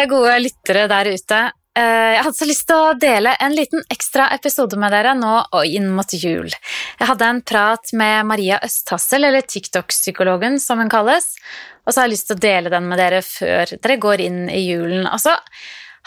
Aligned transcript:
alle 0.00 0.08
gode 0.08 0.36
lyttere 0.40 0.86
der 0.88 1.08
ute. 1.12 1.38
Eh, 1.76 2.12
jeg 2.16 2.22
hadde 2.24 2.38
så 2.38 2.46
lyst 2.48 2.66
til 2.68 2.78
å 2.78 2.94
dele 2.98 3.34
en 3.44 3.52
liten 3.52 3.82
ekstra 3.92 4.30
episode 4.32 4.78
med 4.80 4.94
dere 4.94 5.12
nå 5.18 5.32
og 5.52 5.66
inn 5.66 5.90
mot 5.92 6.08
jul. 6.16 6.48
Jeg 6.48 7.08
hadde 7.10 7.28
en 7.28 7.42
prat 7.44 7.92
med 7.92 8.24
Maria 8.30 8.58
Østhassel, 8.64 9.26
eller 9.28 9.44
TikTok-psykologen 9.44 10.56
som 10.62 10.80
hun 10.80 10.88
kalles, 10.90 11.34
og 11.84 11.92
så 11.92 12.00
har 12.00 12.08
jeg 12.08 12.14
lyst 12.14 12.30
til 12.30 12.38
å 12.38 12.44
dele 12.46 12.72
den 12.72 12.88
med 12.88 13.00
dere 13.00 13.20
før 13.26 13.74
dere 13.76 13.98
går 14.00 14.24
inn 14.24 14.40
i 14.48 14.62
julen. 14.70 15.04
Og 15.10 15.20
så 15.20 15.36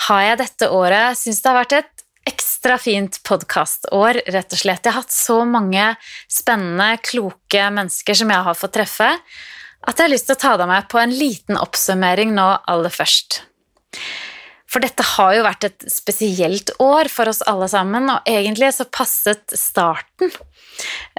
har 0.08 0.26
jeg 0.26 0.42
dette 0.42 0.72
året 0.74 1.20
syns 1.20 1.44
det 1.44 1.52
har 1.52 1.60
vært 1.62 1.78
et 1.84 2.06
ekstra 2.34 2.80
fint 2.82 3.22
podkastår, 3.28 4.24
rett 4.34 4.58
og 4.58 4.64
slett. 4.64 4.82
Jeg 4.82 4.96
har 4.96 5.04
hatt 5.04 5.14
så 5.14 5.44
mange 5.46 5.92
spennende, 6.32 6.96
kloke 7.06 7.70
mennesker 7.70 8.18
som 8.18 8.34
jeg 8.34 8.50
har 8.50 8.58
fått 8.58 8.78
treffe, 8.80 9.14
at 9.84 9.98
jeg 10.00 10.08
har 10.08 10.16
lyst 10.16 10.32
til 10.32 10.40
å 10.40 10.44
ta 10.48 10.58
deg 10.58 10.72
med 10.72 10.90
på 10.90 11.02
en 11.04 11.14
liten 11.14 11.60
oppsummering 11.62 12.34
nå 12.34 12.54
aller 12.66 12.94
først. 12.94 13.44
For 14.74 14.82
dette 14.82 15.06
har 15.06 15.36
jo 15.36 15.44
vært 15.46 15.68
et 15.68 15.84
spesielt 15.92 16.72
år 16.82 17.10
for 17.14 17.30
oss 17.30 17.44
alle 17.46 17.68
sammen, 17.70 18.10
og 18.10 18.30
egentlig 18.30 18.72
så 18.74 18.88
passet 18.90 19.54
starten. 19.54 20.32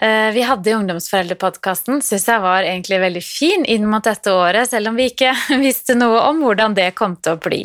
Eh, 0.03 0.33
vi 0.35 0.43
hadde 0.43 0.75
Ungdomsforeldrepodkasten, 0.75 2.03
syns 2.03 2.27
jeg 2.27 2.43
var 2.43 2.67
egentlig 2.67 2.99
veldig 3.05 3.23
fin 3.23 3.63
inn 3.71 3.87
mot 3.87 4.03
dette 4.03 4.33
året, 4.35 4.73
selv 4.73 4.91
om 4.91 4.99
vi 4.99 5.07
ikke 5.13 5.31
visste 5.63 5.95
noe 5.95 6.25
om 6.33 6.43
hvordan 6.43 6.75
det 6.75 6.91
kom 6.99 7.15
til 7.23 7.37
å 7.37 7.43
bli. 7.47 7.63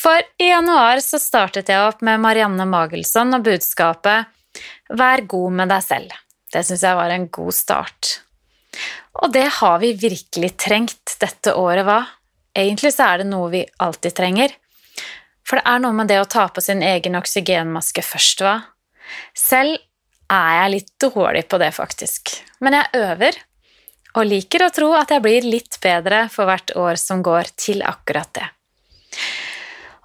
For 0.00 0.18
i 0.42 0.50
januar 0.50 0.98
så 1.04 1.20
startet 1.22 1.70
jeg 1.70 1.86
opp 1.86 2.02
med 2.06 2.22
Marianne 2.22 2.66
Magelsson 2.66 3.36
og 3.36 3.46
budskapet 3.46 4.36
Vær 4.90 5.22
god 5.30 5.54
med 5.54 5.70
deg 5.70 5.84
selv. 5.86 6.14
Det 6.50 6.64
syns 6.66 6.82
jeg 6.82 6.98
var 6.98 7.12
en 7.14 7.28
god 7.30 7.54
start. 7.54 8.08
Og 9.22 9.30
det 9.34 9.46
har 9.60 9.76
vi 9.82 9.92
virkelig 9.98 10.50
trengt 10.58 11.14
dette 11.22 11.54
året, 11.54 11.86
hva? 11.86 12.00
Egentlig 12.56 12.92
så 12.94 13.12
er 13.12 13.22
det 13.22 13.30
noe 13.30 13.50
vi 13.52 13.62
alltid 13.82 14.16
trenger. 14.16 14.54
For 15.46 15.58
det 15.58 15.66
er 15.66 15.82
noe 15.82 15.96
med 15.96 16.10
det 16.10 16.20
å 16.22 16.28
ta 16.30 16.46
på 16.52 16.62
sin 16.62 16.82
egen 16.86 17.18
oksygenmaske 17.18 18.02
først, 18.06 18.42
hva? 18.44 18.56
Selv 19.34 19.78
er 20.30 20.50
jeg 20.60 20.74
litt 20.76 20.90
dårlig 21.02 21.46
på 21.50 21.58
det, 21.58 21.72
faktisk. 21.74 22.36
Men 22.62 22.78
jeg 22.78 23.02
øver, 23.02 23.38
og 24.14 24.26
liker 24.26 24.66
å 24.66 24.72
tro 24.74 24.90
at 24.98 25.10
jeg 25.10 25.22
blir 25.24 25.46
litt 25.46 25.78
bedre 25.82 26.24
for 26.30 26.46
hvert 26.50 26.74
år 26.78 26.98
som 27.00 27.22
går 27.26 27.50
til 27.58 27.82
akkurat 27.86 28.30
det. 28.38 28.46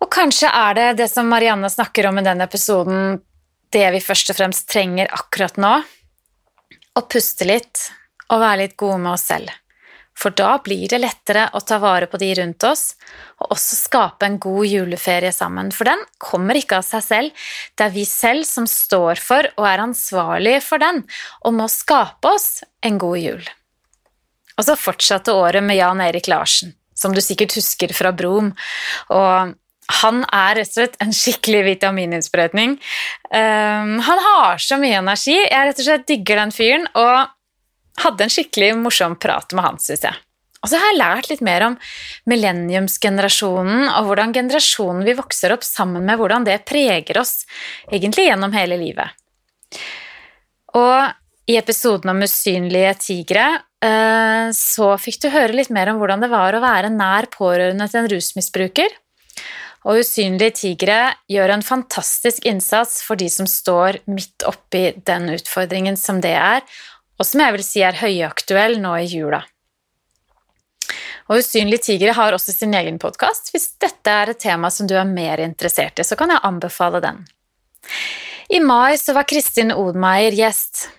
Og 0.01 0.09
kanskje 0.11 0.49
er 0.49 0.77
det 0.77 0.87
det 1.01 1.09
som 1.09 1.29
Marianne 1.29 1.69
snakker 1.71 2.09
om 2.09 2.19
i 2.19 2.25
den 2.25 2.41
episoden, 2.45 3.19
det 3.73 3.85
vi 3.95 4.01
først 4.03 4.31
og 4.33 4.39
fremst 4.39 4.67
trenger 4.69 5.09
akkurat 5.13 5.57
nå. 5.61 5.75
Å 6.95 7.01
puste 7.09 7.47
litt 7.47 7.87
og 8.29 8.41
være 8.41 8.65
litt 8.65 8.75
gode 8.79 8.99
med 9.01 9.13
oss 9.15 9.25
selv. 9.29 9.51
For 10.15 10.31
da 10.35 10.55
blir 10.63 10.87
det 10.89 11.01
lettere 11.03 11.49
å 11.53 11.59
ta 11.59 11.77
vare 11.83 12.07
på 12.07 12.19
de 12.21 12.29
rundt 12.39 12.63
oss, 12.67 12.93
og 13.43 13.51
også 13.57 13.77
skape 13.77 14.27
en 14.27 14.37
god 14.41 14.69
juleferie 14.69 15.33
sammen. 15.35 15.73
For 15.75 15.89
den 15.89 16.01
kommer 16.23 16.55
ikke 16.55 16.79
av 16.79 16.87
seg 16.87 17.03
selv, 17.03 17.49
det 17.75 17.87
er 17.87 17.93
vi 17.95 18.05
selv 18.07 18.47
som 18.47 18.67
står 18.69 19.19
for 19.21 19.49
og 19.57 19.67
er 19.67 19.83
ansvarlige 19.83 20.63
for 20.63 20.81
den, 20.81 21.03
og 21.43 21.57
må 21.59 21.67
skape 21.71 22.31
oss 22.31 22.63
en 22.85 23.01
god 23.01 23.19
jul. 23.19 23.51
Og 24.55 24.63
så 24.69 24.77
fortsatte 24.79 25.35
året 25.35 25.63
med 25.65 25.81
Jan 25.81 26.01
Erik 26.05 26.31
Larsen, 26.31 26.71
som 26.95 27.11
du 27.11 27.19
sikkert 27.19 27.57
husker 27.59 27.91
fra 27.95 28.15
Brom. 28.15 28.53
og 29.11 29.55
han 30.01 30.23
er 30.33 30.55
rett 30.57 30.71
og 30.71 30.79
slett 30.79 30.95
en 31.03 31.11
skikkelig 31.13 31.61
vitamininnsprøytning. 31.67 32.71
Um, 33.29 33.91
han 34.01 34.21
har 34.27 34.61
så 34.61 34.79
mye 34.81 34.97
energi. 34.97 35.35
Jeg 35.37 35.67
rett 35.67 35.81
og 35.81 35.85
slett 35.85 36.07
digger 36.09 36.41
den 36.41 36.53
fyren. 36.55 36.87
og 36.97 37.29
hadde 38.03 38.25
en 38.25 38.33
skikkelig 38.33 38.73
morsom 38.79 39.17
prat 39.21 39.55
med 39.55 39.65
han, 39.65 39.81
syns 39.81 40.05
jeg. 40.07 40.21
Og 40.65 40.71
så 40.71 40.79
har 40.81 40.89
jeg 40.89 40.97
lært 40.97 41.27
litt 41.29 41.43
mer 41.45 41.63
om 41.67 41.75
millenniumsgenerasjonen 42.31 43.85
og 43.91 44.07
hvordan 44.07 44.33
generasjonen 44.33 45.05
vi 45.05 45.13
vokser 45.13 45.53
opp 45.53 45.65
sammen 45.65 46.07
med, 46.07 46.17
hvordan 46.17 46.47
det 46.47 46.63
preger 46.65 47.19
oss 47.21 47.43
egentlig 47.85 48.25
gjennom 48.31 48.55
hele 48.55 48.79
livet. 48.81 49.13
Og 50.73 51.51
i 51.51 51.59
episoden 51.59 52.09
om 52.09 52.23
usynlige 52.25 52.95
tigre 53.03 53.45
eh, 53.85 54.49
så 54.57 54.89
fikk 54.97 55.21
du 55.21 55.29
høre 55.35 55.53
litt 55.53 55.69
mer 55.69 55.91
om 55.91 56.01
hvordan 56.01 56.25
det 56.25 56.31
var 56.33 56.57
å 56.57 56.63
være 56.63 56.89
nær 56.89 57.29
pårørende 57.29 57.85
til 57.91 58.01
en 58.01 58.09
rusmisbruker. 58.15 58.97
Og 59.85 60.01
Usynlige 60.01 60.55
tigre 60.57 60.97
gjør 61.29 61.53
en 61.53 61.63
fantastisk 61.65 62.45
innsats 62.49 63.03
for 63.05 63.21
de 63.21 63.27
som 63.29 63.45
står 63.45 64.01
midt 64.09 64.41
oppi 64.49 64.87
den 65.05 65.29
utfordringen 65.35 65.99
som 65.99 66.23
det 66.25 66.33
er, 66.33 66.65
og 67.19 67.27
som 67.27 67.43
jeg 67.43 67.55
vil 67.55 67.65
si 67.65 67.83
er 67.85 67.99
høyaktuell 67.99 68.79
nå 68.83 68.95
i 69.03 69.09
jula. 69.09 69.41
Og 71.25 71.41
Usynlige 71.41 71.87
tigre 71.87 72.13
har 72.13 72.35
også 72.35 72.53
sin 72.53 72.75
egen 72.77 72.99
podkast. 73.01 73.49
Hvis 73.53 73.71
dette 73.81 74.11
er 74.11 74.31
et 74.31 74.41
tema 74.41 74.69
som 74.69 74.85
du 74.85 74.93
er 74.97 75.07
mer 75.09 75.41
interessert 75.41 75.97
i, 75.99 76.05
så 76.05 76.17
kan 76.19 76.29
jeg 76.29 76.43
anbefale 76.45 77.01
den. 77.01 77.23
I 78.53 78.59
mai 78.61 78.97
så 79.01 79.15
var 79.17 79.25
Kristin 79.29 79.73
Odmeier 79.73 80.35
gjest. 80.37 80.89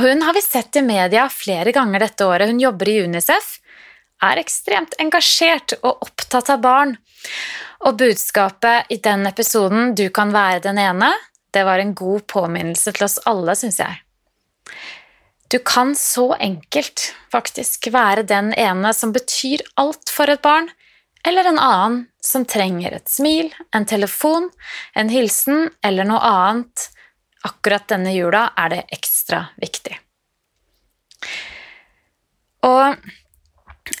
Hun 0.00 0.24
har 0.24 0.34
vi 0.34 0.42
sett 0.42 0.76
i 0.76 0.82
media 0.82 1.28
flere 1.28 1.72
ganger 1.72 2.00
dette 2.00 2.26
året. 2.26 2.48
Hun 2.48 2.62
jobber 2.62 2.88
i 2.88 2.96
Unicef, 3.04 3.58
er 4.24 4.40
ekstremt 4.40 4.96
engasjert 5.02 5.76
og 5.82 6.06
opptatt 6.06 6.48
av 6.54 6.64
barn. 6.64 6.96
Og 7.84 7.98
budskapet 8.00 8.88
i 8.88 8.96
den 9.04 9.26
episoden, 9.28 9.94
Du 9.94 10.08
kan 10.08 10.32
være 10.32 10.64
den 10.64 10.78
ene, 10.78 11.12
det 11.52 11.64
var 11.64 11.78
en 11.78 11.94
god 11.94 12.26
påminnelse 12.26 12.92
til 12.92 13.04
oss 13.04 13.18
alle, 13.28 13.54
syns 13.54 13.78
jeg. 13.78 14.00
Du 15.54 15.58
kan 15.58 15.92
så 15.94 16.32
enkelt 16.34 17.14
faktisk 17.30 17.86
være 17.94 18.24
den 18.26 18.48
ene 18.58 18.90
som 18.90 19.12
betyr 19.14 19.60
alt 19.78 20.10
for 20.10 20.26
et 20.32 20.40
barn, 20.42 20.66
eller 21.22 21.46
en 21.46 21.60
annen 21.62 22.00
som 22.18 22.42
trenger 22.42 22.96
et 22.96 23.06
smil, 23.06 23.52
en 23.70 23.86
telefon, 23.86 24.48
en 24.98 25.12
hilsen 25.12 25.68
eller 25.86 26.08
noe 26.08 26.18
annet. 26.26 26.88
Akkurat 27.46 27.86
denne 27.92 28.16
jula 28.16 28.48
er 28.58 28.72
det 28.72 28.80
ekstra 28.96 29.44
viktig. 29.62 29.94
Og 32.66 32.98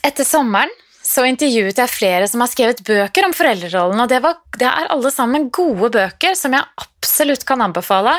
etter 0.02 0.26
sommeren 0.26 0.74
så 1.06 1.22
intervjuet 1.30 1.78
jeg 1.78 1.94
flere 1.94 2.26
som 2.26 2.42
har 2.42 2.50
skrevet 2.50 2.82
bøker 2.82 3.28
om 3.28 3.36
foreldrerollen, 3.36 4.02
og 4.02 4.10
det, 4.10 4.24
var, 4.26 4.42
det 4.58 4.66
er 4.72 4.90
alle 4.90 5.14
sammen 5.14 5.52
gode 5.54 5.92
bøker 6.00 6.34
som 6.34 6.58
jeg 6.58 6.66
absolutt 6.82 7.46
kan 7.46 7.62
anbefale 7.62 8.18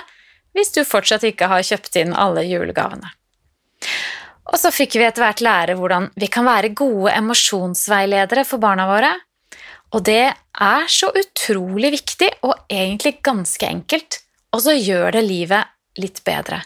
hvis 0.55 0.71
du 0.71 0.85
fortsatt 0.87 1.27
ikke 1.27 1.51
har 1.51 1.67
kjøpt 1.67 1.99
inn 1.99 2.15
alle 2.15 2.47
julegavene. 2.47 3.11
Og 4.51 4.59
så 4.61 4.71
fikk 4.73 4.97
vi 4.99 5.05
etter 5.07 5.25
hvert 5.25 5.43
lære 5.43 5.77
hvordan 5.79 6.09
vi 6.19 6.29
kan 6.31 6.45
være 6.47 6.73
gode 6.77 7.13
emosjonsveiledere 7.15 8.45
for 8.47 8.61
barna 8.61 8.85
våre. 8.89 9.13
Og 9.95 10.03
det 10.05 10.27
er 10.35 10.91
så 10.91 11.09
utrolig 11.15 11.93
viktig 11.95 12.29
og 12.45 12.53
egentlig 12.71 13.17
ganske 13.25 13.67
enkelt, 13.67 14.19
og 14.53 14.65
så 14.65 14.75
gjør 14.75 15.15
det 15.15 15.25
livet 15.25 16.01
litt 16.01 16.21
bedre. 16.27 16.61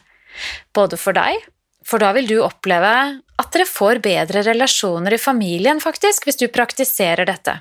Både 0.75 0.97
for 0.97 1.15
deg, 1.17 1.37
for 1.85 2.01
da 2.01 2.11
vil 2.15 2.27
du 2.29 2.37
oppleve 2.43 2.93
at 3.39 3.51
dere 3.53 3.67
får 3.69 4.01
bedre 4.03 4.43
relasjoner 4.45 5.15
i 5.15 5.21
familien, 5.21 5.79
faktisk, 5.81 6.27
hvis 6.27 6.39
du 6.41 6.47
praktiserer 6.53 7.27
dette. 7.29 7.59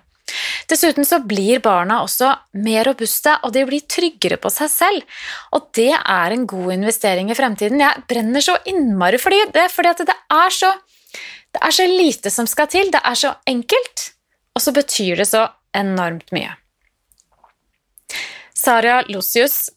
Dessuten 0.68 1.06
så 1.08 1.20
blir 1.24 1.62
barna 1.64 2.02
også 2.04 2.30
mer 2.60 2.84
robuste, 2.88 3.34
og 3.44 3.54
de 3.54 3.64
blir 3.68 3.86
tryggere 3.88 4.38
på 4.40 4.52
seg 4.52 4.70
selv. 4.72 5.22
Og 5.56 5.70
det 5.76 5.92
er 5.96 6.34
en 6.34 6.46
god 6.48 6.74
investering 6.76 7.32
i 7.32 7.38
fremtiden. 7.38 7.80
Jeg 7.82 8.04
brenner 8.10 8.44
så 8.44 8.58
innmari 8.68 9.20
for 9.22 9.32
det, 9.32 9.68
fordi 9.72 9.94
det 10.04 10.16
er 10.34 10.54
så, 10.54 10.74
det 11.54 11.64
er 11.64 11.74
så 11.80 11.88
lite 11.88 12.32
som 12.34 12.50
skal 12.50 12.70
til. 12.72 12.92
Det 12.94 13.02
er 13.02 13.18
så 13.18 13.34
enkelt, 13.48 14.10
og 14.54 14.64
så 14.64 14.74
betyr 14.76 15.22
det 15.22 15.30
så 15.30 15.46
enormt 15.76 16.32
mye. 16.34 16.54
Saria 18.58 19.00
Losius 19.06 19.68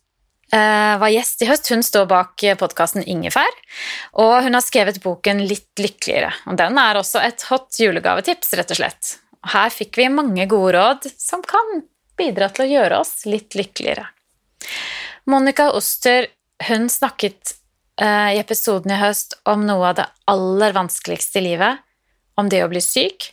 eh, 0.53 0.98
var 1.00 1.12
gjest 1.13 1.44
i 1.44 1.50
høst. 1.50 1.69
Hun 1.71 1.83
står 1.86 2.07
bak 2.09 2.44
podkasten 2.59 3.06
Ingefær, 3.06 3.57
og 4.19 4.42
hun 4.45 4.57
har 4.57 4.65
skrevet 4.65 5.01
boken 5.03 5.44
Litt 5.48 5.80
lykkeligere. 5.80 6.33
Og 6.50 6.57
Den 6.59 6.80
er 6.81 7.00
også 7.00 7.21
et 7.24 7.45
hot 7.51 7.77
julegavetips, 7.80 8.56
rett 8.57 8.74
og 8.74 8.81
slett. 8.81 9.18
Her 9.49 9.71
fikk 9.73 9.97
vi 9.97 10.09
mange 10.13 10.45
gode 10.49 10.75
råd 10.77 11.07
som 11.17 11.41
kan 11.41 11.81
bidra 12.17 12.51
til 12.53 12.67
å 12.67 12.71
gjøre 12.71 12.99
oss 13.01 13.25
litt 13.25 13.57
lykkeligere. 13.57 14.05
Monica 15.29 15.71
Oster 15.73 16.27
hun 16.67 16.89
snakket 16.89 17.55
uh, 18.01 18.29
i 18.33 18.39
episoden 18.41 18.93
i 18.93 18.99
høst 19.01 19.39
om 19.49 19.65
noe 19.65 19.91
av 19.91 19.97
det 19.97 20.07
aller 20.29 20.75
vanskeligste 20.77 21.41
i 21.41 21.47
livet, 21.49 21.81
om 22.38 22.49
det 22.49 22.61
å 22.63 22.69
bli 22.71 22.81
syk 22.83 23.31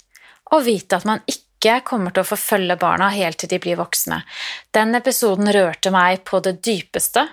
og 0.53 0.65
vite 0.65 0.97
at 0.97 1.05
man 1.09 1.21
ikke 1.29 1.81
kommer 1.85 2.15
til 2.15 2.25
å 2.25 2.31
forfølge 2.31 2.79
barna 2.81 3.11
helt 3.13 3.41
til 3.43 3.51
de 3.53 3.61
blir 3.61 3.77
voksne. 3.81 4.23
Den 4.73 4.97
episoden 4.97 5.51
rørte 5.53 5.93
meg 5.93 6.25
på 6.29 6.41
det 6.45 6.59
dypeste, 6.65 7.27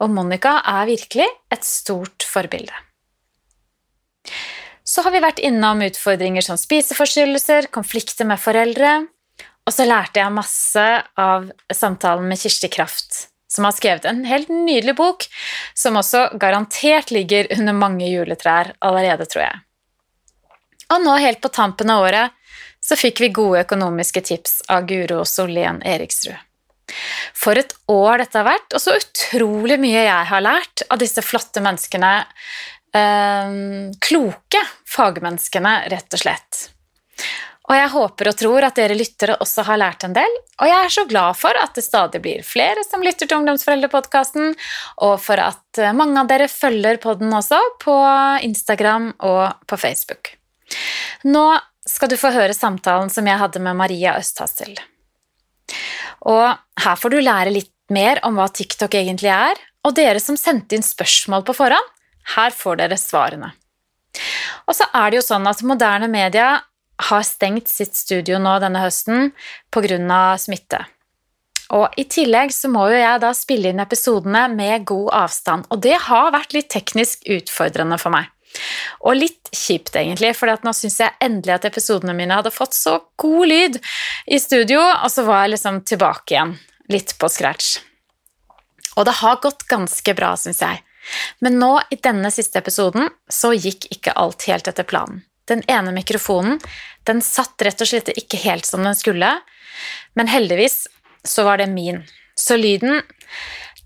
og 0.00 0.12
Monica 0.14 0.60
er 0.64 0.88
virkelig 0.88 1.28
et 1.52 1.66
stort 1.66 2.24
forbilde. 2.24 2.85
Så 4.96 5.02
har 5.04 5.12
vi 5.12 5.20
vært 5.20 5.42
innom 5.44 5.82
utfordringer 5.84 6.40
som 6.40 6.56
spiseforstyrrelser, 6.56 7.66
konflikter 7.68 8.24
med 8.24 8.40
foreldre, 8.40 9.02
og 9.68 9.74
så 9.74 9.84
lærte 9.84 10.22
jeg 10.22 10.32
masse 10.32 10.84
av 11.20 11.50
samtalen 11.68 12.24
med 12.24 12.40
Kirsti 12.40 12.70
Kraft, 12.72 13.26
som 13.44 13.68
har 13.68 13.74
skrevet 13.76 14.08
en 14.08 14.22
helt 14.24 14.48
nydelig 14.48 14.94
bok, 14.96 15.26
som 15.76 16.00
også 16.00 16.38
garantert 16.40 17.12
ligger 17.12 17.50
under 17.58 17.76
mange 17.76 18.08
juletrær 18.08 18.72
allerede, 18.80 19.28
tror 19.28 19.44
jeg. 19.44 19.60
Og 20.96 21.04
nå, 21.04 21.18
helt 21.20 21.44
på 21.44 21.52
tampen 21.52 21.92
av 21.92 22.06
året, 22.06 22.32
så 22.80 22.96
fikk 22.96 23.20
vi 23.20 23.34
gode 23.36 23.66
økonomiske 23.66 24.24
tips 24.30 24.62
av 24.72 24.88
Guro 24.88 25.26
Solén 25.28 25.84
Eriksrud. 25.84 26.40
For 27.36 27.58
et 27.58 27.74
år 27.90 28.22
dette 28.22 28.38
har 28.38 28.46
vært, 28.46 28.72
og 28.72 28.80
så 28.80 28.96
utrolig 28.96 29.76
mye 29.82 30.06
jeg 30.06 30.28
har 30.30 30.44
lært 30.44 30.86
av 30.88 31.00
disse 31.02 31.20
flotte 31.20 31.60
menneskene. 31.60 32.12
Eh, 32.96 33.52
kloke 34.00 34.62
fagmenneskene, 34.88 35.76
rett 35.92 36.16
og 36.16 36.22
slett. 36.22 36.62
Og 37.66 37.74
jeg 37.74 37.90
håper 37.90 38.28
og 38.30 38.36
tror 38.38 38.64
at 38.68 38.76
dere 38.78 38.94
lyttere 38.94 39.34
også 39.42 39.64
har 39.66 39.80
lært 39.80 40.04
en 40.06 40.14
del, 40.14 40.34
og 40.60 40.68
jeg 40.70 40.76
er 40.78 40.92
så 40.94 41.02
glad 41.10 41.34
for 41.38 41.58
at 41.58 41.74
det 41.74 41.82
stadig 41.82 42.20
blir 42.22 42.44
flere 42.46 42.84
som 42.86 43.02
lytter 43.02 43.26
til 43.26 43.40
Ungdomsforeldrepodkasten, 43.40 44.54
og 45.02 45.16
for 45.22 45.42
at 45.42 45.80
eh, 45.82 45.94
mange 45.96 46.22
av 46.22 46.30
dere 46.30 46.46
følger 46.52 47.00
podden 47.02 47.34
også 47.34 47.58
på 47.82 47.96
Instagram 48.46 49.10
og 49.26 49.66
på 49.66 49.80
Facebook. 49.82 50.36
Nå 51.26 51.46
skal 51.86 52.10
du 52.10 52.16
få 52.18 52.32
høre 52.34 52.54
samtalen 52.54 53.10
som 53.12 53.26
jeg 53.26 53.38
hadde 53.38 53.62
med 53.62 53.78
Maria 53.78 54.16
Østhassel. 54.18 54.74
Og 56.26 56.46
her 56.82 56.98
får 56.98 57.12
du 57.12 57.18
lære 57.22 57.54
litt 57.54 57.72
mer 57.94 58.18
om 58.26 58.38
hva 58.38 58.48
TikTok 58.50 58.94
egentlig 58.98 59.30
er, 59.30 59.58
og 59.86 59.94
dere 59.98 60.22
som 60.22 60.38
sendte 60.38 60.74
inn 60.74 60.86
spørsmål 60.86 61.44
på 61.46 61.54
forhånd, 61.54 61.92
her 62.34 62.54
får 62.54 62.80
dere 62.82 62.98
svarene. 63.00 63.52
Og 64.66 64.74
så 64.74 64.88
er 64.96 65.12
det 65.12 65.20
jo 65.20 65.28
sånn 65.28 65.46
at 65.46 65.62
moderne 65.66 66.08
media 66.10 66.56
har 67.10 67.24
stengt 67.28 67.68
sitt 67.68 67.94
studio 67.96 68.38
nå 68.40 68.56
denne 68.62 68.80
høsten 68.82 69.32
pga. 69.70 70.36
smitte. 70.40 70.86
Og 71.74 71.90
I 71.98 72.04
tillegg 72.06 72.52
så 72.54 72.70
må 72.70 72.86
jo 72.92 72.98
jeg 72.98 73.20
da 73.22 73.32
spille 73.34 73.72
inn 73.72 73.82
episodene 73.82 74.46
med 74.52 74.86
god 74.86 75.10
avstand, 75.26 75.66
og 75.70 75.82
det 75.82 75.96
har 76.06 76.32
vært 76.34 76.54
litt 76.54 76.70
teknisk 76.70 77.26
utfordrende 77.26 77.98
for 77.98 78.14
meg. 78.14 78.30
Og 79.02 79.18
litt 79.18 79.50
kjipt, 79.50 79.96
egentlig, 79.98 80.30
for 80.38 80.48
nå 80.48 80.72
syns 80.72 81.00
jeg 81.02 81.18
endelig 81.20 81.56
at 81.56 81.66
episodene 81.68 82.14
mine 82.16 82.38
hadde 82.38 82.54
fått 82.54 82.76
så 82.76 83.00
god 83.18 83.50
lyd 83.50 83.80
i 84.30 84.38
studio, 84.40 84.80
og 84.80 85.10
så 85.12 85.26
var 85.26 85.44
jeg 85.44 85.56
liksom 85.56 85.82
tilbake 85.90 86.36
igjen, 86.36 86.54
litt 86.94 87.16
på 87.18 87.28
scratch. 87.28 87.76
Og 88.96 89.04
det 89.04 89.18
har 89.18 89.42
gått 89.42 89.66
ganske 89.68 90.14
bra, 90.16 90.32
syns 90.40 90.62
jeg. 90.62 90.85
Men 91.44 91.58
nå, 91.60 91.72
i 91.90 91.98
denne 92.02 92.30
siste 92.34 92.60
episoden, 92.62 93.10
så 93.28 93.52
gikk 93.54 93.88
ikke 93.94 94.16
alt 94.18 94.46
helt 94.50 94.68
etter 94.70 94.86
planen. 94.88 95.22
Den 95.46 95.62
ene 95.70 95.92
mikrofonen 95.94 96.58
den 97.06 97.20
satt 97.22 97.62
rett 97.62 97.82
og 97.82 97.86
slett 97.86 98.10
ikke 98.16 98.40
helt 98.42 98.66
som 98.66 98.82
den 98.82 98.96
skulle, 98.98 99.28
men 100.18 100.30
heldigvis 100.30 100.86
så 101.26 101.44
var 101.46 101.62
det 101.62 101.70
min. 101.70 102.02
Så 102.34 102.58
lyden 102.58 103.02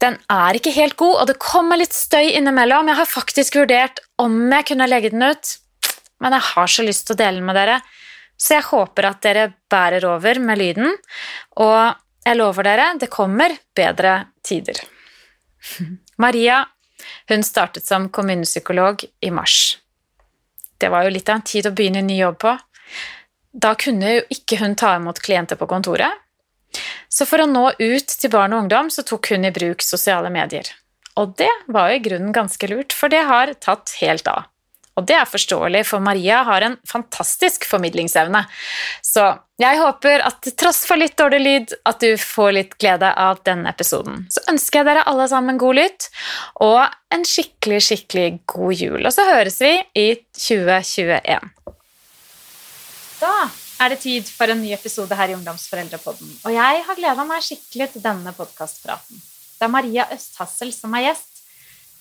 den 0.00 0.16
er 0.32 0.56
ikke 0.56 0.72
helt 0.72 0.96
god, 0.96 1.18
og 1.20 1.26
det 1.28 1.40
kommer 1.42 1.76
litt 1.76 1.92
støy 1.92 2.30
innimellom. 2.32 2.88
Jeg 2.88 3.00
har 3.02 3.08
faktisk 3.08 3.58
vurdert 3.60 4.00
om 4.20 4.38
jeg 4.48 4.70
kunne 4.70 4.88
legge 4.88 5.12
den 5.12 5.26
ut, 5.28 5.56
men 6.24 6.36
jeg 6.36 6.46
har 6.54 6.72
så 6.72 6.84
lyst 6.86 7.06
til 7.06 7.16
å 7.16 7.20
dele 7.20 7.40
den 7.40 7.48
med 7.48 7.58
dere, 7.60 7.80
så 8.40 8.56
jeg 8.56 8.68
håper 8.70 9.10
at 9.10 9.20
dere 9.24 9.50
bærer 9.68 10.06
over 10.08 10.40
med 10.40 10.60
lyden, 10.60 10.94
og 11.60 11.92
jeg 12.24 12.38
lover 12.40 12.68
dere, 12.68 12.86
det 13.00 13.10
kommer 13.12 13.52
bedre 13.76 14.14
tider. 14.46 14.80
Maria 16.24 16.62
hun 17.30 17.44
startet 17.46 17.86
som 17.86 18.08
kommunepsykolog 18.08 19.04
i 19.20 19.30
mars. 19.30 19.78
Det 20.80 20.88
var 20.88 21.04
jo 21.04 21.14
litt 21.14 21.28
av 21.28 21.40
en 21.40 21.46
tid 21.46 21.68
å 21.68 21.74
begynne 21.76 22.00
en 22.00 22.08
ny 22.08 22.18
jobb 22.22 22.38
på. 22.40 22.56
Da 23.52 23.74
kunne 23.74 24.14
jo 24.14 24.26
ikke 24.32 24.60
hun 24.62 24.76
ta 24.78 24.94
imot 24.96 25.20
klienter 25.20 25.58
på 25.60 25.68
kontoret. 25.68 26.22
Så 27.10 27.26
for 27.26 27.42
å 27.42 27.48
nå 27.50 27.64
ut 27.78 28.14
til 28.20 28.30
barn 28.30 28.54
og 28.54 28.64
ungdom 28.64 28.90
så 28.94 29.02
tok 29.06 29.32
hun 29.34 29.44
i 29.48 29.52
bruk 29.54 29.82
sosiale 29.82 30.30
medier. 30.32 30.68
Og 31.18 31.34
det 31.36 31.50
var 31.66 31.90
jo 31.90 31.98
i 31.98 32.04
grunnen 32.04 32.32
ganske 32.32 32.70
lurt, 32.70 32.94
for 32.96 33.12
det 33.12 33.24
har 33.26 33.52
tatt 33.60 33.96
helt 34.00 34.28
av. 34.30 34.46
Og 35.00 35.06
det 35.08 35.16
er 35.16 35.28
forståelig, 35.28 35.86
for 35.88 36.04
Maria 36.04 36.42
har 36.44 36.64
en 36.66 36.76
fantastisk 36.88 37.64
formidlingsevne. 37.68 38.42
Så 39.00 39.24
jeg 39.60 39.78
håper 39.80 40.24
at 40.24 40.50
tross 40.60 40.82
for 40.88 41.00
litt 41.00 41.16
dårlig 41.20 41.40
lyd, 41.40 41.72
at 41.88 42.04
du 42.04 42.14
får 42.20 42.52
litt 42.56 42.76
glede 42.80 43.08
av 43.08 43.40
denne 43.48 43.72
episoden. 43.72 44.26
Så 44.32 44.44
ønsker 44.52 44.80
jeg 44.80 44.90
dere 44.90 45.06
alle 45.08 45.28
sammen 45.32 45.60
god 45.60 45.80
lytt, 45.80 46.10
og 46.64 46.82
en 47.12 47.24
skikkelig, 47.28 47.80
skikkelig 47.88 48.28
god 48.52 48.76
jul. 48.76 49.00
Og 49.00 49.14
så 49.16 49.24
høres 49.30 49.56
vi 49.64 49.72
i 49.96 50.06
2021. 50.36 51.48
Da 53.20 53.34
er 53.80 53.92
det 53.92 54.02
tid 54.04 54.28
for 54.28 54.52
en 54.52 54.60
ny 54.60 54.74
episode 54.76 55.16
her 55.16 55.32
i 55.32 55.36
Ungdomsforeldrepodden, 55.38 56.28
og 56.44 56.52
jeg 56.52 56.84
har 56.84 57.00
gleda 57.00 57.24
meg 57.28 57.44
skikkelig 57.44 57.94
til 57.94 58.04
denne 58.04 58.36
podkastpraten. 58.36 59.20
Det 59.56 59.64
er 59.64 59.72
Maria 59.72 60.08
Østhassel 60.12 60.72
som 60.72 60.92
er 60.96 61.10
gjest. 61.10 61.40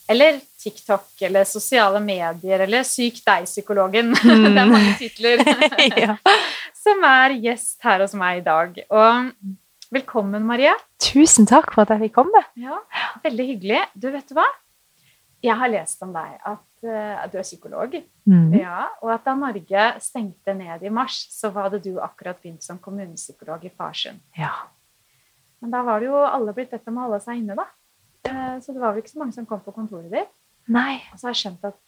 Eller 0.10 0.40
TikTok 0.60 1.22
eller 1.22 1.48
sosiale 1.48 2.02
medier 2.04 2.66
eller 2.66 2.84
Syk 2.88 3.22
deg-psykologen. 3.26 4.14
Mm. 4.30 4.46
det 4.54 4.62
er 4.62 4.70
mange 4.70 4.94
titler. 5.00 5.42
ja. 6.04 6.16
Som 6.76 7.04
er 7.08 7.36
gjest 7.42 7.80
her 7.84 8.04
hos 8.04 8.14
meg 8.18 8.42
i 8.42 8.46
dag. 8.46 8.76
Og 8.92 9.30
velkommen, 9.94 10.44
Maria. 10.46 10.76
Tusen 11.02 11.48
takk 11.50 11.72
for 11.74 11.84
at 11.84 11.94
jeg 11.96 12.08
fikk 12.08 12.18
komme. 12.20 12.42
Ja, 12.60 12.82
Veldig 13.24 13.46
hyggelig. 13.54 13.84
Du, 13.96 14.10
vet 14.14 14.28
du 14.30 14.36
hva? 14.38 14.46
Jeg 15.44 15.56
har 15.56 15.72
lest 15.72 16.04
om 16.04 16.12
deg 16.14 16.36
at, 16.36 16.66
uh, 16.84 17.24
du 17.32 17.38
er 17.40 17.48
psykolog. 17.48 17.96
Mm. 18.28 18.58
Ja, 18.60 18.90
og 19.00 19.14
at 19.16 19.28
da 19.28 19.36
Norge 19.40 19.86
stengte 20.04 20.56
ned 20.58 20.84
i 20.84 20.92
mars, 20.92 21.22
så 21.32 21.52
hadde 21.56 21.80
du 21.84 21.94
akkurat 22.04 22.40
begynt 22.42 22.66
som 22.66 22.80
kommunepsykolog 22.84 23.64
i 23.66 23.72
Farsund. 23.72 24.20
Ja. 24.38 24.52
Men 25.64 25.72
da 25.76 25.84
var 25.88 26.04
det 26.04 26.12
jo 26.12 26.20
alle 26.20 26.56
blitt 26.56 26.72
bedt 26.76 26.88
om 26.92 27.00
å 27.00 27.08
holde 27.08 27.24
seg 27.24 27.40
inne, 27.40 27.56
da. 27.60 27.68
Eh, 28.28 28.60
så 28.64 28.76
det 28.76 28.82
var 28.82 28.94
vel 28.94 29.04
ikke 29.04 29.14
så 29.16 29.22
mange 29.22 29.36
som 29.36 29.48
kom 29.48 29.64
på 29.64 29.74
kontoret 29.76 30.12
ditt. 30.12 30.36
Nei. 30.74 31.00
Og 31.14 31.20
så 31.20 31.30
har 31.30 31.36
jeg 31.36 31.42
skjønt 31.44 31.68
at 31.72 31.80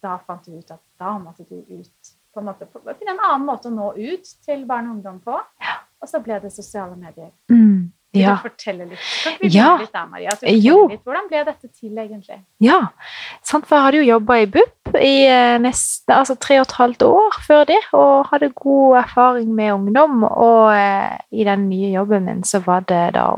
da 0.00 0.16
fant 0.24 0.48
du 0.48 0.56
ut 0.56 0.72
at 0.72 0.82
da 1.00 1.14
måtte 1.20 1.44
du 1.48 1.60
ut 1.60 2.16
på 2.30 2.40
en 2.40 2.46
måte, 2.46 2.66
finne 2.70 3.16
en 3.16 3.24
annen 3.26 3.46
måte 3.46 3.68
å 3.68 3.74
nå 3.74 3.92
ut 3.98 4.28
til 4.46 4.62
barn 4.68 4.88
og 4.88 4.98
ungdom 4.98 5.18
på. 5.24 5.38
Ja. 5.62 5.80
Og 6.00 6.08
så 6.08 6.20
ble 6.24 6.38
det 6.40 6.52
sosiale 6.54 6.94
medier. 6.96 7.32
Mm. 7.52 7.90
Ja. 8.12 8.32
Kan 8.34 8.36
du 8.36 8.48
fortelle 8.48 8.86
litt? 8.90 9.02
Kan 9.22 9.36
vi 9.38 9.50
ja. 9.54 9.68
litt 9.78 9.92
der, 9.94 10.06
Maria? 10.10 10.32
Litt. 10.42 11.02
Hvordan 11.06 11.28
ble 11.30 11.42
dette 11.46 11.68
til, 11.68 11.92
egentlig? 11.94 12.40
Ja, 12.62 12.78
sant, 13.46 13.68
for 13.68 13.78
jeg 13.78 13.86
hadde 13.86 14.00
jo 14.00 14.08
jobba 14.08 14.38
i 14.40 14.48
BUP 14.50 14.96
i 14.98 15.12
eh, 15.30 15.58
neste, 15.62 16.16
altså 16.16 16.34
tre 16.42 16.58
og 16.58 16.66
et 16.66 16.74
halvt 16.80 17.04
år 17.06 17.38
før 17.46 17.68
det, 17.70 17.78
og 17.94 18.32
hadde 18.32 18.50
god 18.58 18.98
erfaring 19.04 19.54
med 19.54 19.76
ungdom. 19.76 20.24
Og 20.26 20.74
eh, 20.74 21.20
i 21.30 21.46
den 21.46 21.68
nye 21.70 21.92
jobben 21.94 22.26
min 22.26 22.42
så 22.46 22.62
var 22.66 22.82
det 22.90 23.04
da 23.18 23.28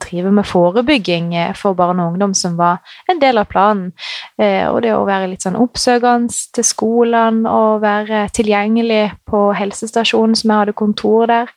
drive 0.00 0.32
med 0.34 0.46
forebygging 0.46 1.34
eh, 1.34 1.52
for 1.56 1.76
barn 1.78 2.00
og 2.00 2.12
ungdom, 2.12 2.34
som 2.34 2.56
var 2.58 2.80
en 3.10 3.20
del 3.22 3.38
av 3.38 3.48
planen. 3.50 3.92
Eh, 4.38 4.66
og 4.68 4.82
det 4.84 4.94
å 4.94 5.04
være 5.06 5.30
litt 5.32 5.46
sånn 5.46 5.58
oppsøkende 5.60 6.34
til 6.54 6.66
skolene 6.66 7.50
og 7.50 7.82
være 7.84 8.26
tilgjengelig 8.34 9.04
på 9.30 9.46
helsestasjonen, 9.56 10.36
som 10.38 10.50
jeg 10.50 10.62
hadde 10.62 10.76
kontor 10.78 11.30
der. 11.30 11.54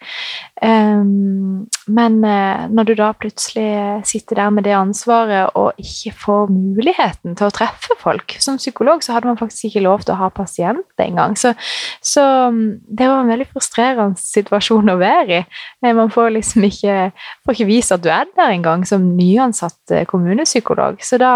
Ehm, 0.62 1.68
men 1.88 2.16
eh, 2.26 2.64
når 2.74 2.88
du 2.88 2.94
da 2.98 3.12
plutselig 3.14 4.02
sitter 4.10 4.40
der 4.40 4.54
med 4.56 4.66
det 4.66 4.74
ansvaret 4.74 5.54
og 5.60 5.78
ikke 5.78 6.14
får 6.18 6.50
muligheten 6.50 7.38
til 7.38 7.46
å 7.46 7.54
treffe 7.54 7.94
folk 8.02 8.34
Som 8.42 8.58
psykolog 8.58 9.04
så 9.06 9.14
hadde 9.14 9.30
man 9.30 9.38
faktisk 9.38 9.70
ikke 9.70 9.84
lov 9.86 10.02
til 10.02 10.16
å 10.16 10.22
ha 10.24 10.32
pasient 10.34 11.04
engang. 11.04 11.38
Så, 11.38 11.54
så 12.02 12.24
mm, 12.54 12.66
det 12.90 13.10
var 13.10 13.22
en 13.22 13.32
veldig 13.32 13.50
frustrerende 13.52 14.22
situasjon 14.22 14.94
å 14.94 14.98
være 15.02 15.42
i. 15.42 15.46
Man 15.86 16.12
får 16.14 16.34
liksom 16.40 16.66
ikke, 16.68 16.98
får 17.46 17.58
ikke 17.58 17.70
vise 17.70 17.98
at 17.98 18.04
du 18.04 18.10
er 18.14 18.26
der 18.34 18.56
engang 18.58 18.86
som 18.90 19.06
nyansatt 19.18 19.94
eh, 19.94 20.08
kommunepsykolog. 20.10 21.00
Så 21.06 21.22
da, 21.22 21.36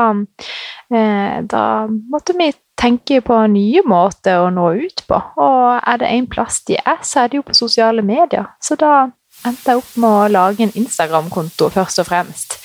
eh, 0.93 1.37
da 1.45 1.65
måtte 1.87 2.35
vi 2.39 2.49
tenke 2.81 3.21
på 3.25 3.37
nye 3.51 3.83
måter 3.87 4.41
å 4.41 4.51
nå 4.53 4.71
ut 4.81 5.03
på. 5.07 5.21
Og 5.41 5.79
er 5.79 6.01
det 6.01 6.11
én 6.17 6.29
plass 6.29 6.61
de 6.67 6.79
er, 6.81 7.01
så 7.05 7.23
er 7.23 7.31
det 7.31 7.41
jo 7.41 7.47
på 7.47 7.57
sosiale 7.57 8.03
medier. 8.05 8.49
Så 8.63 8.77
da 8.79 9.09
endte 9.47 9.73
jeg 9.73 9.79
opp 9.81 9.93
med 10.01 10.09
å 10.09 10.29
lage 10.29 10.65
en 10.65 10.73
Instagram-konto, 10.77 11.71
først 11.73 12.01
og 12.03 12.07
fremst. 12.09 12.57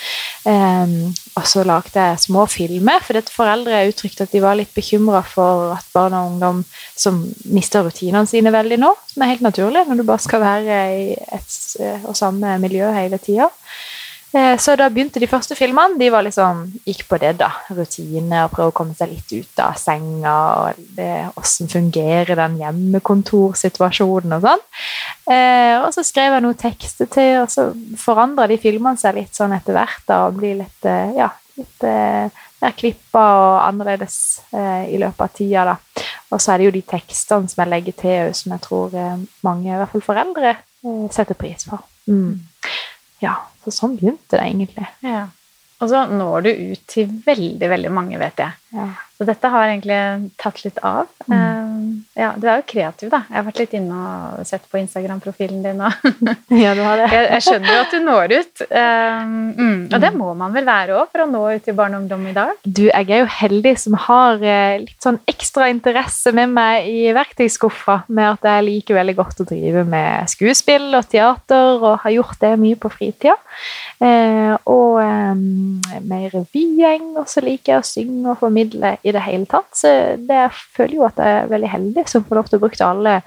Um, 0.46 1.08
og 1.35 1.46
så 1.49 1.64
lagde 1.66 2.02
jeg 2.02 2.20
små 2.23 2.44
filmer, 2.50 3.00
for 3.02 3.18
dette 3.18 3.32
foreldre 3.35 3.87
uttrykte 3.88 4.26
at 4.26 4.35
de 4.35 4.42
var 4.44 4.58
litt 4.58 4.75
bekymra 4.76 5.23
for 5.26 5.73
at 5.75 5.88
barn 5.94 6.14
og 6.14 6.35
ungdom 6.35 6.62
som 6.94 7.23
mister 7.50 7.87
rutinene 7.87 8.28
sine 8.30 8.52
veldig 8.54 8.78
nå, 8.82 8.92
som 9.11 9.25
er 9.25 9.32
helt 9.32 9.46
naturlig 9.46 9.87
når 9.88 10.00
du 10.00 10.06
bare 10.06 10.23
skal 10.23 10.44
være 10.44 10.80
i 10.94 11.06
et 11.16 11.56
eh, 11.82 12.04
og 12.06 12.16
samme 12.18 12.58
miljø 12.62 12.92
hele 12.94 13.18
tida. 13.23 13.49
Eh, 14.37 14.59
så 14.59 14.75
da 14.76 14.88
begynte 14.93 15.21
de 15.23 15.28
første 15.31 15.57
filmene. 15.57 15.97
De 16.00 16.11
liksom, 16.26 16.66
gikk 16.85 17.07
på 17.09 17.19
det, 17.23 17.37
da. 17.40 17.49
Rutine 17.73 18.43
og 18.45 18.52
prøve 18.52 18.73
å 18.73 18.76
komme 18.76 18.97
seg 18.99 19.14
litt 19.14 19.33
ut 19.33 19.62
av 19.64 19.78
senga. 19.81 20.35
og 20.66 20.83
hvordan 20.97 21.71
fungerer 21.73 22.37
den 22.37 22.59
hjemmekontorsituasjonen 22.61 24.37
og 24.37 24.45
sånn. 24.45 24.66
Eh, 25.33 25.76
og 25.81 25.88
så 25.95 26.05
skrev 26.05 26.37
jeg 26.37 26.45
noen 26.45 26.61
tekster 26.61 27.09
til, 27.12 27.40
og 27.45 27.50
så 27.52 27.71
forandra 28.00 28.49
de 28.50 28.61
filmene 28.61 29.00
seg 29.00 29.16
litt 29.16 29.35
sånn 29.37 29.57
etter 29.57 29.76
hvert. 29.76 30.05
da, 30.07 30.26
Og 30.26 30.37
blir 30.40 30.59
litt, 30.61 30.85
eh, 30.85 31.16
ja, 31.16 31.31
litt 31.57 31.83
mer 32.61 32.73
klippa 32.76 33.25
og 33.40 33.55
annerledes 33.64 34.43
i 34.52 34.97
løpet 35.00 35.21
av 35.21 35.33
tida. 35.33 35.64
da. 35.64 35.76
Og 36.31 36.40
så 36.40 36.52
er 36.52 36.59
det 36.59 36.64
jo 36.66 36.76
de 36.76 36.83
tekstene 36.83 37.49
som 37.49 37.64
jeg 37.64 37.71
legger 37.71 37.93
til, 37.97 38.35
som 38.35 38.52
jeg 38.52 38.61
tror 38.61 38.90
mange, 39.43 39.73
i 39.73 39.76
hvert 39.76 39.93
fall 39.93 40.05
foreldre, 40.05 40.57
setter 41.11 41.35
pris 41.35 41.64
på. 41.64 41.78
Mm. 42.09 42.40
Ja. 43.21 43.37
Så 43.66 43.75
sånn 43.75 43.96
begynte 43.99 44.38
det 44.38 44.44
egentlig. 44.46 44.87
Ja. 45.02 45.25
Og 45.82 45.90
så 45.90 46.04
når 46.08 46.46
du 46.46 46.50
ut 46.73 46.85
til 46.88 47.11
veldig, 47.26 47.68
veldig 47.68 47.90
mange, 47.92 48.20
vet 48.20 48.38
jeg. 48.40 48.54
Ja. 48.76 48.88
Så 49.16 49.25
dette 49.25 49.49
har 49.49 49.71
egentlig 49.71 49.99
tatt 50.37 50.59
litt 50.61 50.76
av. 50.85 51.06
Mm. 51.25 51.33
Um, 51.33 51.85
ja, 52.18 52.35
du 52.37 52.45
er 52.45 52.59
jo 52.61 52.66
kreativ, 52.68 53.09
da. 53.09 53.23
Jeg 53.30 53.38
har 53.38 53.45
vært 53.47 53.61
litt 53.62 53.76
inne 53.78 54.00
og 54.37 54.42
sett 54.45 54.66
på 54.68 54.76
Instagram-profilen 54.83 55.62
din. 55.64 55.80
Og 55.80 56.26
Ja, 56.64 56.75
du 56.76 56.83
har 56.85 57.00
det. 57.00 57.06
jeg, 57.14 57.30
jeg 57.33 57.45
skjønner 57.47 57.71
jo 57.73 57.78
at 57.87 57.95
du 57.95 58.02
når 58.04 58.35
ut. 58.35 58.64
Um, 58.68 59.38
mm, 59.56 59.78
og 59.88 60.04
det 60.04 60.11
må 60.18 60.35
man 60.37 60.52
vel 60.52 60.68
være 60.68 60.99
òg 61.00 61.09
for 61.14 61.25
å 61.25 61.28
nå 61.30 61.40
ut 61.56 61.64
til 61.64 61.78
barn 61.78 61.97
og 61.97 62.04
ungdom 62.04 62.26
i 62.28 62.35
dag? 62.37 62.52
Du, 62.66 62.83
jeg 62.90 63.09
er 63.09 63.23
jo 63.23 63.30
heldig 63.38 63.73
som 63.80 63.97
har 64.04 64.45
eh, 64.45 64.83
litt 64.85 65.09
sånn 65.09 65.21
ekstra 65.33 65.71
interesse 65.73 66.35
med 66.37 66.52
meg 66.52 66.90
i 66.92 67.09
verktøyskuffa, 67.16 68.02
med 68.12 68.35
at 68.35 68.50
jeg 68.50 68.68
liker 68.68 69.00
veldig 69.00 69.16
godt 69.16 69.40
å 69.47 69.49
drive 69.49 69.87
med 69.88 70.28
skuespill 70.28 70.90
og 70.92 71.09
teater, 71.09 71.80
og 71.80 72.02
har 72.04 72.16
gjort 72.18 72.37
det 72.45 72.52
mye 72.61 72.76
på 72.76 72.92
fritida. 72.92 73.38
Eh, 73.97 74.52
og 74.68 75.00
eh, 75.00 75.33
med 76.04 76.28
revygjeng, 76.37 77.14
og 77.16 77.25
så 77.33 77.40
liker 77.40 77.78
jeg 77.78 77.80
å 77.80 77.90
synge 77.95 78.35
og 78.35 78.40
formidle 78.45 78.65
i 78.75 79.14
det 79.14 79.23
hele 79.26 79.46
tatt. 79.50 79.70
Så 79.76 79.92
det, 80.18 80.40
jeg 80.42 80.52
føler 80.76 80.99
jo 80.99 81.06
at 81.08 81.23
jeg 81.23 81.38
er 81.42 81.52
veldig 81.52 81.70
heldig 81.73 82.06
som 82.11 82.26
får 82.26 82.40
lov 82.40 82.50
til 82.50 82.58
å 82.58 82.64
bruke 82.64 82.90
alle, 82.90 83.20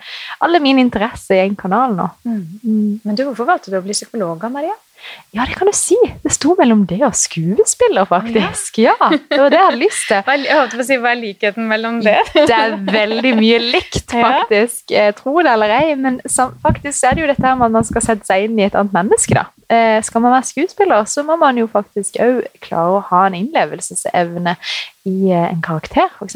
alle 0.45 0.61
mine 0.63 0.83
interesser 0.85 1.39
i 1.39 1.47
en 1.47 1.57
kanal 1.59 1.95
nå. 1.97 2.11
Mm. 2.27 3.01
Men 3.03 3.17
du, 3.17 3.25
hvorfor 3.29 3.49
valgte 3.49 3.73
du 3.73 3.79
å 3.79 3.85
bli 3.85 3.97
psykolog, 3.97 4.45
Maria? 4.53 4.75
Ja, 5.31 5.45
det 5.45 5.53
kan 5.55 5.69
du 5.69 5.73
si. 5.75 5.95
Det 6.23 6.31
sto 6.33 6.55
mellom 6.57 6.81
det 6.89 6.99
og 7.05 7.15
skuespiller, 7.15 8.07
faktisk. 8.09 8.81
Ja, 8.81 8.95
Det 8.99 9.37
var 9.37 9.51
det 9.53 9.59
jeg 9.59 9.67
hadde 9.67 9.81
lyst 9.83 10.07
til. 10.09 10.23
Jeg 10.49 10.57
holdt 10.57 10.73
på 10.75 10.81
å 10.83 10.87
si, 10.87 10.97
hva 11.01 11.11
er 11.13 11.19
likheten 11.19 11.69
mellom 11.69 11.99
det? 12.03 12.17
Det 12.49 12.55
er 12.55 12.75
veldig 12.89 13.33
mye 13.37 13.59
likt, 13.63 14.09
faktisk. 14.09 14.89
Ja. 14.91 15.09
Tro 15.17 15.37
det 15.45 15.53
eller 15.53 15.75
ei, 15.77 15.93
men 15.99 16.19
faktisk 16.63 17.05
er 17.05 17.15
det 17.15 17.23
jo 17.23 17.29
dette 17.31 17.45
her 17.45 17.57
med 17.59 17.69
at 17.69 17.77
man 17.77 17.87
skal 17.87 18.05
sette 18.05 18.27
seg 18.27 18.47
inn 18.47 18.59
i 18.59 18.65
et 18.67 18.77
annet 18.77 18.95
menneske. 18.95 19.37
da. 19.37 19.47
Eh, 19.69 19.99
skal 20.01 20.23
man 20.25 20.33
være 20.33 20.49
skuespiller, 20.49 21.05
så 21.05 21.23
må 21.27 21.37
man 21.37 21.59
jo 21.61 21.67
faktisk 21.69 22.17
òg 22.25 22.41
klare 22.63 22.97
å 22.97 23.03
ha 23.11 23.27
en 23.27 23.37
innlevelsesevne 23.37 24.55
i 25.07 25.31
eh, 25.31 25.47
en 25.51 25.61
karakter, 25.63 26.09
f.eks. 26.19 26.35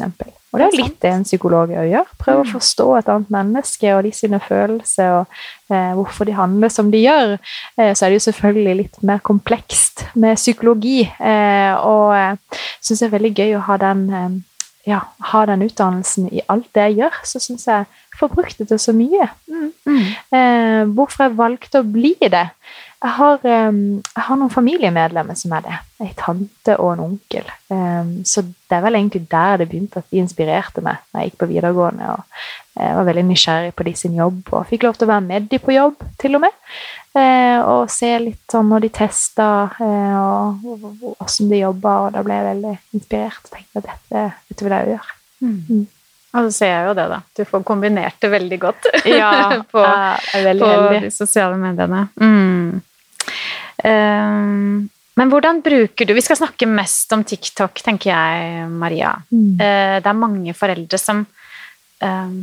Og 0.54 0.60
det 0.60 0.66
er 0.68 0.76
litt 0.78 1.00
det 1.02 1.10
en 1.10 1.26
psykolog 1.26 1.72
òg 1.74 1.88
gjør. 1.90 2.10
Prøve 2.20 2.44
å 2.44 2.50
forstå 2.52 2.86
et 3.00 3.08
annet 3.10 3.32
menneske 3.34 3.90
og 3.96 4.04
de 4.06 4.12
sine 4.14 4.38
følelser, 4.38 5.16
og 5.18 5.74
eh, 5.74 5.92
hvorfor 5.98 6.28
de 6.28 6.36
handler 6.38 6.70
som 6.70 6.92
de 6.92 7.02
gjør. 7.02 7.34
Eh, 7.80 7.90
så 7.90 8.06
er 8.06 8.12
det 8.12 8.20
jo 8.20 8.26
selvfølgelig 8.28 8.76
litt 8.84 9.02
mer 9.02 9.22
komplekst 9.26 10.06
med 10.14 10.38
psykologi, 10.38 11.02
eh, 11.02 11.74
og 11.74 12.14
jeg 12.14 12.38
syns 12.86 13.02
det 13.02 13.08
er 13.08 13.16
veldig 13.16 13.34
gøy 13.34 13.56
å 13.58 13.64
ha 13.66 13.80
den 13.82 14.04
eh, 14.14 14.42
ja, 14.84 15.00
ha 15.32 15.44
den 15.48 15.64
utdannelsen 15.64 16.28
i 16.28 16.42
alt 16.52 16.66
det 16.76 16.88
jeg 16.90 16.98
gjør, 16.98 17.20
så 17.24 17.40
syns 17.40 17.64
jeg 17.70 17.86
får 18.18 18.32
brukt 18.34 18.58
det 18.60 18.68
til 18.68 18.80
så 18.80 18.92
mye. 18.96 19.30
Eh, 20.34 20.82
hvorfor 20.92 21.24
jeg 21.24 21.38
valgte 21.38 21.80
å 21.80 21.86
bli 21.88 22.14
det? 22.20 22.46
Jeg 23.04 23.12
har, 23.18 23.42
jeg 23.44 24.22
har 24.26 24.38
noen 24.40 24.52
familiemedlemmer 24.52 25.36
som 25.36 25.52
er 25.52 25.64
det. 25.66 25.74
Ei 26.00 26.14
tante 26.16 26.78
og 26.80 26.94
en 26.94 27.02
onkel. 27.04 27.50
Så 28.24 28.40
det 28.46 28.78
er 28.78 28.80
vel 28.80 28.96
egentlig 28.96 29.26
der 29.28 29.58
det 29.60 29.66
begynte 29.68 30.00
at 30.00 30.08
de 30.08 30.22
inspirerte 30.22 30.80
meg 30.80 31.02
da 31.12 31.20
jeg 31.20 31.34
gikk 31.34 31.42
på 31.42 31.50
videregående. 31.50 32.14
og 32.14 32.80
Jeg 32.80 32.96
var 32.96 33.08
veldig 33.10 33.26
nysgjerrig 33.28 33.74
på 33.76 33.86
de 33.90 33.92
sin 34.00 34.16
jobb 34.16 34.48
og 34.56 34.64
fikk 34.70 34.86
lov 34.88 34.96
til 34.96 35.04
å 35.04 35.12
være 35.12 35.26
med 35.26 35.50
de 35.52 35.60
på 35.60 35.76
jobb, 35.76 36.00
til 36.22 36.38
og 36.38 36.46
med. 36.46 36.56
Eh, 37.14 37.60
og 37.62 37.90
se 37.94 38.08
litt 38.18 38.50
sånn 38.50 38.72
når 38.72 38.88
de 38.88 38.90
testa, 38.96 39.48
eh, 39.78 40.14
og 40.18 41.20
åssen 41.22 41.52
de 41.52 41.60
jobba, 41.60 41.92
og 42.06 42.16
da 42.16 42.24
ble 42.26 42.38
jeg 42.40 42.46
veldig 42.48 42.72
inspirert. 42.98 43.44
og 43.44 43.52
tenkte 43.54 43.82
at 43.82 43.90
dette, 43.92 44.24
dette 44.48 44.66
vil 44.66 44.74
jeg 44.74 44.88
jo 44.88 44.96
gjøre. 44.96 45.14
Mm. 45.44 45.84
Og 46.34 46.48
så 46.48 46.56
ser 46.56 46.72
jeg 46.72 46.88
jo 46.88 46.96
det, 46.98 47.04
da. 47.12 47.20
Du 47.36 47.44
får 47.46 47.62
kombinert 47.68 48.18
det 48.18 48.32
veldig 48.32 48.58
godt 48.64 48.88
på, 49.74 49.84
jeg 49.84 50.40
er 50.40 50.48
veldig 50.48 50.72
på 50.72 50.98
de 51.04 51.12
sosiale 51.14 51.60
mediene. 51.60 52.08
Mm. 52.18 52.82
Um, 53.84 54.90
men 55.14 55.30
hvordan 55.30 55.60
bruker 55.62 56.08
du 56.08 56.14
Vi 56.16 56.22
skal 56.24 56.38
snakke 56.40 56.66
mest 56.70 57.12
om 57.14 57.22
TikTok, 57.26 57.82
tenker 57.86 58.10
jeg, 58.10 58.68
Maria. 58.70 59.14
Mm. 59.30 59.60
Eh, 59.62 59.96
det 60.02 60.10
er 60.10 60.18
mange 60.18 60.54
foreldre 60.58 60.98
som 60.98 61.22
um, 61.22 62.38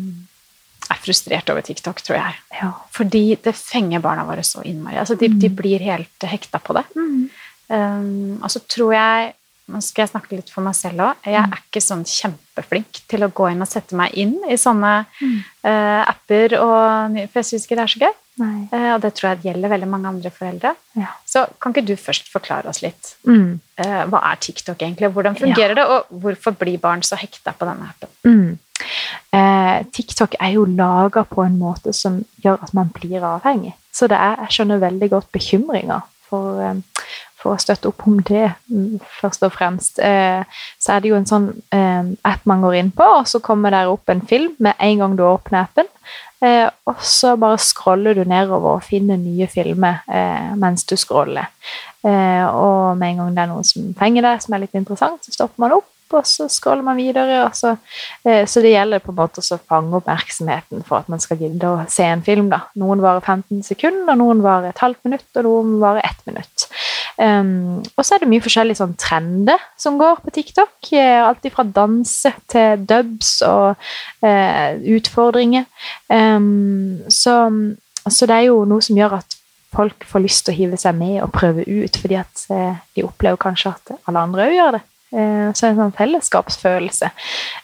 er 0.87 1.01
frustrert 1.03 1.51
over 1.51 1.65
TikTok, 1.67 1.99
tror 2.05 2.19
jeg. 2.19 2.39
Ja. 2.61 2.71
Fordi 2.95 3.23
det 3.43 3.55
fenger 3.59 4.03
barna 4.03 4.23
våre 4.27 4.45
så 4.47 4.63
innmari. 4.63 5.01
Altså, 5.03 5.19
de, 5.19 5.27
de 5.35 5.51
blir 5.51 5.83
helt 5.83 6.27
hekta 6.31 6.61
på 6.63 6.77
det. 6.79 6.85
Mm. 6.95 7.27
Um, 7.71 8.39
og 8.39 8.49
så 8.51 8.63
tror 8.67 8.95
jeg 8.95 9.33
Nå 9.71 9.79
skal 9.83 10.03
jeg 10.03 10.11
snakke 10.11 10.35
litt 10.37 10.49
for 10.51 10.65
meg 10.65 10.75
selv 10.77 11.05
òg. 11.05 11.27
Jeg 11.27 11.39
er 11.39 11.59
ikke 11.61 11.81
sånn 11.83 12.03
kjempeflink 12.07 13.01
til 13.11 13.23
å 13.25 13.31
gå 13.31 13.47
inn 13.51 13.63
og 13.63 13.69
sette 13.71 13.95
meg 13.97 14.13
inn 14.19 14.35
i 14.49 14.57
sånne 14.59 14.91
Mm. 15.21 15.37
uh, 15.65 16.01
apper. 16.11 16.57
Og, 16.59 17.17
for 17.31 17.41
jeg 17.41 17.47
syns 17.47 17.65
ikke 17.65 17.77
det 17.79 17.85
er 17.85 17.93
så 17.93 18.01
gøy. 18.01 18.17
Eh, 18.41 18.87
og 18.95 19.01
det 19.03 19.11
tror 19.13 19.27
jeg 19.29 19.43
gjelder 19.45 19.69
veldig 19.69 19.87
mange 19.91 20.09
andre 20.09 20.31
foreldre. 20.33 20.71
Ja. 20.97 21.11
Så 21.29 21.43
kan 21.61 21.75
ikke 21.75 21.83
du 21.85 21.93
først 21.99 22.31
forklare 22.31 22.71
oss 22.71 22.81
litt? 22.81 23.11
Mm. 23.27 23.59
Uh, 23.77 24.03
hva 24.09 24.21
er 24.31 24.39
TikTok 24.41 24.81
egentlig? 24.81 25.11
Hvordan 25.13 25.37
fungerer 25.37 25.77
det, 25.77 25.85
og 25.85 26.09
hvorfor 26.23 26.55
blir 26.57 26.79
barn 26.81 27.03
så 27.05 27.19
hekta 27.21 27.53
på 27.53 27.67
denne 27.69 27.91
appen? 27.91 28.09
Mm. 28.25 28.59
TikTok 29.93 30.33
er 30.41 30.55
jo 30.55 30.63
laga 30.65 31.21
på 31.29 31.43
en 31.45 31.59
måte 31.59 31.93
som 31.93 32.23
gjør 32.41 32.63
at 32.65 32.73
man 32.73 32.89
blir 32.95 33.21
avhengig. 33.21 33.75
Så 33.93 34.07
det 34.09 34.17
er, 34.17 34.39
jeg 34.47 34.55
skjønner 34.55 34.81
veldig 34.81 35.09
godt 35.11 35.29
bekymringa 35.35 35.99
for, 36.31 36.81
for 37.41 37.55
å 37.55 37.61
støtte 37.61 37.89
opp 37.89 38.05
om 38.07 38.19
det, 38.27 38.51
mm, 38.71 38.99
først 39.19 39.45
og 39.47 39.53
fremst. 39.55 39.99
Eh, 39.99 40.43
så 40.81 40.95
er 40.95 41.01
det 41.01 41.11
jo 41.11 41.17
en 41.17 41.29
sånn 41.29 41.47
eh, 41.73 42.11
app 42.27 42.45
man 42.49 42.65
går 42.65 42.77
inn 42.79 42.91
på, 42.95 43.07
og 43.21 43.29
så 43.29 43.41
kommer 43.43 43.73
der 43.73 43.91
opp 43.91 44.11
en 44.11 44.21
film 44.27 44.53
med 44.59 44.77
en 44.77 45.01
gang 45.01 45.15
du 45.17 45.25
åpner 45.25 45.65
appen. 45.65 45.89
Eh, 46.41 46.67
og 46.89 47.01
så 47.05 47.35
bare 47.37 47.61
scroller 47.61 48.17
du 48.17 48.23
nedover 48.25 48.77
og 48.77 48.85
finner 48.85 49.19
nye 49.21 49.45
filmer 49.49 50.01
mens 50.57 50.83
du 50.89 50.95
scroller. 50.97 51.51
Og 52.01 52.97
med 52.97 53.11
en 53.11 53.19
gang 53.21 53.35
det 53.35 53.43
er 53.43 53.49
noe 53.51 53.65
som 53.67 53.91
fenger 53.97 54.25
deg, 54.25 54.41
som 54.41 54.55
er 54.55 54.63
litt 54.63 54.77
interessant, 54.77 55.21
så 55.21 55.35
stopper 55.35 55.61
man 55.61 55.75
opp, 55.75 55.91
og 56.17 56.25
så 56.27 56.47
scroller 56.49 56.83
man 56.83 56.97
videre. 56.97 57.43
Så, 57.53 57.75
så 58.25 58.63
det 58.65 58.73
gjelder 58.73 59.03
på 59.05 59.13
en 59.13 59.19
måte 59.21 59.43
å 59.45 59.59
fange 59.69 60.01
oppmerksomheten 60.01 60.81
for 60.87 61.03
at 61.03 61.13
man 61.13 61.21
skal 61.21 61.39
gidde 61.45 61.69
å 61.69 61.85
se 61.93 62.09
en 62.09 62.25
film. 62.25 62.49
da. 62.51 62.63
Noen 62.81 63.05
varer 63.05 63.21
15 63.21 63.61
sekunder, 63.69 64.17
noen 64.17 64.41
varer 64.41 64.73
et 64.73 64.81
halvt 64.81 65.05
minutt, 65.05 65.29
og 65.37 65.45
noen 65.45 65.77
varer 65.85 66.09
ett 66.09 66.25
minutt. 66.25 66.65
Um, 67.21 67.83
og 67.93 68.05
så 68.05 68.15
er 68.15 68.23
det 68.23 68.31
mye 68.31 68.41
forskjellige 68.41 68.79
sånn 68.79 68.95
trender 68.97 69.61
som 69.79 69.99
går 70.01 70.23
på 70.23 70.33
TikTok. 70.33 70.73
Eh, 70.97 71.19
alt 71.21 71.45
fra 71.53 71.65
danse 71.67 72.31
til 72.49 72.87
dubs 72.89 73.35
og 73.45 73.75
uh, 74.25 74.69
utfordringer. 74.95 75.67
Um, 76.09 77.03
så, 77.13 77.35
så 78.07 78.29
det 78.29 78.39
er 78.39 78.49
jo 78.49 78.63
noe 78.65 78.81
som 78.81 78.97
gjør 78.97 79.19
at 79.19 79.37
folk 79.71 80.05
får 80.07 80.25
lyst 80.25 80.45
til 80.45 80.53
å 80.53 80.57
hive 80.57 80.79
seg 80.81 80.97
med 80.97 81.19
og 81.23 81.33
prøve 81.35 81.63
ut, 81.67 81.99
fordi 82.01 82.17
at 82.19 82.45
eh, 82.51 82.79
de 82.97 83.05
opplever 83.07 83.39
kanskje 83.39 83.71
at 83.71 83.93
alle 84.09 84.25
andre 84.25 84.47
òg 84.49 84.55
gjør 84.57 84.77
det. 84.77 84.81
Eh, 85.11 85.49
så 85.51 85.67
en 85.67 85.75
sånn 85.75 85.91
fellesskapsfølelse. 85.91 87.09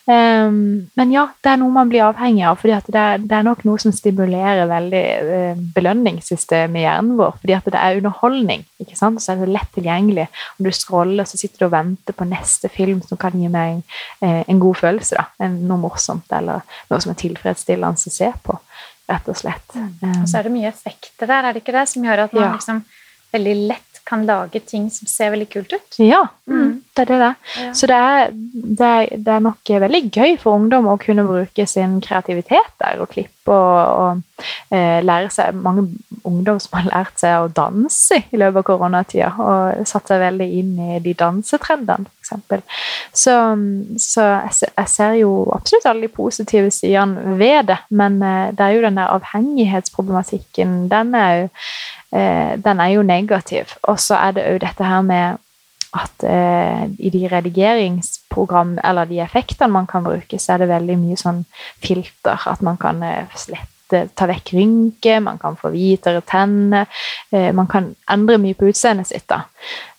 Um, 0.04 0.90
men 1.00 1.12
ja, 1.14 1.22
det 1.44 1.54
er 1.54 1.60
noe 1.62 1.72
man 1.72 1.88
blir 1.88 2.04
avhengig 2.04 2.44
av, 2.44 2.58
fordi 2.60 2.76
det 2.92 3.00
er, 3.00 3.22
det 3.24 3.38
er 3.38 3.46
nok 3.48 3.62
noe 3.68 3.80
som 3.80 3.94
stimulerer 3.96 4.68
veldig 4.68 5.04
eh, 5.38 5.62
belønningssystemet 5.78 6.82
i 6.82 6.84
hjernen 6.84 7.16
vår. 7.20 7.38
Fordi 7.40 7.60
det 7.72 7.80
er 7.80 8.02
underholdning, 8.02 8.66
ikke 8.84 9.00
sant? 9.00 9.24
så 9.24 9.32
er 9.34 9.46
det 9.46 9.54
lett 9.56 9.72
tilgjengelig. 9.78 10.28
Om 10.58 10.68
du 10.68 10.74
scroller, 10.76 11.30
så 11.30 11.40
sitter 11.40 11.64
du 11.64 11.70
og 11.70 11.76
venter 11.78 12.18
på 12.20 12.28
neste 12.28 12.72
film 12.74 13.00
som 13.08 13.20
kan 13.22 13.40
gi 13.40 13.48
meg 13.54 13.80
eh, 14.20 14.44
en 14.44 14.62
god 14.64 14.82
følelse. 14.84 15.16
da, 15.16 15.48
Noe 15.48 15.80
morsomt 15.88 16.28
eller 16.36 16.68
noe 16.92 17.00
som 17.04 17.16
er 17.16 17.22
tilfredsstillende 17.24 18.12
å 18.12 18.16
se 18.20 18.32
på, 18.44 18.60
rett 19.08 19.32
og 19.32 19.40
slett. 19.40 19.72
Um, 19.72 20.22
Og 20.22 20.28
så 20.28 20.42
er 20.42 20.50
det 20.50 20.56
mye 20.60 20.68
effekter 20.68 21.32
der, 21.32 21.48
er 21.48 21.56
det 21.56 21.64
ikke 21.64 21.80
det? 21.80 21.88
Som 21.96 22.04
gjør 22.04 22.28
at 22.28 22.36
man 22.36 22.50
Ja. 22.50 22.56
liksom 22.60 22.84
veldig 23.32 23.56
lett 23.68 23.87
kan 24.08 24.26
lage 24.28 24.62
ting 24.66 24.88
som 24.94 25.10
ser 25.12 25.34
veldig 25.36 25.50
kult 25.54 25.78
ut. 25.78 26.02
Ja, 26.02 26.26
Mm. 26.48 26.82
det 26.96 27.02
er 27.04 27.06
det. 27.10 27.18
det. 27.20 27.34
Ja. 27.60 27.72
Så 27.76 27.88
det 27.92 27.96
er, 27.96 28.30
det, 28.32 28.86
er, 28.88 29.18
det 29.20 29.34
er 29.34 29.42
nok 29.44 29.68
veldig 29.84 30.00
gøy 30.16 30.38
for 30.40 30.56
ungdom 30.56 30.88
å 30.88 30.94
kunne 31.02 31.26
bruke 31.28 31.66
sin 31.68 31.98
kreativitet 32.02 32.72
der 32.80 33.02
og 33.04 33.10
klippe 33.12 33.52
og, 33.52 33.82
og 34.00 34.46
eh, 34.72 35.04
lære 35.04 35.28
seg 35.32 35.56
Mange 35.60 35.84
ungdom 36.28 36.60
som 36.60 36.78
har 36.80 36.88
lært 36.88 37.20
seg 37.20 37.36
å 37.42 37.52
danse 37.52 38.22
i 38.32 38.40
løpet 38.40 38.62
av 38.62 38.66
koronatida 38.68 39.30
og 39.44 39.88
satt 39.88 40.08
seg 40.12 40.24
veldig 40.24 40.48
inn 40.62 40.72
i 40.96 41.00
de 41.04 41.14
dansetrendene, 41.20 42.08
f.eks. 42.24 42.64
Så, 43.12 43.36
så 44.04 44.26
jeg, 44.48 44.72
jeg 44.72 44.92
ser 44.92 45.14
jo 45.22 45.32
absolutt 45.56 45.88
alle 45.88 46.08
de 46.08 46.12
positive 46.16 46.72
sidene 46.76 47.38
ved 47.40 47.68
det, 47.74 47.80
men 47.92 48.20
eh, 48.24 48.50
det 48.56 48.66
er 48.70 48.76
jo 48.78 48.88
den 48.88 49.00
der 49.00 49.14
avhengighetsproblematikken, 49.20 50.88
den 50.92 51.16
er 51.16 51.34
jo, 51.42 51.50
den 52.12 52.80
er 52.80 52.88
jo 52.94 53.02
negativ. 53.04 53.74
Og 53.84 54.00
så 54.00 54.16
er 54.16 54.38
det 54.38 54.46
òg 54.48 54.62
dette 54.64 54.86
her 54.88 55.02
med 55.04 55.42
at 55.96 56.24
eh, 56.24 56.84
i 57.00 57.10
de 57.10 57.28
redigeringsprogram, 57.32 58.78
eller 58.84 59.06
de 59.06 59.22
effektene 59.24 59.72
man 59.72 59.88
kan 59.88 60.04
bruke, 60.04 60.40
så 60.40 60.54
er 60.54 60.64
det 60.64 60.74
veldig 60.74 61.00
mye 61.00 61.18
sånn 61.20 61.44
filter. 61.84 62.44
At 62.50 62.64
man 62.66 62.80
kan 62.82 63.02
eh, 63.06 63.38
slette, 63.38 64.04
ta 64.20 64.28
vekk 64.28 64.52
rynker, 64.58 65.22
man 65.24 65.40
kan 65.40 65.56
få 65.60 65.72
hvitere 65.72 66.22
tenner. 66.28 66.90
Eh, 67.32 67.54
man 67.56 67.70
kan 67.72 67.94
endre 68.12 68.40
mye 68.42 68.58
på 68.58 68.68
utseendet 68.72 69.12
sitt. 69.14 69.28
da. 69.32 69.46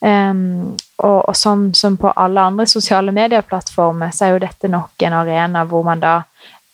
Um, 0.04 0.76
og, 0.98 1.22
og 1.30 1.34
sånn 1.36 1.70
som 1.74 1.96
på 1.98 2.12
alle 2.12 2.44
andre 2.50 2.68
sosiale 2.68 3.14
medieplattformer, 3.14 4.12
så 4.12 4.26
er 4.26 4.36
jo 4.36 4.44
dette 4.44 4.70
nok 4.70 5.08
en 5.08 5.16
arena 5.22 5.64
hvor 5.66 5.86
man 5.86 6.04
da 6.04 6.20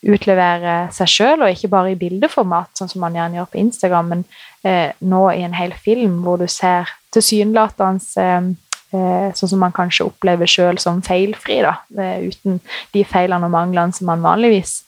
utleverer 0.05 0.91
seg 0.93 1.09
sjøl, 1.09 1.45
og 1.45 1.55
ikke 1.55 1.71
bare 1.73 1.95
i 1.95 1.99
bildeformat, 2.01 2.75
sånn 2.77 2.91
som 2.91 3.05
man 3.05 3.15
gjerne 3.17 3.39
gjør 3.39 3.49
på 3.53 3.61
Instagram, 3.63 4.11
men 4.13 4.25
eh, 4.27 4.54
nå 4.65 5.23
i 5.33 5.43
en 5.45 5.57
hel 5.57 5.75
film 5.77 6.23
hvor 6.25 6.41
du 6.41 6.47
ser 6.49 6.89
tilsynelatende 7.15 8.23
eh, 8.23 8.47
eh, 8.95 9.29
sånn 9.37 9.53
som 9.55 9.63
man 9.63 9.75
kanskje 9.75 10.09
opplever 10.09 10.51
sjøl 10.51 10.81
som 10.83 11.03
feilfri, 11.05 11.61
da, 11.67 11.77
eh, 11.99 12.27
uten 12.31 12.61
de 12.95 13.05
feilene 13.09 13.49
og 13.49 13.55
manglene 13.55 13.97
som 13.97 14.09
man 14.11 14.25
vanligvis 14.25 14.83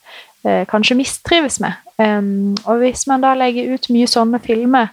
eh, 0.47 0.65
kanskje 0.71 0.99
mistrives 0.99 1.61
med. 1.65 1.83
Og 1.97 2.83
hvis 2.83 3.07
man 3.09 3.23
da 3.25 3.31
legger 3.33 3.71
ut 3.73 3.87
mye 3.89 4.09
sånne 4.11 4.37
filmer 4.45 4.91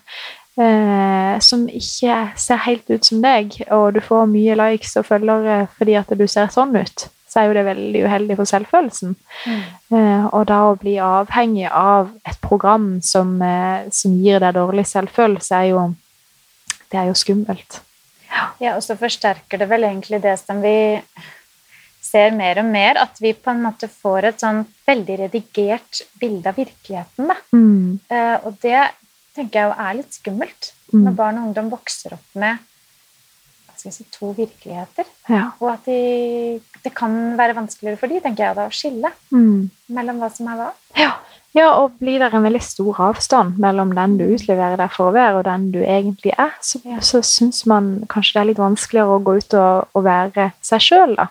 eh, 0.55 1.33
som 1.43 1.65
ikke 1.67 2.19
ser 2.39 2.61
helt 2.63 2.87
ut 2.87 3.09
som 3.09 3.19
deg, 3.23 3.57
og 3.67 3.97
du 3.97 3.99
får 4.03 4.29
mye 4.31 4.55
likes 4.55 4.95
og 5.01 5.09
følgere 5.09 5.65
fordi 5.75 5.97
at 5.99 6.13
du 6.15 6.23
ser 6.31 6.47
sånn 6.53 6.71
ut, 6.79 7.09
så 7.33 7.41
er 7.41 7.49
jo 7.49 7.55
det 7.57 7.65
veldig 7.65 8.03
uheldig 8.05 8.37
for 8.37 8.49
selvfølelsen. 8.49 9.15
Mm. 9.49 9.61
Eh, 9.97 10.25
og 10.29 10.45
da 10.51 10.59
å 10.69 10.75
bli 10.77 10.99
avhengig 11.01 11.65
av 11.69 12.11
et 12.29 12.37
program 12.45 12.99
som, 13.01 13.33
eh, 13.41 13.89
som 13.89 14.13
gir 14.21 14.43
deg 14.43 14.53
dårlig 14.59 14.85
selvfølelse, 14.91 15.61
er 15.63 15.71
jo, 15.71 15.85
det 16.93 16.99
er 17.01 17.09
jo 17.09 17.17
skummelt. 17.17 17.79
Ja. 18.29 18.49
ja, 18.61 18.75
og 18.77 18.83
så 18.85 18.97
forsterker 18.97 19.61
det 19.61 19.69
vel 19.69 19.87
egentlig 19.89 20.21
det 20.21 20.35
som 20.41 20.61
vi 20.61 20.75
ser 22.03 22.33
mer 22.37 22.61
og 22.61 22.69
mer, 22.69 22.99
at 23.01 23.17
vi 23.21 23.33
på 23.33 23.49
en 23.49 23.63
måte 23.63 23.89
får 23.89 24.29
et 24.29 24.43
sånn 24.43 24.61
veldig 24.85 25.17
redigert 25.25 26.03
bilde 26.21 26.51
av 26.51 26.59
virkeligheten. 26.61 27.31
Da. 27.31 27.39
Mm. 27.55 27.97
Eh, 28.13 28.35
og 28.45 28.59
det 28.61 28.83
tenker 29.33 29.63
jeg 29.63 29.73
er 29.87 29.97
litt 29.97 30.19
skummelt, 30.19 30.69
mm. 30.91 31.01
når 31.07 31.17
barn 31.17 31.41
og 31.41 31.49
ungdom 31.49 31.73
vokser 31.73 32.13
opp 32.19 32.37
med 32.37 32.61
si, 33.91 34.05
to 34.13 34.31
virkeligheter. 34.37 35.07
Ja. 35.27 35.49
Og 35.59 35.73
at 35.73 35.87
de, 35.89 36.61
det 36.83 36.93
kan 36.95 37.35
være 37.39 37.57
vanskeligere 37.57 37.99
for 37.99 38.11
de, 38.11 38.21
tenker 38.23 38.47
jeg, 38.47 38.57
da, 38.57 38.67
å 38.69 38.73
skille 38.73 39.11
mm. 39.33 39.69
mellom 39.97 40.21
hva 40.21 40.29
som 40.31 40.49
er 40.51 40.59
hva. 40.59 40.69
Ja. 40.99 41.09
ja, 41.57 41.67
og 41.81 41.97
blir 41.99 42.21
det 42.21 42.29
en 42.31 42.45
veldig 42.45 42.61
stor 42.63 43.01
avstand 43.09 43.59
mellom 43.61 43.95
den 43.97 44.15
du 44.19 44.25
utleverer 44.27 44.77
deg 44.79 44.93
for 44.93 45.09
å 45.09 45.15
være, 45.15 45.41
og 45.41 45.47
den 45.49 45.67
du 45.73 45.81
egentlig 45.81 46.35
er, 46.37 46.53
så, 46.61 46.79
ja. 46.87 47.01
så 47.03 47.23
syns 47.25 47.63
man 47.69 47.91
kanskje 48.13 48.37
det 48.37 48.43
er 48.43 48.49
litt 48.53 48.63
vanskeligere 48.63 49.17
å 49.17 49.23
gå 49.25 49.35
ut 49.41 49.57
og, 49.59 49.91
og 49.91 50.07
være 50.07 50.51
seg 50.63 50.87
sjøl, 50.87 51.17
da. 51.19 51.29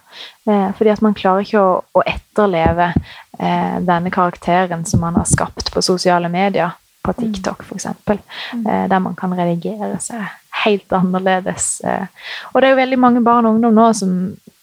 Eh, 0.50 0.68
fordi 0.76 0.92
at 0.92 1.02
man 1.04 1.16
klarer 1.16 1.47
ikke 1.47 1.62
å, 1.62 1.75
å 1.94 2.04
etterleve 2.04 2.92
eh, 2.92 3.76
denne 3.87 4.12
karakteren 4.12 4.85
som 4.88 5.04
man 5.04 5.16
har 5.21 5.28
skapt 5.30 5.71
på 5.73 5.85
sosiale 5.85 6.32
medier 6.32 6.75
på 7.02 7.12
mm. 7.12 7.18
TikTok, 7.18 7.64
f.eks., 7.66 7.87
mm. 8.06 8.66
Eh, 8.66 8.88
der 8.88 8.99
man 8.99 9.16
kan 9.18 9.35
redigere 9.35 9.99
seg 10.02 10.23
helt 10.62 10.94
annerledes. 10.94 11.80
Eh. 11.85 12.06
Og 12.52 12.61
det 12.61 12.68
er 12.68 12.75
jo 12.75 12.82
veldig 12.82 12.99
mange 13.00 13.23
barn 13.25 13.49
og 13.49 13.56
ungdom 13.56 13.75
nå 13.76 13.88
som, 13.99 14.16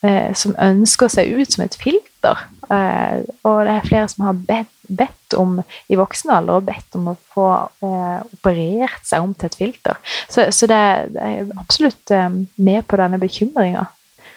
eh, 0.05 0.31
som 0.38 0.55
ønsker 0.55 1.12
seg 1.12 1.34
ut 1.36 1.55
som 1.55 1.65
et 1.65 1.77
filter. 1.79 2.46
Og 2.69 3.55
det 3.65 3.74
er 3.74 3.88
flere 3.88 4.08
som 4.12 4.27
har 4.27 4.41
bedt, 4.46 4.74
bedt 4.86 5.34
om 5.38 5.55
i 5.89 5.98
voksen 5.98 6.29
alder 6.36 6.60
og 6.60 6.67
bedt 6.67 6.98
om 7.00 7.08
å 7.10 7.15
få 7.34 7.48
operert 7.81 9.08
seg 9.10 9.25
om 9.25 9.34
til 9.34 9.50
et 9.50 9.58
filter. 9.58 9.98
Så, 10.29 10.46
så 10.53 10.69
det, 10.69 10.77
er 10.77 11.50
absolutt 11.58 12.13
med 12.62 12.86
på 12.86 13.00
denne 13.01 13.17
bekymringa. 13.22 13.88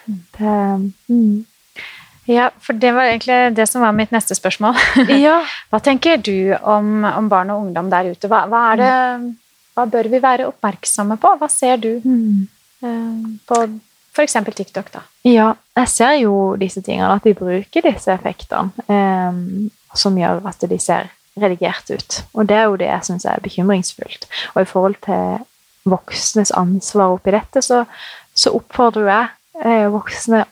Mm. 0.09 1.45
Ja, 2.29 2.49
for 2.63 2.77
det 2.79 2.93
var 2.95 3.09
egentlig 3.09 3.55
det 3.57 3.65
som 3.67 3.83
var 3.83 3.95
mitt 3.95 4.13
neste 4.15 4.35
spørsmål. 4.37 4.77
Ja. 5.25 5.41
Hva 5.71 5.79
tenker 5.83 6.21
du 6.23 6.53
om, 6.55 7.03
om, 7.03 7.29
barn 7.31 7.51
og 7.51 7.65
ungdom 7.65 7.89
der 7.91 8.13
ute? 8.13 8.29
Hva, 8.31 8.45
hva, 8.51 8.63
det, 8.79 8.91
hva, 9.75 9.87
bør 9.91 10.09
vi 10.11 10.21
være 10.23 10.47
oppmerksomme 10.47 11.17
på? 11.19 11.33
Hva 11.41 11.49
ser 11.51 11.81
du 11.83 11.91
mm. 12.03 12.45
uh, 12.85 13.33
på 13.49 13.59
f.eks. 14.13 14.37
TikTok, 14.55 14.91
da? 14.93 15.03
Ja, 15.25 15.53
jeg 15.79 15.89
ser 15.89 16.15
jo 16.21 16.33
disse 16.61 16.83
tingene, 16.85 17.15
at 17.15 17.25
de 17.25 17.33
bruker 17.37 17.85
disse 17.87 18.13
effektene 18.13 18.85
eh, 18.85 19.39
som 19.97 20.17
gjør 20.19 20.43
at 20.49 20.65
de 20.69 20.77
ser 20.81 21.09
redigert 21.39 21.89
ut. 21.89 22.19
Og 22.37 22.45
det 22.49 22.59
er 22.59 22.67
jo 22.69 22.77
det 22.77 22.91
jeg 22.91 23.07
syns 23.07 23.25
er 23.25 23.41
bekymringsfullt. 23.41 24.27
Og 24.53 24.61
i 24.61 24.69
forhold 24.69 24.99
til 25.05 25.41
voksnes 25.89 26.53
ansvar 26.55 27.15
oppi 27.15 27.33
dette, 27.33 27.63
så, 27.65 27.83
så 28.37 28.53
oppfordrer 28.53 29.09
jeg 29.09 29.31
eh, 29.65 29.87
voksne 29.91 30.43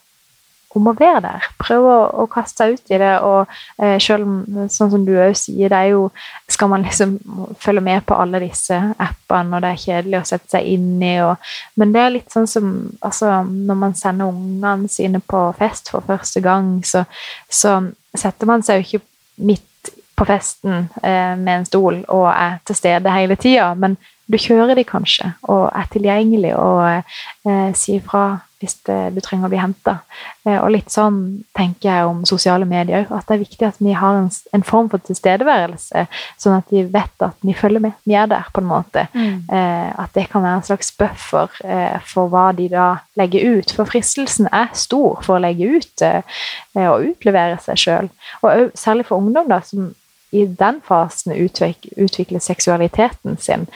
om 0.76 0.88
å 0.88 0.94
være 0.96 1.22
der. 1.26 1.48
Prøv 1.60 1.86
å, 1.88 1.96
å, 2.24 2.26
kaste 2.32 2.64
seg 2.64 2.76
ut 2.76 2.94
i 2.94 3.00
det. 3.02 3.12
Og 3.28 3.52
eh, 3.82 3.98
selv 4.04 4.28
sånn 4.72 4.92
som 4.94 5.06
du 5.08 5.14
òg 5.18 5.36
sier, 5.38 5.72
det 5.72 5.80
er 5.80 5.94
jo 5.96 6.10
Skal 6.52 6.68
man 6.68 6.84
liksom 6.84 7.16
følge 7.64 7.82
med 7.82 8.04
på 8.06 8.16
alle 8.20 8.42
disse 8.44 8.76
appene, 9.00 9.56
og 9.56 9.64
det 9.64 9.72
er 9.72 9.84
kjedelig 9.86 10.20
å 10.20 10.28
sette 10.34 10.52
seg 10.58 10.68
inn 10.74 11.02
i, 11.04 11.16
og, 11.24 11.52
Men 11.80 11.96
det 11.96 12.04
er 12.04 12.16
litt 12.18 12.34
sånn 12.34 12.50
som 12.50 12.72
altså, 13.00 13.42
Når 13.48 13.82
man 13.86 13.98
sender 13.98 14.32
ungene 14.32 14.92
sine 14.92 15.24
på 15.24 15.48
fest 15.60 15.92
for 15.94 16.06
første 16.08 16.44
gang, 16.44 16.78
så, 16.86 17.06
så 17.50 17.80
setter 18.16 18.50
man 18.50 18.64
seg 18.66 18.82
jo 18.82 18.88
ikke 18.88 19.06
midt 19.48 19.94
på 20.18 20.28
festen 20.28 20.90
eh, 21.02 21.36
med 21.40 21.54
en 21.56 21.66
stol 21.66 22.02
og 22.12 22.28
er 22.30 22.60
til 22.68 22.78
stede 22.78 23.14
hele 23.16 23.38
tida, 23.40 23.72
men 23.74 23.96
du 24.32 24.38
kjører 24.40 24.78
de 24.78 24.86
kanskje 24.88 25.34
og 25.52 25.68
er 25.76 25.92
tilgjengelig 25.92 26.56
og 26.58 26.82
eh, 26.88 27.70
sier 27.78 28.04
fra 28.06 28.26
hvis 28.62 28.78
det, 28.86 28.98
du 29.16 29.20
trenger 29.24 29.48
å 29.48 29.52
bli 29.52 29.60
henta. 29.60 29.96
Eh, 30.46 30.58
og 30.60 30.70
litt 30.76 30.94
sånn 30.94 31.18
tenker 31.58 31.90
jeg 31.90 32.10
om 32.10 32.22
sosiale 32.30 32.68
medier 32.70 33.08
at 33.10 33.26
det 33.28 33.36
er 33.36 33.42
viktig 33.42 33.68
at 33.68 33.80
vi 33.82 33.96
har 33.98 34.20
en, 34.20 34.30
en, 34.54 34.66
form 34.66 34.90
for 34.92 35.02
tilstedeværelse, 35.08 36.06
sånn 36.42 36.60
at 36.60 36.70
de 36.70 36.84
vet 36.94 37.26
at 37.26 37.38
vi 37.46 37.56
følger 37.58 37.84
med. 37.84 37.98
Vi 38.06 38.16
er 38.18 38.30
der, 38.32 38.50
på 38.54 38.62
en 38.62 38.70
måte. 38.70 39.08
Mm. 39.16 39.48
Eh, 39.50 39.90
at 40.04 40.14
det 40.18 40.28
kan 40.32 40.46
være 40.46 40.62
en 40.62 40.68
slags 40.70 40.94
buffer 41.00 41.58
eh, 41.66 41.98
for 42.08 42.32
hva 42.32 42.52
de 42.58 42.70
da 42.72 42.90
legger 43.20 43.58
ut. 43.58 43.74
For 43.76 43.90
fristelsen 43.90 44.50
er 44.54 44.70
stor 44.78 45.24
for 45.26 45.40
å 45.40 45.44
legge 45.44 45.80
ut 45.80 46.06
eh, 46.06 46.22
og 46.86 47.10
utlevere 47.12 47.58
seg 47.66 47.82
sjøl. 47.82 48.12
Og 48.46 48.78
særlig 48.78 49.10
for 49.10 49.24
ungdom, 49.24 49.50
da, 49.50 49.62
som 49.66 49.90
i 50.32 50.46
den 50.46 50.80
fasen 50.86 51.34
utvikler, 51.36 51.98
utvikler 52.06 52.40
seksualiteten 52.40 53.38
sin. 53.38 53.68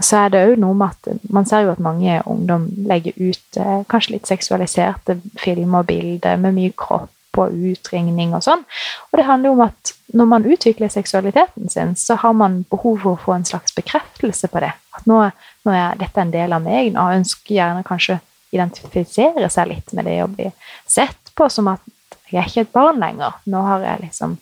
Så 0.00 0.16
er 0.20 0.32
det 0.32 0.42
òg 0.44 0.58
noe 0.60 0.76
med 0.76 0.92
at 0.92 1.28
man 1.32 1.46
ser 1.48 1.64
jo 1.64 1.72
at 1.72 1.80
mange 1.80 2.18
ungdom 2.28 2.66
legger 2.88 3.16
ut 3.16 3.60
eh, 3.60 3.84
kanskje 3.88 4.16
litt 4.16 4.28
seksualiserte 4.28 5.16
filmer 5.40 5.84
og 5.84 5.88
bilder 5.88 6.36
med 6.40 6.56
mye 6.58 6.74
kropp 6.76 7.40
og 7.40 7.54
utringning 7.70 8.34
og 8.36 8.44
sånn. 8.44 8.64
Og 9.10 9.18
det 9.20 9.24
handler 9.28 9.50
jo 9.50 9.56
om 9.56 9.64
at 9.66 9.92
når 10.16 10.28
man 10.28 10.46
utvikler 10.52 10.92
seksualiteten 10.92 11.72
sin, 11.72 11.96
så 11.96 12.18
har 12.20 12.36
man 12.36 12.62
behov 12.70 13.00
for 13.02 13.16
å 13.16 13.22
få 13.24 13.36
en 13.36 13.48
slags 13.48 13.74
bekreftelse 13.76 14.52
på 14.52 14.62
det. 14.64 14.72
At 14.96 15.08
nå, 15.08 15.22
nå 15.64 15.74
er 15.74 15.98
dette 16.00 16.22
en 16.22 16.32
del 16.32 16.56
av 16.56 16.64
meg, 16.64 16.92
og 16.94 17.16
ønsker 17.16 17.56
gjerne 17.56 17.84
kanskje 17.86 18.20
identifisere 18.54 19.48
seg 19.52 19.72
litt 19.72 19.92
med 19.96 20.08
det 20.08 20.20
å 20.22 20.30
bli 20.32 20.50
sett 20.88 21.32
på 21.36 21.48
som 21.52 21.72
at 21.72 21.82
jeg 22.30 22.40
er 22.40 22.48
ikke 22.50 22.64
et 22.66 22.74
barn 22.74 22.98
lenger. 23.02 23.38
Nå 23.50 23.62
har 23.66 23.84
jeg 23.86 24.02
liksom 24.02 24.36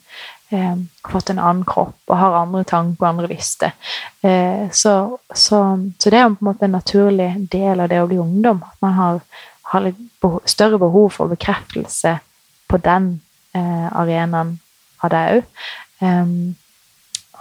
eh, 0.55 0.77
fått 1.11 1.33
en 1.33 1.41
annen 1.43 1.65
kropp 1.69 2.11
og 2.11 2.19
har 2.21 2.39
andre 2.39 2.65
tanker 2.69 3.05
og 3.05 3.11
andre 3.11 3.31
lyster. 3.35 3.75
Eh, 4.25 4.67
så, 4.73 4.95
så, 5.29 5.61
så, 5.99 6.11
det 6.11 6.19
er 6.19 6.27
jo 6.27 6.35
på 6.35 6.45
en 6.45 6.51
måte 6.51 6.69
en 6.69 6.77
naturlig 6.79 7.31
del 7.53 7.85
av 7.85 7.91
det 7.93 8.01
å 8.01 8.09
bli 8.11 8.21
ungdom. 8.23 8.63
At 8.65 8.81
man 8.85 8.97
har, 8.99 9.23
har 9.73 9.87
litt 9.87 10.01
behov, 10.25 10.43
større 10.49 10.81
behov 10.81 11.11
for 11.19 11.33
bekreftelse 11.33 12.19
på 12.71 12.81
den 12.85 13.17
eh, 13.57 13.89
arenaen 13.93 14.59
av 15.05 15.13
deg 15.13 15.41
òg. 15.41 15.65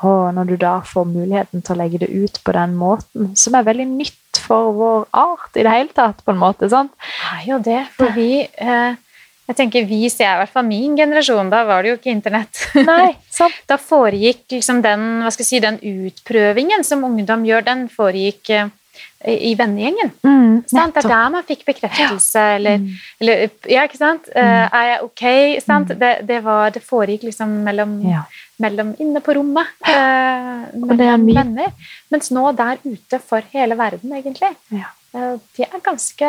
og 0.04 0.34
når 0.36 0.48
du 0.50 0.58
da 0.60 0.74
får 0.84 1.06
muligheten 1.08 1.62
til 1.64 1.74
å 1.74 1.78
legge 1.80 2.02
det 2.02 2.10
ut 2.12 2.40
på 2.44 2.52
den 2.56 2.76
måten, 2.76 3.32
som 3.40 3.56
er 3.56 3.64
veldig 3.64 3.86
nytt 3.88 4.40
for 4.44 4.74
vår 4.76 5.06
art 5.16 5.56
i 5.56 5.64
det 5.64 5.72
hele 5.72 5.96
tatt, 5.96 6.20
på 6.26 6.34
en 6.34 6.42
måte. 6.42 6.68
sant? 6.70 6.92
Ja, 7.24 7.40
jo 7.48 7.60
det. 7.64 7.80
For 7.96 8.12
vi 8.16 8.44
eh, 8.44 9.00
jeg 9.50 9.58
tenker 9.60 9.88
Vi 9.88 10.06
ser 10.12 10.30
i 10.30 10.38
hvert 10.42 10.54
fall 10.54 10.68
min 10.68 10.96
generasjon, 10.98 11.50
da 11.52 11.64
var 11.68 11.84
det 11.84 11.94
jo 11.94 11.98
ikke 11.98 12.14
internett. 12.14 12.62
Nei, 12.92 13.12
sant. 13.32 13.58
Da 13.68 13.80
foregikk 13.82 14.56
liksom 14.56 14.80
den, 14.86 15.10
hva 15.24 15.34
skal 15.34 15.44
jeg 15.44 15.50
si, 15.50 15.64
den 15.64 15.82
utprøvingen 16.08 16.86
som 16.88 17.04
ungdom 17.04 17.44
gjør, 17.48 17.66
den 17.68 17.84
foregikk 17.92 18.54
eh, 18.56 18.72
i 19.26 19.52
vennegjengen. 19.60 20.14
Mm, 20.24 20.64
det 20.70 20.86
er 20.86 21.10
der 21.10 21.34
man 21.34 21.44
fikk 21.48 21.66
bekreftelse, 21.68 22.40
ja. 22.40 22.56
eller, 22.56 22.80
mm. 22.80 23.04
eller, 23.20 23.44
Ja, 23.68 23.84
ikke 23.90 24.00
sant? 24.00 24.32
Mm. 24.32 24.40
Uh, 24.40 24.80
er 24.80 24.88
jeg 24.94 25.04
ok? 25.10 25.26
Sant? 25.68 25.92
Mm. 25.92 26.00
Det, 26.06 26.14
det, 26.32 26.40
var, 26.48 26.64
det 26.78 26.86
foregikk 26.88 27.28
liksom 27.28 27.60
mellom, 27.68 28.00
ja. 28.08 28.24
mellom 28.64 28.96
inne 29.04 29.24
på 29.26 29.36
rommet. 29.42 29.76
Uh, 29.84 30.72
mellom 30.88 31.28
venner. 31.36 31.76
Mens 32.16 32.32
nå 32.32 32.48
der 32.56 32.80
ute 32.88 33.20
for 33.20 33.44
hele 33.52 33.76
verden, 33.80 34.16
egentlig. 34.22 34.56
Ja. 34.72 34.96
De 35.14 35.62
er 35.68 35.82
ganske 35.84 36.28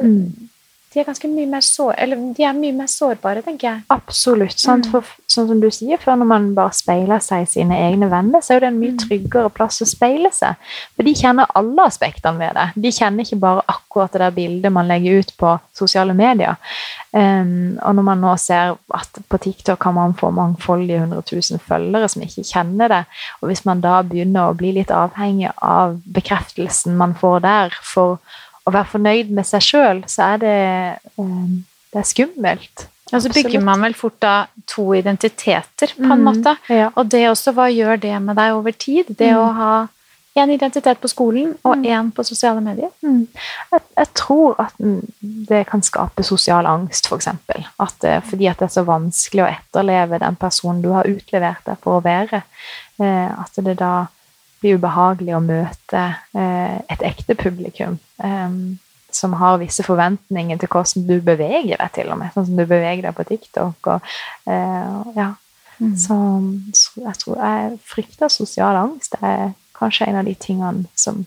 mm 0.00 0.51
de 0.92 1.00
er 1.00 1.06
ganske 1.08 1.28
mye 1.30 1.48
mer, 1.48 1.64
sår, 1.64 1.96
de 2.36 2.44
er 2.44 2.56
mye 2.56 2.74
mer 2.76 2.88
sårbare, 2.90 3.40
tenker 3.44 3.68
jeg. 3.68 3.84
Absolutt. 3.94 4.58
Sant? 4.60 4.88
For, 4.92 5.06
sånn 5.30 5.48
som 5.48 5.62
du 5.62 5.68
sier, 5.72 6.00
før 6.02 6.18
når 6.20 6.28
man 6.28 6.48
bare 6.56 6.74
speiler 6.76 7.22
seg 7.24 7.46
i 7.46 7.48
sine 7.48 7.78
egne 7.86 8.10
venner, 8.12 8.44
så 8.44 8.56
er 8.56 8.64
det 8.64 8.72
en 8.72 8.80
mye 8.80 8.92
mm. 8.96 9.00
tryggere 9.06 9.52
plass 9.56 9.80
å 9.84 9.88
speile 9.88 10.28
seg. 10.36 10.60
For 10.92 11.08
de 11.08 11.14
kjenner 11.16 11.48
alle 11.56 11.86
aspektene 11.88 12.42
ved 12.42 12.58
det. 12.58 12.66
De 12.84 12.92
kjenner 12.92 13.24
ikke 13.24 13.40
bare 13.40 13.64
akkurat 13.72 14.12
det 14.12 14.22
der 14.24 14.36
bildet 14.36 14.74
man 14.74 14.90
legger 14.90 15.22
ut 15.22 15.32
på 15.40 15.54
sosiale 15.76 16.16
medier. 16.18 16.60
Um, 17.12 17.78
og 17.84 17.96
når 17.96 18.06
man 18.06 18.22
nå 18.24 18.36
ser 18.40 18.76
at 18.96 19.18
på 19.28 19.40
TikTok 19.46 19.80
kan 19.82 19.96
man 19.96 20.14
få 20.16 20.30
mangfoldige 20.32 21.02
100 21.02 21.24
000 21.28 21.64
følgere 21.66 22.08
som 22.12 22.24
ikke 22.24 22.46
kjenner 22.48 22.92
det, 22.92 23.02
og 23.40 23.50
hvis 23.50 23.64
man 23.68 23.82
da 23.84 23.98
begynner 24.06 24.48
å 24.48 24.56
bli 24.56 24.76
litt 24.76 24.92
avhengig 24.92 25.52
av 25.56 25.98
bekreftelsen 26.04 26.96
man 26.96 27.16
får 27.16 27.44
der 27.44 27.76
for 27.80 28.20
å 28.66 28.72
være 28.74 28.92
fornøyd 28.94 29.30
med 29.34 29.48
seg 29.48 29.64
sjøl, 29.66 30.02
så 30.10 30.34
er 30.34 30.42
det, 30.42 30.58
um, 31.18 31.62
det 31.92 32.02
er 32.02 32.08
skummelt. 32.08 32.86
Og 33.12 33.20
så 33.20 33.32
bygger 33.32 33.60
man 33.60 33.82
vel 33.84 33.94
fort 33.96 34.16
da 34.24 34.34
to 34.68 34.92
identiteter, 34.96 35.92
på 35.98 36.08
en 36.08 36.22
mm, 36.22 36.28
måte. 36.28 36.54
Ja. 36.72 36.88
Og 36.96 37.10
det 37.12 37.26
også, 37.28 37.52
hva 37.56 37.68
gjør 37.68 38.00
det 38.00 38.14
med 38.24 38.38
deg 38.40 38.54
over 38.56 38.72
tid? 38.72 39.10
Det 39.18 39.28
mm. 39.34 39.40
å 39.40 39.48
ha 39.58 39.74
én 40.38 40.52
identitet 40.54 41.00
på 41.00 41.10
skolen 41.12 41.50
og 41.60 41.76
én 41.84 42.06
Mm. 42.06 42.12
på 42.16 42.24
sosiale 42.24 42.60
medier? 42.60 42.88
Mm. 43.02 43.28
Jeg, 43.72 43.80
jeg 43.98 44.08
tror 44.14 44.56
at 44.58 44.72
det 45.48 45.66
kan 45.68 45.82
skape 45.82 46.22
sosial 46.22 46.66
angst, 46.66 47.06
f.eks. 47.06 47.28
At 47.78 48.04
eh, 48.04 48.22
fordi 48.24 48.48
at 48.48 48.58
det 48.58 48.70
er 48.70 48.72
så 48.72 48.86
vanskelig 48.88 49.44
å 49.44 49.50
etterleve 49.50 50.18
den 50.18 50.36
personen 50.36 50.82
du 50.82 50.88
har 50.96 51.04
utlevert 51.04 51.66
deg 51.66 51.76
for 51.84 51.98
å 51.98 52.04
være, 52.04 52.42
eh, 52.98 53.28
at 53.28 53.60
det 53.60 53.76
da 53.78 54.06
blir 54.62 54.78
ubehagelig 54.78 55.34
å 55.36 55.42
møte 55.44 56.02
eh, 56.38 56.78
et 56.94 57.02
ekte 57.04 57.34
publikum 57.38 57.98
eh, 58.22 58.56
som 59.12 59.34
har 59.36 59.58
visse 59.60 59.84
forventninger 59.84 60.56
til 60.62 60.70
hvordan 60.72 61.06
du 61.10 61.18
beveger 61.20 61.76
deg, 61.76 61.90
til 61.92 62.08
og 62.14 62.18
med. 62.22 62.32
Sånn 62.32 62.46
som 62.48 62.56
du 62.56 62.64
beveger 62.64 63.02
deg 63.04 63.16
på 63.18 63.26
TikTok. 63.28 63.90
Og, 63.92 64.12
eh, 64.48 65.12
ja. 65.18 65.32
Mm. 65.82 65.96
Så, 65.98 66.16
så 66.78 67.02
jeg 67.08 67.18
tror 67.20 67.40
jeg 67.42 67.78
frykter 67.92 68.30
sosial 68.32 68.76
angst. 68.78 69.16
Det 69.18 69.28
er 69.28 69.52
kanskje 69.76 70.06
en 70.08 70.20
av 70.22 70.24
de 70.30 70.34
tingene 70.38 70.84
som 70.96 71.24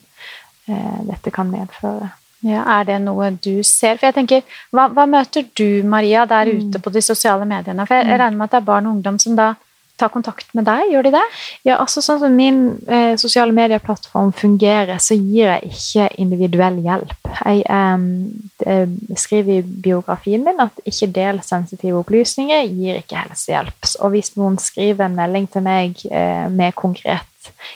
eh, 0.68 1.02
dette 1.12 1.34
kan 1.36 1.52
medføre. 1.52 2.10
Ja, 2.46 2.62
er 2.80 2.84
det 2.88 2.98
noe 3.02 3.32
du 3.42 3.62
ser? 3.66 3.98
For 3.98 4.06
jeg 4.10 4.16
tenker, 4.20 4.42
Hva, 4.74 4.88
hva 4.94 5.06
møter 5.10 5.46
du, 5.58 5.82
Maria, 5.90 6.26
der 6.30 6.46
Mm. 6.52 6.70
ute 6.70 6.80
på 6.82 6.92
de 6.94 7.02
sosiale 7.02 7.46
mediene? 7.46 7.86
For 7.88 7.96
jeg, 7.96 8.06
jeg 8.08 8.18
Mm. 8.18 8.22
regner 8.24 8.38
med 8.38 8.44
at 8.46 8.52
det 8.52 8.58
er 8.62 8.66
barn 8.72 8.86
og 8.88 8.96
ungdom 8.98 9.20
som 9.20 9.36
da 9.36 9.56
tar 10.00 10.12
kontakt 10.14 10.50
med 10.58 10.68
deg, 10.68 10.90
gjør 10.92 11.08
de 11.08 11.14
det? 11.16 11.24
Ja, 11.68 11.78
altså 11.80 12.04
sånn 12.04 12.20
som 12.22 12.36
min 12.36 12.62
eh, 12.92 13.14
sosiale 13.20 13.56
medieplattform 13.56 14.34
fungerer, 14.36 14.98
så 15.04 15.18
gir 15.18 15.54
jeg 15.54 15.72
ikke 15.72 16.10
individuell 16.22 16.82
hjelp. 16.84 17.30
Jeg 17.42 17.64
eh, 17.70 18.96
skriver 19.20 19.60
i 19.60 19.62
biografien 19.64 20.44
min 20.46 20.60
at 20.64 20.84
ikke 20.88 21.12
del 21.16 21.40
sensitive 21.46 22.02
opplysninger, 22.04 22.68
gir 22.76 23.00
ikke 23.02 23.24
helsehjelp. 23.24 23.94
Og 24.02 24.16
hvis 24.16 24.36
noen 24.40 24.60
skriver 24.62 25.08
en 25.08 25.18
melding 25.18 25.48
til 25.52 25.66
meg 25.66 26.04
eh, 26.12 26.46
med 26.52 26.76
konkret 26.76 27.32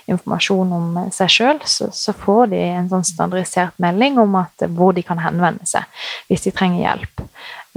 informasjon 0.10 0.74
om 0.74 1.00
seg 1.14 1.32
sjøl, 1.32 1.62
så, 1.68 1.90
så 1.94 2.14
får 2.18 2.52
de 2.54 2.62
en 2.72 2.90
sånn 2.92 3.06
standardisert 3.08 3.78
melding 3.82 4.20
om 4.22 4.38
at, 4.42 4.68
hvor 4.76 4.96
de 4.98 5.04
kan 5.06 5.22
henvende 5.22 5.68
seg 5.70 5.86
hvis 6.30 6.48
de 6.48 6.54
trenger 6.56 6.86
hjelp, 6.86 7.26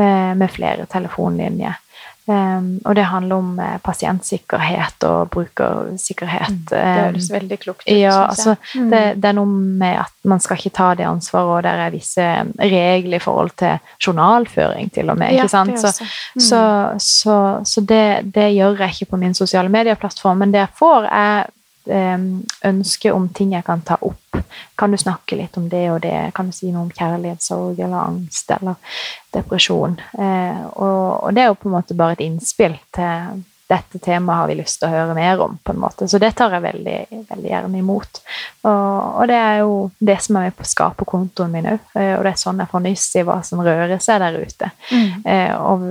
eh, 0.01 0.33
med 0.39 0.49
flere 0.53 0.89
telefonlinjer. 0.91 1.79
Um, 2.27 2.77
og 2.85 2.95
det 2.95 3.03
handler 3.11 3.37
om 3.37 3.57
uh, 3.59 3.79
pasientsikkerhet 3.83 5.03
og 5.09 5.31
brukersikkerhet. 5.35 6.61
Det 6.71 6.83
Um, 6.83 6.99
høres 7.09 7.31
veldig 7.33 7.59
klokt 7.59 7.83
ut. 7.83 7.91
ja, 7.99 8.29
altså. 8.29 8.55
Mm. 8.79 8.91
det, 8.91 9.01
det 9.23 9.29
er 9.29 9.35
noe 9.35 9.47
med 9.83 9.99
at 10.05 10.29
man 10.31 10.41
skal 10.41 10.61
ikke 10.61 10.71
ta 10.77 10.93
det 10.95 11.07
ansvaret, 11.09 11.51
og 11.57 11.63
det 11.67 11.73
er 11.73 11.91
visse 11.91 12.29
regler 12.61 13.19
i 13.19 13.23
forhold 13.23 13.51
til 13.59 13.79
journalføring, 14.07 14.93
til 14.95 15.11
og 15.11 15.19
med. 15.19 15.35
Ja, 15.35 15.43
det 15.43 15.81
Så. 15.81 16.05
Mm. 16.35 16.41
så, 16.41 16.63
så, 16.99 17.39
så 17.65 17.81
det, 17.81 18.35
det 18.35 18.53
gjør 18.55 18.79
jeg 18.79 18.95
ikke 18.95 19.11
på 19.11 19.17
min 19.25 19.35
sosiale 19.35 19.69
medieplattform, 19.69 20.39
men 20.39 20.55
det 20.55 20.63
jeg 20.63 20.75
får, 20.79 21.11
er 21.11 21.51
ønske 21.89 23.13
om 23.13 23.29
ting 23.35 23.55
jeg 23.57 23.65
kan 23.67 23.83
ta 23.87 23.97
opp. 24.01 24.39
Kan 24.79 24.93
du 24.93 24.99
snakke 25.01 25.37
litt 25.37 25.57
om 25.59 25.69
det 25.69 25.85
og 25.91 26.01
det? 26.05 26.33
Kan 26.35 26.51
du 26.51 26.57
si 26.57 26.71
noe 26.73 26.87
om 26.87 26.93
kjærlighetssorg 26.93 27.79
eller 27.79 27.99
angst 28.01 28.51
eller 28.55 28.99
depresjon? 29.35 29.97
Eh, 30.19 30.61
og, 30.73 31.33
det 31.35 31.45
er 31.45 31.51
jo 31.51 31.59
på 31.59 31.71
en 31.71 31.77
måte 31.77 31.97
bare 31.99 32.19
et 32.19 32.25
innspill 32.27 32.77
til 32.95 33.43
dette 33.73 33.99
temaet 34.05 34.37
har 34.37 34.49
vi 34.51 34.57
lyst 34.59 34.83
til 34.83 34.91
å 34.91 34.93
høre 34.93 35.15
mer 35.17 35.41
om. 35.41 35.55
på 35.65 35.73
en 35.73 35.81
måte. 35.81 36.09
Så 36.09 36.19
det 36.21 36.35
tar 36.37 36.53
jeg 36.53 36.65
veldig, 36.65 36.97
veldig 37.31 37.49
gjerne 37.49 37.79
imot. 37.79 38.21
Og, 38.69 38.97
og 39.23 39.31
det 39.31 39.39
er 39.39 39.63
jo 39.63 39.77
det 39.99 40.19
som 40.21 40.37
er 40.37 40.51
med 40.51 40.57
på 40.59 40.67
å 40.67 40.73
skape 40.73 41.07
kontoen 41.09 41.55
min 41.55 41.71
òg. 41.73 41.87
Og 41.95 42.27
det 42.27 42.35
er 42.35 42.43
sånn 42.43 42.61
jeg 42.61 42.69
får 42.69 42.85
nyss 42.85 43.07
i 43.17 43.25
hva 43.25 43.39
som 43.47 43.63
rører 43.65 44.03
seg 44.03 44.21
der 44.21 44.37
ute. 44.43 44.69
Mm. 44.91 45.25
Eh, 45.25 45.55
og, 45.57 45.87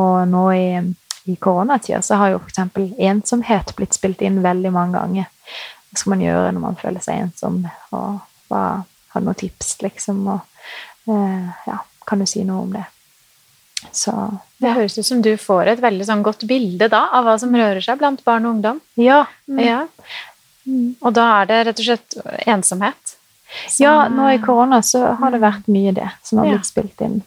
og 0.00 0.16
nå 0.32 0.44
i, 0.56 0.66
i 1.32 1.36
koronatida 1.40 2.02
så 2.02 2.18
har 2.20 2.30
jo 2.34 2.40
f.eks. 2.42 2.58
ensomhet 2.98 3.74
blitt 3.76 3.94
spilt 3.96 4.22
inn 4.26 4.42
veldig 4.42 4.72
mange 4.74 4.98
ganger. 4.98 5.26
Hva 5.90 5.98
skal 6.02 6.10
man 6.14 6.24
gjøre 6.24 6.52
når 6.54 6.60
man 6.64 6.76
føler 6.80 7.00
seg 7.04 7.24
ensom? 7.24 7.60
Og 7.92 8.20
hva, 8.50 8.62
har 9.12 9.20
du 9.20 9.26
noen 9.26 9.38
tips, 9.40 9.76
liksom? 9.82 10.22
Og, 10.28 10.40
eh, 11.10 11.50
ja, 11.66 11.78
kan 12.06 12.18
du 12.22 12.26
si 12.30 12.44
noe 12.46 12.62
om 12.62 12.72
det? 12.72 12.84
Så 13.96 14.12
Det 14.60 14.74
høres 14.76 14.98
ut 14.98 15.06
som 15.06 15.22
du 15.24 15.30
får 15.40 15.66
et 15.72 15.80
veldig 15.80 16.04
sånn 16.04 16.22
godt 16.22 16.42
bilde 16.46 16.88
da, 16.92 17.06
av 17.16 17.24
hva 17.24 17.38
som 17.40 17.54
rører 17.56 17.80
seg 17.80 17.98
blant 17.98 18.20
barn 18.24 18.44
og 18.46 18.56
ungdom. 18.58 18.80
ja. 18.96 19.24
Ja. 19.48 19.86
Mm. 20.68 20.94
Og 21.00 21.14
da 21.16 21.22
er 21.40 21.46
det 21.48 21.66
rett 21.66 21.78
og 21.80 21.84
slett 21.86 22.46
ensomhet. 22.46 23.16
som- 23.66 23.82
Ja, 23.82 24.08
nå 24.08 24.28
i 24.34 24.38
korona 24.38 24.82
så 24.82 25.16
har 25.16 25.30
det 25.30 25.40
vært 25.40 25.66
mye 25.66 25.92
det 25.94 26.10
som 26.22 26.38
har 26.38 26.46
Ja. 26.46 26.52
blitt 26.52 26.66
spilt 26.66 27.00
inn. 27.00 27.22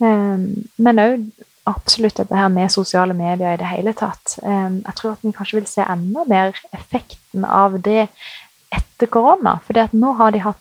Mm. 0.00 0.64
Men 0.78 0.96
òg 0.96 1.30
absolutt 1.64 2.18
dette 2.20 2.36
her 2.36 2.50
med 2.52 2.72
sosiale 2.72 3.14
medier 3.16 3.54
i 3.54 3.60
det 3.60 3.70
hele 3.70 3.94
tatt. 3.96 4.38
Um, 4.42 4.82
jeg 4.84 4.98
tror 4.98 5.14
at 5.14 5.24
vi 5.24 5.32
kanskje 5.36 5.60
vil 5.60 5.68
se 5.70 5.86
enda 5.88 6.24
mer 6.28 6.58
effekten 6.76 7.46
av 7.48 7.78
det 7.84 8.08
etter 8.74 9.10
korona. 9.10 9.58
For 9.64 9.96
nå 9.96 10.12
har 10.18 10.34
de 10.34 10.42
hatt 10.44 10.60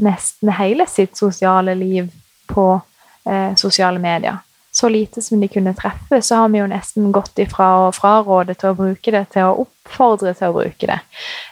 nesten 0.00 0.52
hele 0.56 0.86
sitt 0.88 1.18
sosiale 1.18 1.74
liv 1.76 2.08
på 2.48 2.80
eh, 3.28 3.54
sosiale 3.56 4.00
medier. 4.00 4.38
Så 4.72 4.88
lite 4.88 5.22
som 5.22 5.40
de 5.40 5.48
kunne 5.48 5.74
treffe, 5.74 6.22
så 6.22 6.34
har 6.34 6.48
vi 6.48 6.60
jo 6.60 6.68
nesten 6.70 7.10
gått 7.12 7.38
ifra 7.42 7.66
å 7.88 7.92
fraråde 7.94 8.54
til 8.54 8.70
å 8.70 8.78
bruke 8.78 9.10
det, 9.10 9.24
til 9.34 9.48
å 9.48 9.64
oppfordre 9.64 10.32
til 10.38 10.52
å 10.52 10.56
bruke 10.60 10.86
det. 10.86 11.00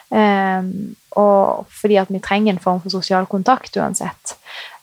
Um, 0.09 0.95
og 1.19 1.67
fordi 1.81 1.97
at 1.99 2.11
vi 2.13 2.21
trenger 2.23 2.55
en 2.55 2.63
form 2.63 2.79
for 2.79 2.95
sosial 2.95 3.27
kontakt 3.27 3.75
uansett. 3.75 4.37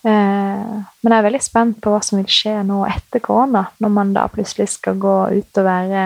Uh, 0.07 0.85
men 1.03 1.11
jeg 1.13 1.19
er 1.19 1.27
veldig 1.27 1.43
spent 1.43 1.81
på 1.83 1.91
hva 1.91 1.99
som 2.05 2.21
vil 2.21 2.29
skje 2.31 2.53
nå 2.67 2.85
etter 2.87 3.23
korona, 3.25 3.65
når 3.83 3.91
man 3.91 4.13
da 4.15 4.29
plutselig 4.31 4.69
skal 4.77 5.01
gå 5.03 5.15
ut 5.35 5.59
og 5.59 5.67
være 5.67 6.05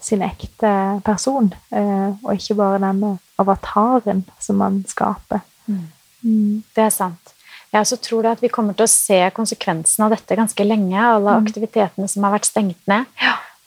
sin 0.00 0.22
ekte 0.24 0.70
person, 1.04 1.50
uh, 1.76 2.16
og 2.24 2.32
ikke 2.32 2.56
bare 2.56 2.80
denne 2.80 3.18
avataren 3.42 4.24
som 4.40 4.56
man 4.62 4.80
skaper. 4.88 5.42
Mm. 5.68 5.82
Mm. 6.24 6.56
Det 6.74 6.86
er 6.86 6.94
sant. 6.94 7.34
Jeg 7.70 7.84
også 7.84 8.00
tror 8.02 8.26
at 8.32 8.40
vi 8.42 8.48
kommer 8.50 8.74
til 8.74 8.88
å 8.88 8.90
se 8.90 9.20
konsekvensen 9.36 10.02
av 10.06 10.10
dette 10.16 10.36
ganske 10.36 10.64
lenge. 10.66 10.96
Alle 10.98 11.36
Mm. 11.36 11.44
aktivitetene 11.46 12.08
som 12.08 12.24
har 12.24 12.32
vært 12.38 12.48
stengt 12.48 12.80
ned. 12.88 13.06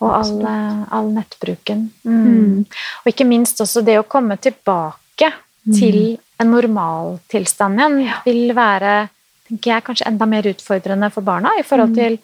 og 0.04 0.10
all, 0.12 0.86
all 0.92 1.06
nettbruken. 1.16 1.86
Mm. 2.04 2.66
Og 3.06 3.08
ikke 3.08 3.24
minst 3.26 3.62
også 3.62 3.86
det 3.86 3.96
å 4.02 4.04
komme 4.04 4.36
tilbake 4.36 5.30
Mm. 5.66 5.74
til 5.80 6.18
en 6.42 6.52
normaltilstand 6.52 7.80
igjen 7.80 8.13
vil 8.26 8.54
være 8.54 9.10
tenker 9.47 9.71
jeg, 9.73 9.84
kanskje 9.84 10.08
enda 10.08 10.25
mer 10.25 10.43
utfordrende 10.53 11.12
for 11.12 11.21
barna 11.21 11.49
i 11.60 11.63
forhold 11.63 11.89
Mm. 11.89 11.95
til 11.95 12.19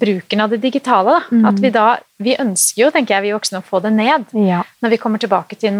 bruken 0.00 0.40
av 0.40 0.50
det 0.50 0.60
digitale. 0.62 1.20
Mm. 1.30 1.44
At 1.48 1.58
vi 1.60 1.70
da, 1.70 1.98
vi 2.18 2.36
ønsker 2.36 2.84
jo, 2.84 2.90
tenker 2.90 3.14
jeg, 3.16 3.22
vi 3.22 3.32
voksne 3.34 3.58
å 3.58 3.64
få 3.66 3.82
det 3.82 3.92
ned 3.92 4.26
Ja, 4.34 4.62
når 4.82 4.90
vi 4.90 4.96
kommer 4.96 5.18
tilbake 5.18 5.58
til 5.58 5.72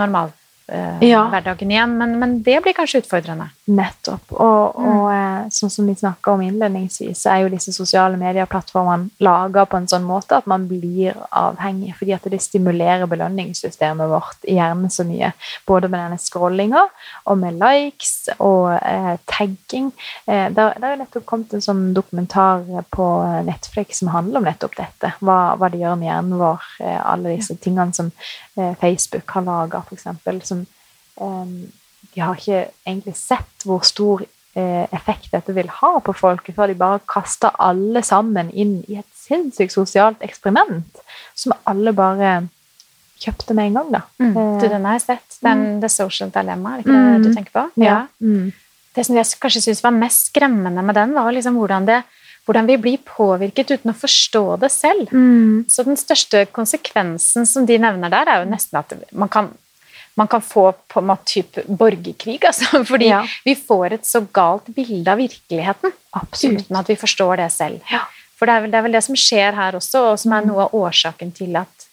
normalhverdagen 0.71 1.71
Ja. 1.71 1.77
igjen, 1.77 1.99
men, 1.99 2.19
men 2.19 2.43
det 2.43 2.63
blir 2.63 2.73
kanskje 2.73 3.03
utfordrende. 3.03 3.51
nettopp. 3.71 4.33
Og, 4.33 4.75
Mm. 4.81 4.87
og 4.99 5.13
eh, 5.13 5.49
sånn 5.55 5.71
som 5.71 5.87
vi 5.87 5.95
snakka 5.95 6.33
om 6.33 6.41
innledningsvis, 6.43 7.21
så 7.23 7.31
er 7.31 7.43
jo 7.45 7.49
disse 7.53 7.73
sosiale 7.73 8.17
medieplattformene 8.19 9.11
laga 9.21 9.65
på 9.65 9.77
en 9.77 9.87
sånn 9.87 10.03
måte 10.03 10.37
at 10.37 10.47
man 10.51 10.67
blir 10.67 11.15
avhengig, 11.31 11.95
fordi 11.95 12.13
at 12.17 12.23
det 12.25 12.41
stimulerer 12.43 13.07
belønningssystemet 13.07 14.09
vårt 14.11 14.43
i 14.49 14.57
hjernen 14.59 14.91
så 14.91 15.05
mye. 15.07 15.33
Både 15.67 15.89
med 15.89 16.01
denne 16.01 16.19
scrollinga 16.19 16.83
og 17.27 17.39
med 17.39 17.61
likes 17.63 18.29
og 18.41 18.73
eh, 18.83 19.17
tagging. 19.31 19.93
Eh, 20.27 20.49
det 20.51 20.59
er 20.83 20.97
nettopp 20.97 21.27
kommet 21.27 21.55
en 21.55 21.61
sånn 21.61 21.95
dokumentar 21.95 22.65
på 22.91 23.07
Netflix 23.47 23.99
som 24.03 24.09
handler 24.09 24.39
om 24.39 24.45
nettopp 24.51 24.75
dette. 24.77 25.13
Hva, 25.21 25.57
hva 25.57 25.71
det 25.71 25.79
gjør 25.79 25.95
med 25.97 26.09
hjernen 26.11 26.39
vår. 26.43 26.61
Eh, 26.81 27.01
alle 27.07 27.37
disse 27.37 27.55
tingene 27.55 27.95
som 27.95 28.11
eh, 28.59 28.75
Facebook 28.81 29.31
har 29.31 29.43
laga, 29.47 29.85
f.eks. 29.87 30.09
Som 30.49 30.59
eh, 30.59 30.60
de 31.19 32.21
har 32.21 32.35
ikke 32.37 32.71
egentlig 32.87 33.17
sett 33.17 33.65
hvor 33.65 33.83
stor 33.87 34.23
eh, 34.55 34.87
effekt 34.93 35.31
dette 35.33 35.53
vil 35.55 35.69
ha 35.81 35.93
på 36.01 36.15
folket, 36.17 36.55
før 36.57 36.67
de 36.73 36.75
bare 36.75 37.01
kaster 37.07 37.51
alle 37.59 38.03
sammen 38.03 38.51
inn 38.51 38.85
i 38.89 38.99
et 38.99 39.07
sinnssykt 39.15 39.73
sosialt 39.73 40.23
eksperiment 40.27 40.99
som 41.35 41.55
alle 41.71 41.93
bare 41.93 42.49
kjøpte 43.21 43.53
med 43.55 43.67
en 43.69 43.75
gang, 43.79 43.91
da. 43.93 44.01
Mm. 44.19 44.31
Eh, 44.33 44.61
Du, 44.63 44.69
den 44.69 44.85
har 44.89 44.93
jeg 44.99 45.03
sett. 45.03 45.39
Den, 45.45 45.81
The 45.83 45.89
Social 45.93 46.31
Dilemma, 46.33 46.73
er 46.73 46.77
det 46.83 46.87
ikke 46.87 46.97
det 46.97 47.19
Mm. 47.21 47.23
du 47.23 47.35
tenker 47.35 47.53
på? 47.53 47.71
Ja. 47.85 48.07
Mm. 48.21 48.53
Det 48.95 49.07
som 49.07 49.17
jeg 49.17 49.27
kanskje 49.41 49.61
syns 49.63 49.83
var 49.85 49.93
mest 49.93 50.33
skremmende 50.33 50.83
med 50.83 50.95
den, 50.95 51.13
var 51.15 51.31
liksom 51.33 51.55
hvordan, 51.55 51.85
det, 51.87 52.03
hvordan 52.47 52.67
vi 52.67 52.77
blir 52.77 52.99
påvirket 53.05 53.71
uten 53.71 53.93
å 53.93 53.95
forstå 53.95 54.59
det 54.61 54.71
selv. 54.73 55.13
Mm. 55.13 55.67
Så 55.69 55.85
den 55.85 55.97
største 55.97 56.47
konsekvensen 56.51 57.47
som 57.47 57.67
de 57.67 57.79
nevner 57.79 58.11
der, 58.11 58.27
er 58.27 58.43
jo 58.45 58.51
nesten 58.51 58.79
at 58.81 58.93
man 59.13 59.29
kan, 59.29 59.53
man 60.21 60.29
kan 60.29 60.43
få 60.45 60.67
på 60.93 61.01
en 61.01 61.09
måte 61.11 61.25
type 61.33 61.65
borgerkrig. 61.67 62.39
Altså, 62.45 62.83
fordi 62.93 63.09
Ja. 63.11 63.23
vi 63.45 63.55
får 63.57 63.97
et 63.99 64.07
så 64.09 64.21
galt 64.37 64.69
bilde 64.77 65.09
av 65.13 65.19
virkeligheten 65.21 65.93
Absolutt. 66.21 66.67
uten 66.67 66.77
at 66.81 66.89
vi 66.93 66.97
forstår 67.01 67.37
det 67.41 67.51
selv. 67.57 67.81
Ja. 67.91 68.05
For 68.37 68.49
det 68.49 68.55
er, 68.57 68.61
vel, 68.65 68.71
det 68.73 68.79
er 68.79 68.85
vel 68.89 68.93
det 68.97 69.05
som 69.05 69.17
skjer 69.21 69.57
her 69.57 69.77
også, 69.77 70.01
og 70.13 70.19
som 70.23 70.33
er 70.37 70.47
noe 70.49 70.63
av 70.69 70.75
årsaken 70.77 71.33
til 71.37 71.57
at, 71.61 71.87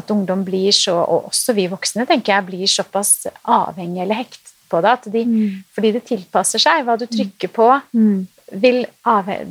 at 0.00 0.10
ungdom 0.10 0.44
blir 0.46 0.72
så, 0.72 0.94
og 1.04 1.26
også 1.32 1.52
vi 1.56 1.66
voksne, 1.68 2.06
tenker 2.08 2.32
jeg, 2.38 2.46
blir 2.48 2.66
såpass 2.72 3.26
avhengige 3.44 4.02
eller 4.06 4.20
hekt 4.22 4.54
på 4.72 4.80
det. 4.80 4.90
At 4.98 5.04
de, 5.12 5.24
Mm. 5.28 5.64
fordi 5.76 5.92
det 5.92 6.04
tilpasser 6.08 6.58
seg 6.62 6.84
hva 6.86 6.96
du 6.98 7.04
trykker 7.06 7.52
på, 7.52 7.68
Mm. 7.92 8.26
Vil 8.60 8.86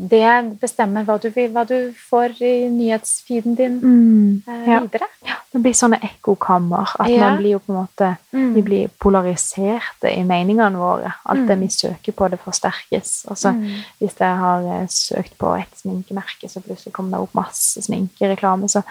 det 0.09 0.59
bestemme 0.61 1.03
hva 1.05 1.17
du, 1.21 1.29
vil, 1.33 1.51
hva 1.51 1.63
du 1.67 1.93
får 2.09 2.37
i 2.41 2.53
nyhetsfeeden 2.69 3.55
din 3.57 3.79
Mm, 3.83 4.43
eh, 4.47 4.67
ja. 4.69 4.79
videre. 4.79 5.07
Det 5.53 5.61
blir 5.61 5.73
sånne 5.73 5.99
ekkokammer. 6.01 6.95
At 6.99 7.09
Ja. 7.09 7.29
man 7.29 7.37
blir 7.37 7.51
jo 7.51 7.59
på 7.59 7.73
en 7.73 7.79
måte 7.85 8.17
Mm. 8.33 8.53
Vi 8.55 8.61
blir 8.61 8.87
polariserte 8.99 10.09
i 10.09 10.23
meningene 10.23 10.77
våre. 10.77 11.13
Alt 11.25 11.47
det 11.47 11.55
Mm. 11.57 11.59
vi 11.61 11.67
søker 11.67 12.11
på, 12.11 12.27
det 12.29 12.39
forsterkes. 12.39 13.25
Altså. 13.29 13.53
Hvis 13.99 14.15
jeg 14.19 14.37
har 14.37 14.81
eh, 14.81 14.87
søkt 14.87 15.37
på 15.37 15.55
et 15.55 15.77
sminkemerke, 15.77 16.49
så 16.49 16.59
plutselig 16.61 16.93
kommer 16.93 17.11
det 17.17 17.19
opp 17.21 17.33
masse 17.35 17.81
sminkereklame. 17.81 18.67
Så, 18.69 18.81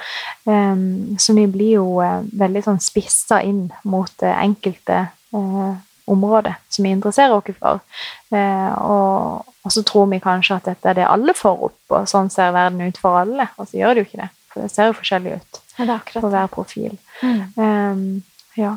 um, 0.47 1.17
så 1.19 1.35
vi 1.35 1.47
blir 1.47 1.73
jo 1.75 2.01
uh, 2.01 2.23
veldig 2.33 2.63
sånn 2.65 2.81
spissa 2.81 3.43
inn 3.43 3.71
mot 3.85 4.23
eh, 4.23 4.43
enkelte 4.45 5.09
eh, 5.35 5.75
områder 6.11 6.55
som 6.69 6.87
vi 6.87 6.93
interesserer 6.95 7.37
oss 7.37 7.59
for. 7.59 7.81
Eh, 8.35 8.73
og, 8.83 9.49
og 9.63 9.75
så 9.75 9.83
tror 9.87 10.11
vi 10.11 10.21
kanskje 10.23 10.59
at 10.59 10.71
dette 10.71 10.91
er 10.91 11.01
det 11.01 11.09
alle 11.09 11.35
får 11.37 11.67
opp, 11.69 11.81
og 11.91 12.09
sånn 12.11 12.31
ser 12.33 12.55
verden 12.55 12.83
ut 12.89 12.99
for 13.01 13.21
alle. 13.23 13.49
Og 13.57 13.69
så 13.69 13.81
gjør 13.81 13.95
det 13.95 14.05
jo 14.05 14.09
ikke 14.11 14.23
det. 14.25 14.31
For 14.53 14.65
det 14.65 14.73
ser 14.73 14.91
jo 14.91 14.97
forskjellig 14.99 15.37
ut 15.39 15.61
Ja, 15.79 15.99
på 16.13 16.29
hver 16.29 16.51
profil. 16.53 16.99
Mm. 17.23 17.43
Ehm, 17.57 18.09
ja. 18.59 18.77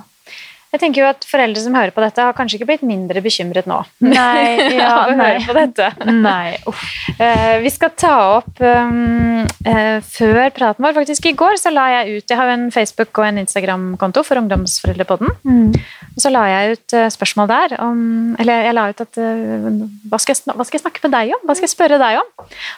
Jeg 0.74 0.82
tenker 0.82 1.04
jo 1.04 1.08
at 1.08 1.26
Foreldre 1.30 1.62
som 1.64 1.76
hører 1.78 1.94
på 1.96 2.04
dette, 2.04 2.24
har 2.24 2.36
kanskje 2.36 2.58
ikke 2.58 2.68
blitt 2.68 2.86
mindre 2.88 3.22
bekymret 3.24 3.68
nå. 3.70 3.78
Nei, 4.04 4.58
ja, 4.80 4.90
av 4.92 5.14
å 5.14 5.16
nei. 5.16 5.30
høre 5.38 5.46
på 5.46 5.56
dette. 5.56 6.12
Nei, 6.12 6.56
uff. 6.68 6.82
Eh, 7.16 7.62
vi 7.64 7.72
skal 7.72 7.94
ta 7.96 8.16
opp 8.40 8.60
um, 8.60 9.46
uh, 9.46 10.00
Før 10.04 10.42
praten 10.56 10.84
vår, 10.84 10.98
faktisk 10.98 11.30
i 11.30 11.36
går, 11.38 11.56
så 11.62 11.72
la 11.72 11.86
jeg 11.94 12.18
ut 12.18 12.34
Jeg 12.34 12.40
har 12.40 12.50
jo 12.50 12.56
en 12.58 12.68
Facebook- 12.76 13.22
og 13.22 13.30
en 13.30 13.40
Instagram-konto 13.44 14.26
for 14.28 14.42
Ungdomsforeldrepodden. 14.42 15.32
Mm. 15.48 15.72
Og 16.12 16.20
så 16.24 16.34
la 16.34 16.44
jeg 16.52 16.76
ut 16.76 16.98
uh, 16.98 17.08
spørsmål 17.14 17.52
der 17.54 17.78
om 17.86 18.04
Eller 18.42 18.68
jeg 18.68 18.76
la 18.76 18.90
ut 18.92 19.06
at 19.06 19.16
hva, 19.16 20.20
skal 20.20 20.36
jeg, 20.36 20.44
hva 20.52 20.66
skal 20.68 20.80
jeg 20.80 20.84
snakke 20.84 21.06
med 21.06 21.16
deg 21.16 21.34
om? 21.38 21.48
Hva 21.48 21.56
skal 21.56 21.70
jeg 21.70 21.76
spørre 21.76 22.02
deg 22.02 22.20
om? 22.20 22.30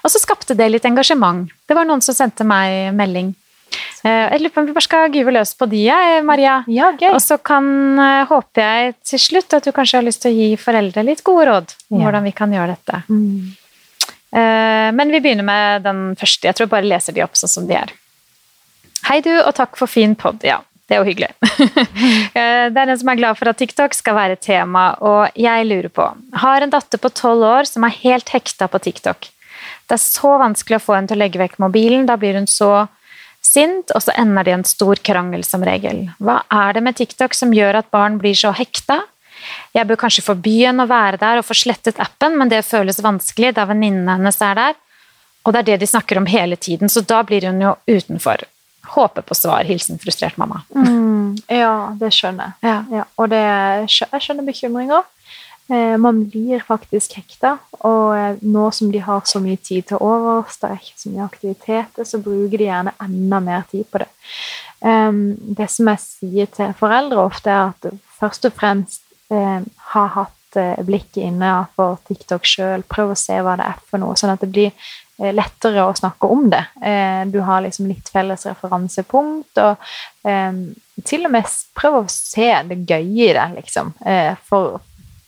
Og 0.04 0.14
så 0.14 0.22
skapte 0.22 0.56
det 0.58 0.70
litt 0.70 0.86
engasjement. 0.86 1.48
Det 1.68 1.76
var 1.78 1.88
noen 1.88 2.04
som 2.06 2.16
sendte 2.16 2.46
meg 2.48 2.94
melding. 2.98 3.34
Eh, 4.06 4.26
jeg 4.32 4.42
lurer 4.42 4.54
på 4.54 4.62
om 4.62 4.68
vi 4.70 4.74
bare 4.78 4.86
skal 4.86 5.12
gyve 5.12 5.34
løs 5.36 5.52
på 5.58 5.68
de, 5.70 5.84
Maria. 6.24 6.60
Ja, 6.72 6.92
gøy. 6.96 7.10
Og 7.14 7.22
så 7.24 7.38
kan, 7.44 7.66
eh, 8.00 8.26
håper 8.30 8.62
jeg 8.64 8.96
til 9.04 9.20
slutt 9.20 9.54
at 9.58 9.64
du 9.68 9.72
kanskje 9.76 9.98
har 10.00 10.06
lyst 10.08 10.22
til 10.24 10.32
å 10.32 10.38
gi 10.38 10.50
foreldre 10.62 11.04
litt 11.04 11.24
gode 11.28 11.48
råd 11.50 11.74
om 11.92 12.00
Ja. 12.00 12.06
hvordan 12.08 12.24
vi 12.24 12.32
kan 12.32 12.52
gjøre 12.52 12.76
dette. 12.78 13.04
Mm. 13.10 13.56
Eh, 14.34 14.92
Men 14.92 15.12
vi 15.12 15.20
begynner 15.20 15.44
med 15.44 15.84
den 15.84 16.16
første. 16.16 16.44
Jeg 16.48 16.56
tror 16.56 16.66
jeg 16.68 16.70
bare 16.76 16.88
leser 16.88 17.14
de 17.14 17.24
opp 17.24 17.34
sånn 17.36 17.50
som 17.50 17.68
de 17.68 17.74
er. 17.76 17.92
Hei 19.10 19.20
du, 19.22 19.32
og 19.42 19.54
takk 19.56 19.76
for 19.78 19.88
fin 19.88 20.16
pod. 20.16 20.42
Ja, 20.44 20.60
det 20.88 20.96
er 20.98 21.04
jo 21.04 21.10
hyggelig. 21.12 21.34
Det 22.34 22.78
er 22.78 22.90
en 22.90 22.98
som 22.98 23.10
er 23.10 23.16
glad 23.20 23.38
for 23.38 23.48
at 23.50 23.58
TikTok 23.58 23.94
skal 23.94 24.16
være 24.16 24.36
tema, 24.40 24.98
og 25.02 25.32
jeg 25.36 25.66
lurer 25.68 25.90
på 25.90 26.06
Har 26.42 26.62
en 26.62 26.70
datter 26.70 26.98
på 27.00 27.10
tolv 27.14 27.44
år 27.44 27.68
som 27.68 27.84
er 27.84 27.96
helt 28.04 28.30
hekta 28.30 28.68
på 28.68 28.80
TikTok. 28.84 29.30
Det 29.88 29.96
er 29.96 30.04
så 30.04 30.38
vanskelig 30.40 30.78
å 30.80 30.84
få 30.84 30.96
henne 30.96 31.08
til 31.08 31.18
å 31.18 31.24
legge 31.24 31.40
vekk 31.40 31.58
mobilen. 31.64 32.06
Da 32.06 32.18
blir 32.20 32.34
hun 32.36 32.46
så 32.48 32.88
sint, 33.58 33.94
og 33.96 34.04
så 34.06 34.14
ender 34.18 34.46
det 34.46 34.54
i 34.54 34.58
en 34.60 34.68
stor 34.68 35.02
krangel 35.10 35.44
som 35.48 35.66
regel. 35.66 36.06
Hva 36.22 36.42
er 36.54 36.78
det 36.78 36.84
med 36.86 36.98
TikTok 37.00 37.36
som 37.38 37.54
gjør 37.56 37.82
at 37.82 37.94
barn 37.94 38.20
blir 38.22 38.38
så 38.38 38.54
hekta? 38.56 39.02
Jeg 39.76 39.88
bør 39.90 40.00
kanskje 40.02 40.26
forby 40.26 40.56
henne 40.64 40.86
å 40.86 40.90
være 40.90 41.20
der 41.22 41.42
og 41.42 41.48
få 41.48 41.58
slettet 41.58 42.00
appen, 42.02 42.38
men 42.40 42.52
det 42.52 42.66
føles 42.66 43.02
vanskelig 43.04 43.54
da 43.58 43.68
venninnene 43.70 44.18
hennes 44.18 44.42
er 44.44 44.58
der. 44.58 44.78
Og 45.46 45.54
det 45.54 45.62
er 45.62 45.68
det 45.72 45.82
de 45.84 45.90
snakker 45.90 46.20
om 46.20 46.28
hele 46.28 46.58
tiden, 46.60 46.92
så 46.92 47.04
da 47.06 47.22
blir 47.24 47.46
hun 47.48 47.62
jo 47.64 47.76
utenfor. 47.88 48.44
Håper 48.88 49.24
på 49.28 49.36
svar. 49.36 49.68
Hilsen 49.68 50.00
frustrert 50.00 50.38
mamma. 50.40 50.62
Mm. 50.76 51.38
Ja, 51.52 51.94
det 52.00 52.12
skjønner 52.16 52.52
jeg. 52.52 52.68
Ja. 52.68 52.78
Ja, 53.00 53.06
og 53.20 53.32
det, 53.32 53.44
jeg 53.88 54.24
skjønner 54.24 54.48
bekymringa. 54.48 55.04
Eh, 55.70 55.98
man 55.98 56.30
blir 56.30 56.62
faktisk 56.64 57.18
hekta, 57.18 57.58
og 57.84 58.14
eh, 58.16 58.38
nå 58.48 58.70
som 58.72 58.92
de 58.92 59.02
har 59.04 59.26
så 59.28 59.42
mye 59.44 59.60
tid 59.60 59.90
til 59.90 60.00
overs, 60.00 60.56
det 60.62 60.70
er 60.70 60.80
ikke 60.80 61.02
så 61.02 61.12
mye 61.12 61.26
aktiviteter, 61.26 62.08
så 62.08 62.22
bruker 62.24 62.56
de 62.56 62.70
gjerne 62.70 62.94
enda 63.04 63.42
mer 63.44 63.66
tid 63.72 63.84
på 63.92 64.00
det. 64.00 64.08
Em, 64.88 65.20
det 65.58 65.68
som 65.74 65.92
jeg 65.92 66.04
sier 66.06 66.54
til 66.56 66.72
foreldre 66.80 67.20
ofte, 67.28 67.52
er 67.52 67.74
at 67.74 68.00
først 68.22 68.48
og 68.48 68.56
fremst 68.56 69.04
eh, 69.34 69.60
ha 69.92 70.08
hatt 70.16 70.34
blikket 70.88 71.20
inne 71.28 71.52
for 71.76 72.00
TikTok 72.08 72.48
sjøl, 72.48 72.82
prøv 72.88 73.12
å 73.12 73.20
se 73.20 73.36
hva 73.44 73.58
det 73.60 73.68
er 73.68 73.82
for 73.92 74.00
noe, 74.02 74.16
sånn 74.18 74.32
at 74.32 74.42
det 74.42 74.48
blir 74.50 74.94
lettere 75.36 75.84
å 75.84 75.94
snakke 75.98 76.30
om 76.32 76.48
det. 76.50 76.62
Du 77.34 77.42
har 77.46 77.62
liksom 77.66 77.90
litt 77.90 78.08
felles 78.14 78.46
referansepunkt, 78.48 79.60
og 79.60 80.30
eh, 80.32 80.62
til 81.04 81.28
og 81.28 81.34
med 81.36 81.52
prøv 81.78 82.00
å 82.00 82.04
se 82.10 82.48
det 82.72 82.80
gøye 82.88 83.28
i 83.28 83.34
det, 83.36 83.48
liksom. 83.60 83.92
For, 84.48 84.80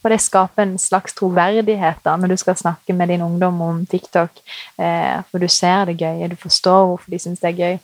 for 0.02 0.14
det 0.14 0.22
skaper 0.24 0.64
en 0.64 0.78
slags 0.80 1.16
troverdighet 1.18 2.02
da, 2.06 2.16
når 2.16 2.34
du 2.34 2.40
skal 2.40 2.58
snakke 2.60 2.96
med 2.96 3.12
din 3.12 3.24
ungdom 3.26 3.62
om 3.62 3.86
TikTok. 3.90 4.42
Eh, 4.80 5.20
for 5.30 5.44
du 5.44 5.48
ser 5.52 5.90
det 5.90 6.00
gøye, 6.00 6.30
du 6.32 6.38
forstår 6.40 6.86
hvorfor 6.88 7.12
de 7.12 7.20
syns 7.20 7.44
det 7.44 7.52
er 7.52 7.60
gøy. 7.60 7.80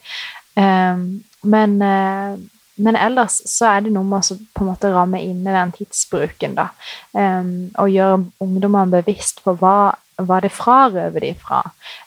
Eh, 0.63 1.01
men, 1.55 1.81
eh, 1.81 2.37
men 2.75 2.99
ellers 2.99 3.41
så 3.49 3.69
er 3.73 3.85
det 3.85 3.93
noe 3.95 4.07
med 4.07 4.23
å 4.23 4.39
på 4.55 4.63
en 4.63 4.71
måte 4.71 4.91
ramme 4.91 5.19
inne 5.23 5.57
den 5.57 5.75
tidsbruken, 5.75 6.55
da. 6.55 6.69
Eh, 7.15 7.51
og 7.83 7.91
gjøre 7.91 8.23
ungdommene 8.43 9.01
bevisst 9.01 9.43
på 9.43 9.57
hva, 9.59 9.91
hva 10.15 10.39
det 10.43 10.53
frarøver 10.55 11.27
de 11.27 11.35
fra. 11.39 11.61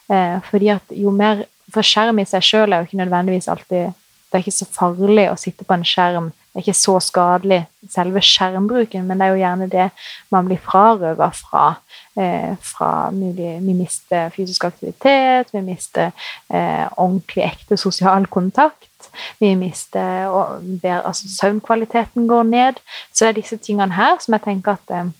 Eh, 0.09 0.37
fordi 0.49 0.73
at 0.73 0.97
jo 0.97 1.13
mer 1.13 1.45
For 1.69 1.85
skjerm 1.85 2.17
i 2.17 2.23
seg 2.25 2.41
sjøl 2.41 2.73
er 2.73 2.79
jo 2.81 2.87
ikke 2.87 2.97
nødvendigvis 2.97 3.45
alltid 3.45 3.91
Det 3.93 4.33
er 4.33 4.41
ikke 4.41 4.55
så 4.55 4.65
farlig 4.73 5.27
å 5.29 5.35
sitte 5.37 5.61
på 5.61 5.75
en 5.75 5.83
skjerm. 5.85 6.31
Er 6.55 6.63
ikke 6.63 6.73
så 6.73 6.95
skadelig, 7.03 7.59
selve 7.93 8.21
skjermbruken, 8.25 9.03
men 9.05 9.19
det 9.19 9.25
er 9.27 9.35
jo 9.35 9.41
gjerne 9.43 9.67
det 9.69 9.89
man 10.33 10.47
blir 10.47 10.61
frarøva 10.63 11.29
fra. 11.37 11.65
Eh, 12.17 12.55
fra 12.65 13.11
mulig, 13.13 13.51
vi 13.61 13.75
mister 13.77 14.33
fysisk 14.33 14.65
aktivitet, 14.65 15.53
vi 15.53 15.61
mister 15.61 16.09
eh, 16.49 16.87
ordentlig, 16.97 17.45
ekte 17.45 17.77
sosial 17.77 18.25
kontakt. 18.27 19.11
Vi 19.39 19.53
mister 19.55 20.27
og, 20.27 20.65
der, 20.81 21.01
altså, 21.01 21.29
Søvnkvaliteten 21.39 22.27
går 22.27 22.43
ned. 22.43 22.81
Så 23.13 23.25
det 23.25 23.29
er 23.29 23.41
disse 23.41 23.57
tingene 23.57 23.93
her 23.93 24.17
som 24.19 24.35
jeg 24.35 24.47
tenker 24.49 24.75
at 24.79 24.95
eh, 24.95 25.13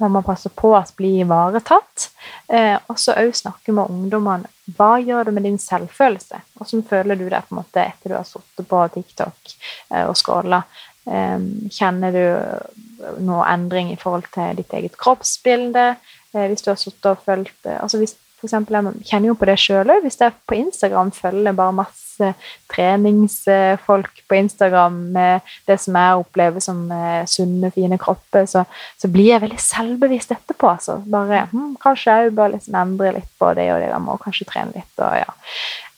man 0.00 0.14
må 0.14 0.22
passe 0.26 0.50
på 0.52 0.72
at 0.76 0.94
blir 0.98 1.22
ivaretatt. 1.24 2.08
Eh, 2.48 2.76
og 2.88 2.98
så 3.00 3.16
òg 3.20 3.34
snakke 3.36 3.74
med 3.74 3.90
ungdommene. 3.90 4.50
Hva 4.76 4.96
gjør 5.02 5.28
det 5.28 5.34
med 5.36 5.46
din 5.46 5.60
selvfølelse? 5.60 6.40
Hvordan 6.56 6.84
føler 6.88 7.20
du 7.20 7.26
deg 7.28 7.44
på 7.44 7.54
en 7.54 7.60
måte 7.60 7.84
etter 7.84 8.12
du 8.12 8.16
har 8.16 8.26
sittet 8.28 8.68
på 8.70 8.82
TikTok 8.96 9.54
eh, 9.92 10.04
og 10.04 10.16
scrolla? 10.18 10.62
Eh, 11.04 11.38
kjenner 11.74 12.16
du 12.16 13.22
noe 13.24 13.46
endring 13.52 13.92
i 13.92 14.00
forhold 14.00 14.30
til 14.34 14.60
ditt 14.60 14.72
eget 14.76 14.96
kroppsbilde? 15.00 15.94
Eh, 16.34 16.48
hvis 16.50 16.64
du 16.64 16.72
har 16.72 16.80
sittet 16.80 17.10
og 17.12 17.20
følt 17.24 17.68
eh, 17.68 17.78
altså 17.80 18.00
hvis 18.00 18.16
for 18.44 18.50
eksempel, 18.50 18.76
Jeg 18.76 19.08
kjenner 19.08 19.30
jo 19.30 19.36
på 19.38 19.46
det 19.48 19.56
sjøl 19.60 19.90
òg. 19.90 20.02
Hvis 20.04 20.20
jeg 20.20 20.34
på 20.46 20.56
Instagram 20.58 21.10
følger 21.16 21.56
bare 21.56 21.72
masse 21.72 22.28
treningsfolk 22.70 24.22
på 24.28 24.36
Instagram 24.36 24.98
med 25.14 25.40
det 25.66 25.78
som 25.80 25.96
jeg 25.96 26.20
opplever 26.20 26.60
som 26.60 26.90
eh, 26.92 27.24
sunne, 27.26 27.70
fine 27.74 27.98
kropper, 27.98 28.46
så, 28.46 28.64
så 29.00 29.08
blir 29.08 29.32
jeg 29.32 29.44
veldig 29.46 29.60
selvbevisst 29.60 30.34
etterpå. 30.36 30.74
Altså. 30.76 31.00
Bare, 31.06 31.46
hm, 31.52 31.76
kanskje 31.82 32.18
jeg 32.18 32.36
bør 32.36 32.54
liksom 32.54 32.78
endre 32.82 33.16
litt 33.16 33.30
på 33.38 33.54
det 33.56 33.70
og 33.72 33.80
det, 33.80 33.90
jeg 33.90 34.04
må 34.04 34.18
kanskje 34.22 34.48
trene 34.50 34.76
litt. 34.76 34.92
Og, 34.98 35.18
ja. 35.22 35.34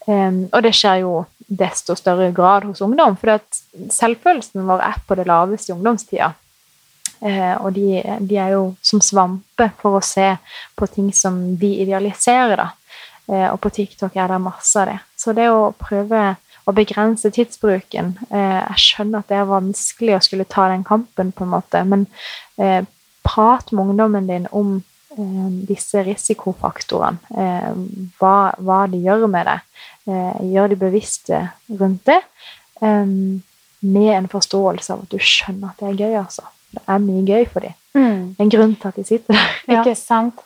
um, 0.06 0.40
og 0.52 0.62
det 0.62 0.74
skjer 0.78 1.02
jo 1.02 1.14
desto 1.46 1.94
større 1.98 2.32
grad 2.34 2.66
hos 2.66 2.82
ungdom, 2.82 3.18
for 3.18 3.38
selvfølelsen 3.92 4.66
vår 4.66 4.82
er 4.82 5.02
på 5.06 5.18
det 5.18 5.28
laveste 5.28 5.72
i 5.72 5.76
ungdomstida. 5.76 6.32
Eh, 7.20 7.54
og 7.60 7.72
de, 7.76 8.00
de 8.20 8.38
er 8.40 8.54
jo 8.56 8.64
som 8.84 9.00
svamper 9.04 9.72
for 9.80 9.98
å 9.98 10.04
se 10.04 10.34
på 10.76 10.88
ting 10.92 11.12
som 11.16 11.38
vi 11.60 11.76
idealiserer. 11.84 12.56
da. 12.60 12.68
Eh, 13.32 13.46
og 13.50 13.60
på 13.64 13.72
TikTok 13.78 14.16
er 14.16 14.32
det 14.32 14.42
masse 14.42 14.80
av 14.80 14.90
det. 14.90 14.98
Så 15.18 15.34
det 15.36 15.48
å 15.50 15.72
prøve 15.78 16.36
å 16.66 16.74
begrense 16.74 17.30
tidsbruken 17.30 18.16
eh, 18.26 18.58
Jeg 18.58 18.82
skjønner 18.82 19.22
at 19.22 19.30
det 19.30 19.38
er 19.38 19.48
vanskelig 19.48 20.16
å 20.16 20.24
skulle 20.24 20.48
ta 20.50 20.68
den 20.72 20.84
kampen, 20.86 21.32
på 21.32 21.46
en 21.46 21.54
måte, 21.54 21.84
men 21.86 22.06
prat 23.26 23.72
med 23.72 23.90
ungdommen 23.90 24.28
din 24.30 24.46
om 24.54 24.78
disse 25.68 26.00
risikofaktorene. 26.04 27.18
Hva, 28.20 28.36
hva 28.56 28.78
de 28.88 29.00
gjør 29.04 29.26
med 29.32 29.48
det. 29.48 29.56
Gjør 30.52 30.72
de 30.72 30.78
bevisste 30.80 31.40
rundt 31.68 32.08
det. 32.08 32.20
med 32.80 34.12
en 34.16 34.28
forståelse 34.28 34.92
av 34.92 35.04
at 35.04 35.12
du 35.12 35.18
skjønner 35.20 35.72
at 35.72 35.82
det 35.82 35.88
er 35.90 36.00
gøy, 36.00 36.16
altså. 36.22 36.46
Det 36.74 36.82
er 36.88 36.98
mye 36.98 37.24
gøy 37.26 37.44
for 37.52 37.60
dem. 37.60 37.74
Er 37.96 38.42
en 38.44 38.50
grunn 38.52 38.74
til 38.76 38.88
at 38.88 38.96
de 38.96 39.04
sitter 39.04 39.32
der. 39.34 39.52
Ikke 39.80 39.96
sant? 39.96 40.40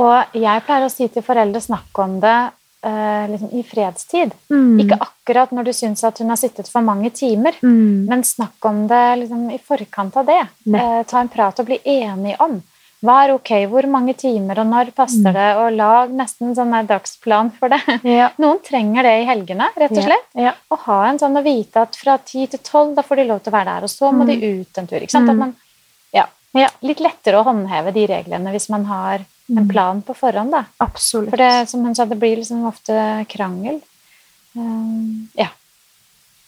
Og 0.00 0.34
jeg 0.34 0.62
pleier 0.66 0.86
å 0.86 0.90
si 0.90 1.06
til 1.08 1.22
foreldre 1.22 1.60
snakk 1.62 1.98
om 2.02 2.18
det 2.20 2.36
eh, 2.84 3.26
liksom, 3.30 3.50
i 3.54 3.62
fredstid. 3.62 4.32
Mm. 4.50 4.80
Ikke 4.82 4.98
akkurat 5.00 5.52
når 5.54 5.64
du 5.68 5.72
syns 5.72 6.02
at 6.04 6.18
hun 6.18 6.28
har 6.32 6.36
sittet 6.40 6.68
for 6.68 6.82
mange 6.82 7.10
timer, 7.14 7.52
Mm. 7.62 8.06
men 8.08 8.22
snakk 8.24 8.64
om 8.68 8.86
det 8.90 9.02
liksom, 9.22 9.50
i 9.54 9.58
forkant 9.58 10.16
av 10.16 10.26
det. 10.26 10.40
Eh, 10.74 11.02
ta 11.04 11.20
en 11.20 11.28
prat 11.32 11.60
og 11.60 11.66
bli 11.66 11.78
enig 11.84 12.34
om. 12.40 12.62
Hva 13.04 13.18
er 13.26 13.34
ok, 13.34 13.50
hvor 13.68 13.84
mange 13.92 14.14
timer, 14.16 14.58
og 14.62 14.66
når 14.66 14.90
passer 14.96 15.28
Mm. 15.28 15.34
det? 15.36 15.48
Og 15.60 15.72
lag 15.76 16.10
nesten 16.10 16.54
sånn 16.56 16.86
dagsplan 16.88 17.52
for 17.52 17.68
det. 17.68 17.80
Ja. 18.18 18.30
Noen 18.40 18.60
trenger 18.64 19.02
det 19.04 19.14
i 19.22 19.26
helgene, 19.28 19.68
rett 19.76 19.92
og 19.92 20.02
slett. 20.08 20.28
Ja. 20.34 20.54
Å 20.72 20.78
ha 20.86 21.00
en 21.10 21.18
sånn 21.20 21.36
å 21.36 21.44
vite 21.44 21.82
at 21.82 21.94
fra 21.96 22.16
ti 22.18 22.46
til 22.46 22.58
tolv, 22.64 22.94
da 22.96 23.02
får 23.02 23.16
de 23.16 23.24
lov 23.28 23.42
til 23.44 23.52
å 23.52 23.56
være 23.58 23.74
der, 23.76 23.82
og 23.84 23.90
så 23.92 24.10
må 24.10 24.24
Mm. 24.24 24.26
de 24.40 24.52
ut 24.62 24.78
en 24.78 24.86
tur. 24.86 24.96
Ikke 25.00 25.10
sant? 25.10 25.28
At 25.28 25.34
Mm. 25.36 25.38
man, 25.38 25.56
ja, 26.62 26.70
litt 26.86 27.02
lettere 27.02 27.40
å 27.40 27.46
håndheve 27.48 27.92
de 27.96 28.06
reglene 28.10 28.52
hvis 28.54 28.70
man 28.72 28.86
har 28.86 29.24
en 29.52 29.66
plan 29.68 30.00
på 30.02 30.14
forhånd, 30.16 30.54
da. 30.54 30.62
Absolutt. 30.80 31.32
For 31.34 31.42
det, 31.42 31.68
som 31.68 31.82
hun 31.84 31.96
sa, 31.96 32.06
det 32.08 32.16
blir 32.20 32.38
liksom 32.40 32.64
ofte 32.68 32.96
krangel. 33.28 33.80
Um, 34.54 35.26
ja. 35.36 35.50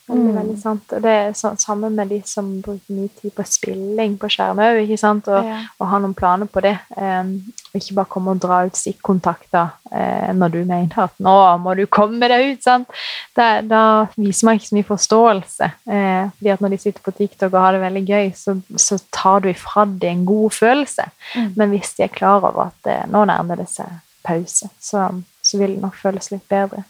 Veldig, 0.07 0.25
Mm. 0.31 0.37
veldig 0.39 0.59
sant. 0.63 0.93
Og 0.93 1.03
det 1.03 1.11
er 1.11 1.33
sånn, 1.35 1.57
samme 1.59 1.89
med 1.91 2.09
de 2.09 2.23
som 2.25 2.63
bruker 2.63 2.95
mye 2.95 3.09
tid 3.21 3.33
på 3.35 3.43
spilling 3.45 4.13
på 4.19 4.29
skjerm 4.31 4.61
òg, 4.63 4.77
ikke 4.85 4.99
sant. 4.99 5.27
Og, 5.29 5.45
Ja. 5.45 5.57
og 5.81 5.89
ha 5.89 5.99
noen 5.99 6.15
planer 6.15 6.47
på 6.47 6.63
det. 6.63 6.79
Um, 6.97 7.43
ikke 7.75 7.95
bare 7.95 8.07
komme 8.07 8.31
og 8.31 8.39
dra 8.41 8.65
ut 8.67 8.73
stikkontakter 8.79 9.73
uh, 9.93 10.33
når 10.33 10.53
du 10.53 10.65
mener 10.65 10.99
at 10.99 11.11
'nå 11.19 11.59
må 11.61 11.75
du 11.77 11.87
komme 11.87 12.21
deg 12.29 12.57
ut'. 12.57 12.63
sant? 12.63 12.87
Da, 13.35 13.61
da 13.63 14.07
viser 14.17 14.45
man 14.45 14.59
ikke 14.59 14.69
så 14.69 14.77
mye 14.77 14.91
forståelse. 14.95 15.73
Uh, 15.89 16.31
fordi 16.39 16.53
at 16.53 16.61
når 16.61 16.71
de 16.71 16.79
sitter 16.79 17.01
på 17.03 17.17
TikTok 17.17 17.53
og 17.53 17.61
har 17.61 17.73
det 17.73 17.81
veldig 17.81 18.07
gøy, 18.07 18.33
så, 18.37 18.63
så 18.77 19.03
tar 19.11 19.41
du 19.41 19.49
ifra 19.49 19.85
dem 19.87 20.21
en 20.21 20.25
god 20.27 20.51
følelse. 20.53 21.11
Mm. 21.35 21.53
Men 21.57 21.71
hvis 21.71 21.95
de 21.97 22.05
er 22.05 22.15
klar 22.15 22.45
over 22.45 22.71
at 22.71 22.87
uh, 22.87 23.11
nå 23.11 23.25
nærmer 23.27 23.57
det 23.57 23.69
seg 23.69 23.87
pause, 24.25 24.71
så, 24.81 25.11
så 25.43 25.59
vil 25.59 25.75
det 25.75 25.83
nok 25.83 25.95
føles 25.95 26.31
litt 26.31 26.49
bedre. 26.49 26.85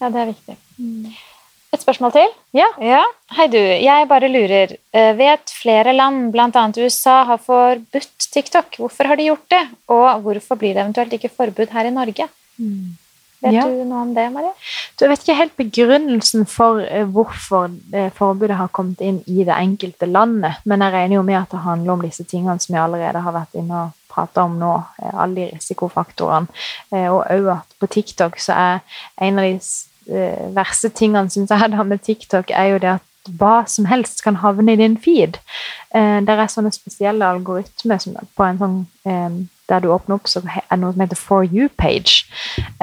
ja, 0.00 0.08
det 0.08 0.16
er 0.16 0.26
viktig. 0.32 0.56
Et 1.74 1.82
spørsmål 1.82 2.12
til? 2.14 2.32
Ja. 2.54 3.00
Hei 3.34 3.46
du, 3.50 3.58
jeg 3.58 4.06
bare 4.10 4.28
lurer. 4.30 4.76
Eh, 4.94 5.12
Vet 5.18 5.50
flere 5.50 5.90
land, 5.96 6.28
bl.a. 6.34 6.48
USA, 6.78 7.22
har 7.26 7.40
forbudt 7.42 8.28
TikTok. 8.30 8.76
Hvorfor 8.78 9.08
har 9.10 9.18
de 9.18 9.26
gjort 9.30 9.48
det? 9.50 9.62
Og 9.90 10.20
hvorfor 10.22 10.60
blir 10.60 10.76
det 10.76 10.84
eventuelt 10.84 11.16
ikke 11.16 11.32
forbud 11.34 11.72
her 11.74 11.88
i 11.90 11.94
Norge? 11.94 12.28
Vet 13.44 13.52
Ja. 13.52 13.64
du 13.66 13.82
noe 13.84 14.02
om 14.06 14.12
det, 14.14 14.28
Marie? 14.32 14.52
Du, 14.96 15.02
jeg 15.04 15.10
vet 15.10 15.24
ikke 15.24 15.36
helt 15.40 15.56
begrunnelsen 15.58 16.46
for 16.48 16.78
eh, 16.80 17.02
hvorfor 17.10 17.66
eh, 17.92 18.10
forbudet 18.16 18.56
har 18.56 18.70
kommet 18.72 19.02
inn 19.04 19.18
i 19.26 19.42
det 19.44 19.56
enkelte 19.58 20.06
landet, 20.06 20.62
men 20.64 20.80
jeg 20.80 20.94
regner 20.94 21.16
jo 21.18 21.22
med 21.26 21.40
at 21.42 21.50
det 21.52 21.64
handler 21.66 21.92
om 21.96 22.04
disse 22.06 22.24
tingene 22.24 22.54
som 22.62 22.76
jeg 22.78 22.84
allerede 22.86 23.20
har 23.26 23.34
vært 23.34 23.58
inne 23.58 23.82
og 23.88 23.98
prata 24.14 24.44
om 24.46 24.54
nå, 24.62 24.70
alle 25.12 25.34
de 25.34 25.50
risikofaktorene. 25.56 26.46
Og 27.10 27.20
òg 27.34 27.50
at 27.58 27.74
på 27.82 27.90
TikTok 27.98 28.38
så 28.38 28.54
er 28.54 28.80
en 29.26 29.42
av 29.42 29.48
de 29.50 29.58
verste 30.06 30.90
tingene 30.92 31.32
syns 31.32 31.52
jeg 31.52 31.72
da 31.72 31.82
med 31.86 32.02
TikTok, 32.04 32.50
er 32.50 32.74
jo 32.74 32.78
det 32.82 32.94
at 32.98 33.10
hva 33.40 33.62
som 33.70 33.86
helst 33.88 34.20
kan 34.24 34.36
havne 34.42 34.74
i 34.74 34.80
din 34.80 34.98
feed. 35.00 35.38
Eh, 35.96 36.20
der 36.26 36.40
er 36.40 36.50
sånne 36.52 36.72
spesielle 36.74 37.24
algoritmer 37.24 38.00
som 38.02 38.16
på 38.36 38.44
en 38.44 38.60
sånn 38.60 38.78
eh, 39.08 39.38
der 39.68 39.80
du 39.80 39.88
åpner 39.92 40.18
opp, 40.18 40.28
så 40.28 40.42
er 40.44 40.76
noe 40.76 40.92
som 40.92 41.00
heter 41.00 41.16
For 41.18 41.46
you-page. 41.48 42.26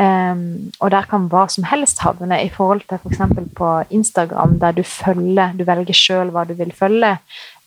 Um, 0.02 0.72
og 0.82 0.90
der 0.94 1.06
kan 1.10 1.28
hva 1.30 1.44
som 1.52 1.68
helst 1.70 2.02
havne, 2.02 2.40
i 2.42 2.50
forhold 2.50 2.82
til 2.90 2.98
f.eks. 2.98 3.22
på 3.58 3.70
Instagram, 3.94 4.58
der 4.64 4.74
du 4.78 4.82
følger, 4.84 5.54
du 5.58 5.62
velger 5.68 5.98
sjøl 5.98 6.34
hva 6.34 6.48
du 6.50 6.56
vil 6.58 6.74
følge. 6.74 7.14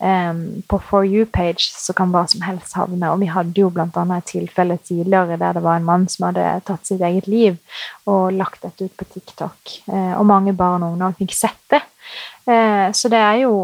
Um, 0.05 0.63
på 0.69 0.77
For 0.85 1.07
you-page 1.09 1.71
så 1.73 1.95
kan 1.97 2.11
hva 2.13 2.27
som 2.29 2.43
helst 2.45 2.75
havne. 2.77 3.09
Og 3.09 3.23
vi 3.23 3.31
hadde 3.33 3.57
jo 3.63 3.71
bl.a. 3.73 3.89
et 3.89 4.27
tilfelle 4.29 4.77
tidligere 4.85 5.39
der 5.41 5.57
det 5.57 5.63
var 5.65 5.81
en 5.81 5.87
mann 5.87 6.05
som 6.13 6.27
hadde 6.29 6.45
tatt 6.69 6.85
sitt 6.85 7.01
eget 7.01 7.31
liv 7.31 7.57
og 8.11 8.35
lagt 8.37 8.67
dette 8.67 8.85
ut 8.85 8.93
på 9.01 9.09
TikTok. 9.15 9.79
Uh, 9.89 10.13
og 10.19 10.29
mange 10.29 10.53
barn 10.53 10.85
og 10.85 10.93
ungdom 10.93 11.17
fikk 11.23 11.33
sett 11.39 11.63
det. 11.73 11.81
Uh, 12.45 12.93
så 12.93 13.09
det 13.09 13.23
er 13.23 13.41
jo 13.47 13.55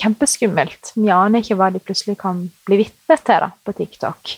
kjempeskummelt. 0.00 0.94
Vi 0.96 1.12
aner 1.12 1.44
ikke 1.44 1.58
hva 1.60 1.68
de 1.74 1.84
plutselig 1.84 2.16
kan 2.22 2.46
bli 2.64 2.80
vitne 2.80 3.20
til 3.20 3.44
da, 3.44 3.52
på 3.52 3.76
TikTok. 3.76 4.36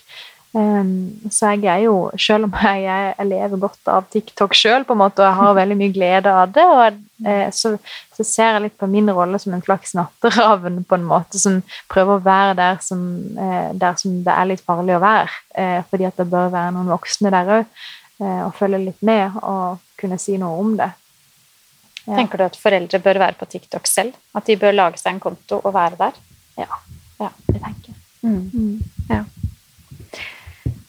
Um, 0.52 1.30
så 1.32 1.54
jeg 1.54 1.64
er 1.64 1.86
jo, 1.86 2.10
selv 2.20 2.44
om 2.44 2.52
jeg, 2.52 2.82
jeg 2.84 3.24
lever 3.24 3.60
godt 3.60 3.88
av 3.88 4.04
TikTok 4.12 4.52
måte, 5.00 5.22
og 5.22 5.24
jeg 5.24 5.38
har 5.38 5.54
veldig 5.56 5.76
mye 5.80 5.92
glede 5.94 6.28
av 6.28 6.52
det, 6.52 6.66
og, 6.76 6.98
eh, 7.24 7.48
så, 7.56 7.72
så 8.12 8.26
ser 8.26 8.50
jeg 8.50 8.64
litt 8.66 8.76
på 8.76 8.86
min 8.86 9.08
rolle 9.08 9.40
som 9.40 9.54
en 9.56 9.64
slags 9.64 9.94
natteravn, 9.96 10.84
på 10.84 10.98
en 10.98 11.08
måte, 11.08 11.40
som 11.40 11.62
prøver 11.88 12.18
å 12.18 12.24
være 12.26 12.54
der 12.60 12.82
som, 12.84 13.00
eh, 13.32 13.72
der 13.72 13.96
som 13.96 14.20
det 14.26 14.34
er 14.34 14.50
litt 14.50 14.64
farlig 14.66 14.98
å 14.98 15.02
være. 15.02 15.32
Eh, 15.56 15.80
fordi 15.88 16.10
at 16.10 16.20
det 16.20 16.28
bør 16.28 16.52
være 16.52 16.76
noen 16.76 16.92
voksne 16.92 17.32
der 17.32 17.56
òg, 17.60 17.82
og 18.22 18.52
følge 18.54 18.78
litt 18.78 19.00
med 19.02 19.34
og 19.42 19.80
kunne 19.98 20.14
si 20.20 20.36
noe 20.38 20.60
om 20.60 20.76
det. 20.78 20.92
Ja. 22.04 22.20
Tenker 22.20 22.38
du 22.38 22.44
at 22.44 22.58
foreldre 22.60 23.00
bør 23.02 23.18
være 23.18 23.38
på 23.40 23.48
TikTok 23.50 23.88
selv? 23.90 24.14
At 24.36 24.46
de 24.46 24.54
bør 24.60 24.76
lage 24.76 25.00
seg 25.00 25.16
en 25.16 25.22
konto 25.24 25.58
og 25.58 25.74
være 25.74 25.98
der? 25.98 26.20
ja, 27.18 27.32
Det 27.48 27.58
tenker 27.58 27.90
jeg. 27.90 27.98
Mm. 28.22 28.78
Ja. 29.10 29.24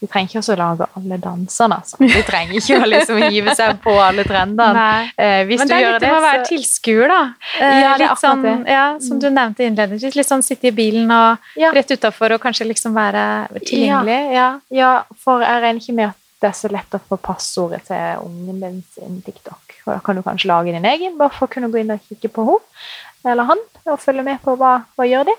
Vi 0.03 0.07
trenger 0.11 0.27
ikke 0.33 0.39
også 0.41 0.51
å 0.51 0.59
lage 0.59 0.85
alle 0.99 1.17
dansene. 1.23 1.75
Altså. 1.79 1.97
Vi 2.01 2.21
trenger 2.27 2.57
ikke 2.59 2.79
å 2.83 2.87
liksom 2.91 3.21
hive 3.23 3.53
seg 3.55 3.77
på 3.83 3.93
alle 4.03 4.25
trendene. 4.27 4.81
Eh, 5.23 5.43
hvis 5.47 5.61
Men 5.61 5.69
det 5.69 5.75
er 5.75 5.81
gjør 5.83 5.93
litt 5.93 6.03
det, 6.03 6.09
om 6.09 6.17
å 6.17 6.23
være 6.25 6.45
tilskuer, 6.49 7.11
da. 7.11 7.19
Eh, 7.61 7.75
Ja, 7.83 7.91
litt 8.01 8.19
sånn, 8.19 8.43
ja, 8.67 8.83
som 8.99 9.19
du 9.21 9.27
nevnte 9.31 9.63
innledningsvis. 9.63 10.17
Litt 10.17 10.27
sånn 10.27 10.43
sitte 10.43 10.67
i 10.67 10.73
bilen 10.75 11.11
og 11.13 11.37
Ja. 11.59 11.71
rett 11.75 11.91
utafor 11.93 12.35
og 12.35 12.41
kanskje 12.43 12.67
liksom 12.67 12.95
være 12.97 13.23
tilgjengelig. 13.61 14.17
Ja. 14.33 14.49
Ja, 14.73 14.91
for 15.23 15.39
jeg 15.45 15.61
regner 15.63 15.79
ikke 15.81 15.95
med 16.01 16.09
at 16.09 16.19
det 16.43 16.49
er 16.49 16.57
så 16.59 16.71
lett 16.73 16.97
å 16.97 16.99
få 17.07 17.17
passordet 17.23 17.85
til 17.87 18.25
ungen 18.25 18.59
din 18.59 18.81
sin 18.91 19.21
TikTok. 19.23 19.77
Og 19.85 19.93
da 19.93 19.99
kan 20.03 20.19
du 20.19 20.23
kanskje 20.25 20.51
lage 20.51 20.73
din 20.75 20.89
egen, 20.91 21.15
bare 21.17 21.31
for 21.31 21.47
å 21.47 21.53
kunne 21.55 21.71
gå 21.71 21.79
inn 21.79 21.91
og 21.95 22.03
kikke 22.09 22.33
på 22.35 22.43
henne 22.49 23.31
eller 23.31 23.47
han, 23.47 23.61
og 23.87 24.01
følge 24.03 24.23
med 24.27 24.41
på 24.43 24.57
hva, 24.59 24.81
hva 24.97 25.05
gjør 25.07 25.29
de. 25.31 25.35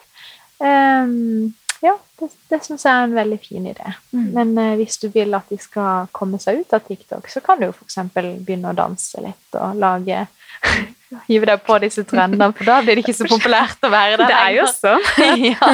Ehm, 0.64 1.53
ja, 1.85 1.94
det, 2.20 2.31
det 2.49 2.61
syns 2.64 2.87
jeg 2.87 2.97
er 2.97 3.07
en 3.09 3.16
veldig 3.16 3.38
fin 3.44 3.66
idé. 3.68 3.94
Mm. 4.14 4.29
Men 4.33 4.59
eh, 4.61 4.75
hvis 4.81 4.97
du 5.03 5.11
vil 5.12 5.37
at 5.37 5.51
de 5.53 5.59
skal 5.61 6.09
komme 6.16 6.40
seg 6.40 6.62
ut 6.62 6.77
av 6.77 6.85
TikTok, 6.87 7.29
så 7.29 7.42
kan 7.44 7.61
du 7.61 7.68
jo 7.68 7.75
f.eks. 7.75 7.99
begynne 8.14 8.73
å 8.73 8.77
danse 8.79 9.20
litt 9.25 9.59
og 9.61 9.81
lage 9.81 10.25
Hive 11.29 11.47
deg 11.47 11.61
på 11.62 11.77
disse 11.79 12.03
trendene, 12.09 12.49
for 12.57 12.66
da 12.66 12.81
blir 12.83 12.99
det 12.99 13.05
ikke 13.05 13.14
så 13.14 13.27
populært 13.29 13.85
å 13.87 13.90
være 13.92 14.16
der. 14.18 14.31
Det 14.31 14.38
er 14.40 14.55
jo 14.57 14.64
sånn. 14.73 15.05
ja. 15.53 15.68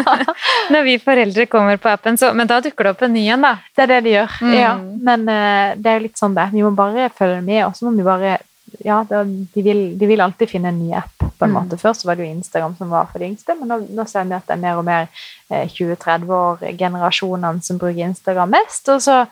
Når 0.75 0.85
vi 0.85 0.96
foreldre 1.01 1.46
kommer 1.49 1.81
på 1.81 1.88
appen, 1.88 2.18
så 2.20 2.35
Men 2.37 2.51
da 2.51 2.59
dukker 2.61 2.88
det 2.88 2.92
opp 2.92 3.07
en 3.07 3.14
ny 3.14 3.23
en, 3.33 3.46
da. 3.46 3.55
Det 3.73 3.87
er 3.87 3.92
det 3.94 4.01
de 4.05 4.14
gjør. 4.18 4.37
Mm. 4.44 4.55
Ja. 4.59 4.75
Men 5.09 5.25
eh, 5.33 5.79
det 5.81 5.92
er 5.92 5.96
jo 6.01 6.05
litt 6.09 6.20
sånn 6.20 6.37
det. 6.37 6.51
Vi 6.53 6.66
må 6.66 6.75
bare 6.77 7.09
følge 7.16 7.40
med, 7.46 7.62
og 7.68 7.79
så 7.79 7.88
må 7.88 7.94
vi 7.96 8.05
bare 8.05 8.37
ja, 8.85 9.00
det, 9.09 9.20
de, 9.54 9.62
vil, 9.62 9.80
de 9.98 10.06
vil 10.06 10.20
alltid 10.20 10.48
finne 10.50 10.68
en 10.72 10.78
ny 10.78 10.92
app. 10.94 11.16
på 11.40 11.46
en 11.46 11.50
Mm. 11.54 11.56
måte. 11.56 11.76
Først 11.80 12.04
var 12.04 12.16
det 12.16 12.26
jo 12.26 12.33
Instagram 12.35 12.74
som 12.76 12.90
var 12.92 13.06
for 13.09 13.18
de 13.18 13.24
yngste, 13.30 13.54
men 13.56 13.68
nå, 13.68 13.76
nå 13.96 14.04
ser 14.06 14.24
vi 14.28 14.35
at 14.37 14.44
det 14.46 14.52
er 14.59 14.61
mer 14.61 14.76
og 14.76 14.85
mer 14.85 15.06
eh, 15.50 15.64
20-30-år-generasjonene 15.72 17.62
som 17.64 17.78
bruker 17.80 18.04
Instagram 18.04 18.50
mest. 18.52 18.88
Og 18.92 19.00
så, 19.02 19.22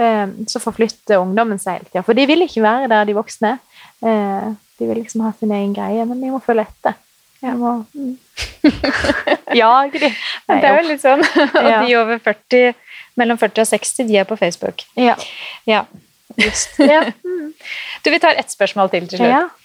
eh, 0.00 0.26
så 0.48 0.62
forflytter 0.62 1.20
ungdommen 1.20 1.60
seg 1.60 1.78
hele 1.78 1.90
tida. 1.90 2.04
For 2.06 2.16
de 2.16 2.24
vil 2.30 2.46
ikke 2.46 2.64
være 2.64 2.88
der 2.88 3.04
de 3.04 3.16
voksne 3.18 3.52
er. 3.52 3.60
Eh, 4.00 4.48
de 4.78 4.86
vil 4.88 5.00
liksom 5.02 5.26
ha 5.26 5.32
sin 5.38 5.52
egen 5.52 5.74
greie, 5.76 6.04
men 6.08 6.20
vi 6.22 6.30
må 6.32 6.40
følge 6.40 6.64
etter. 6.68 6.96
Jeg 7.42 7.54
må 7.58 7.84
mm. 7.94 8.16
jage 9.62 10.00
de. 10.02 10.10
Det 10.48 10.64
er 10.64 10.80
jo 10.80 10.88
litt 10.88 11.04
sånn. 11.04 11.22
Og 11.62 11.70
de 11.84 11.96
over 12.00 12.18
40, 12.24 12.74
mellom 13.18 13.38
40 13.38 13.64
og 13.64 13.72
60, 13.76 14.08
de 14.08 14.20
er 14.22 14.28
på 14.28 14.38
Facebook. 14.40 14.86
Ja, 14.96 15.16
Ja. 15.68 15.84
Just. 16.38 16.78
Ja. 16.92 17.04
Mm. 17.24 17.52
Du, 18.02 18.10
vi 18.10 18.20
tar 18.22 18.38
ett 18.38 18.50
spørsmål 18.50 18.90
til 18.92 19.08
til 19.10 19.22
slutt. 19.22 19.56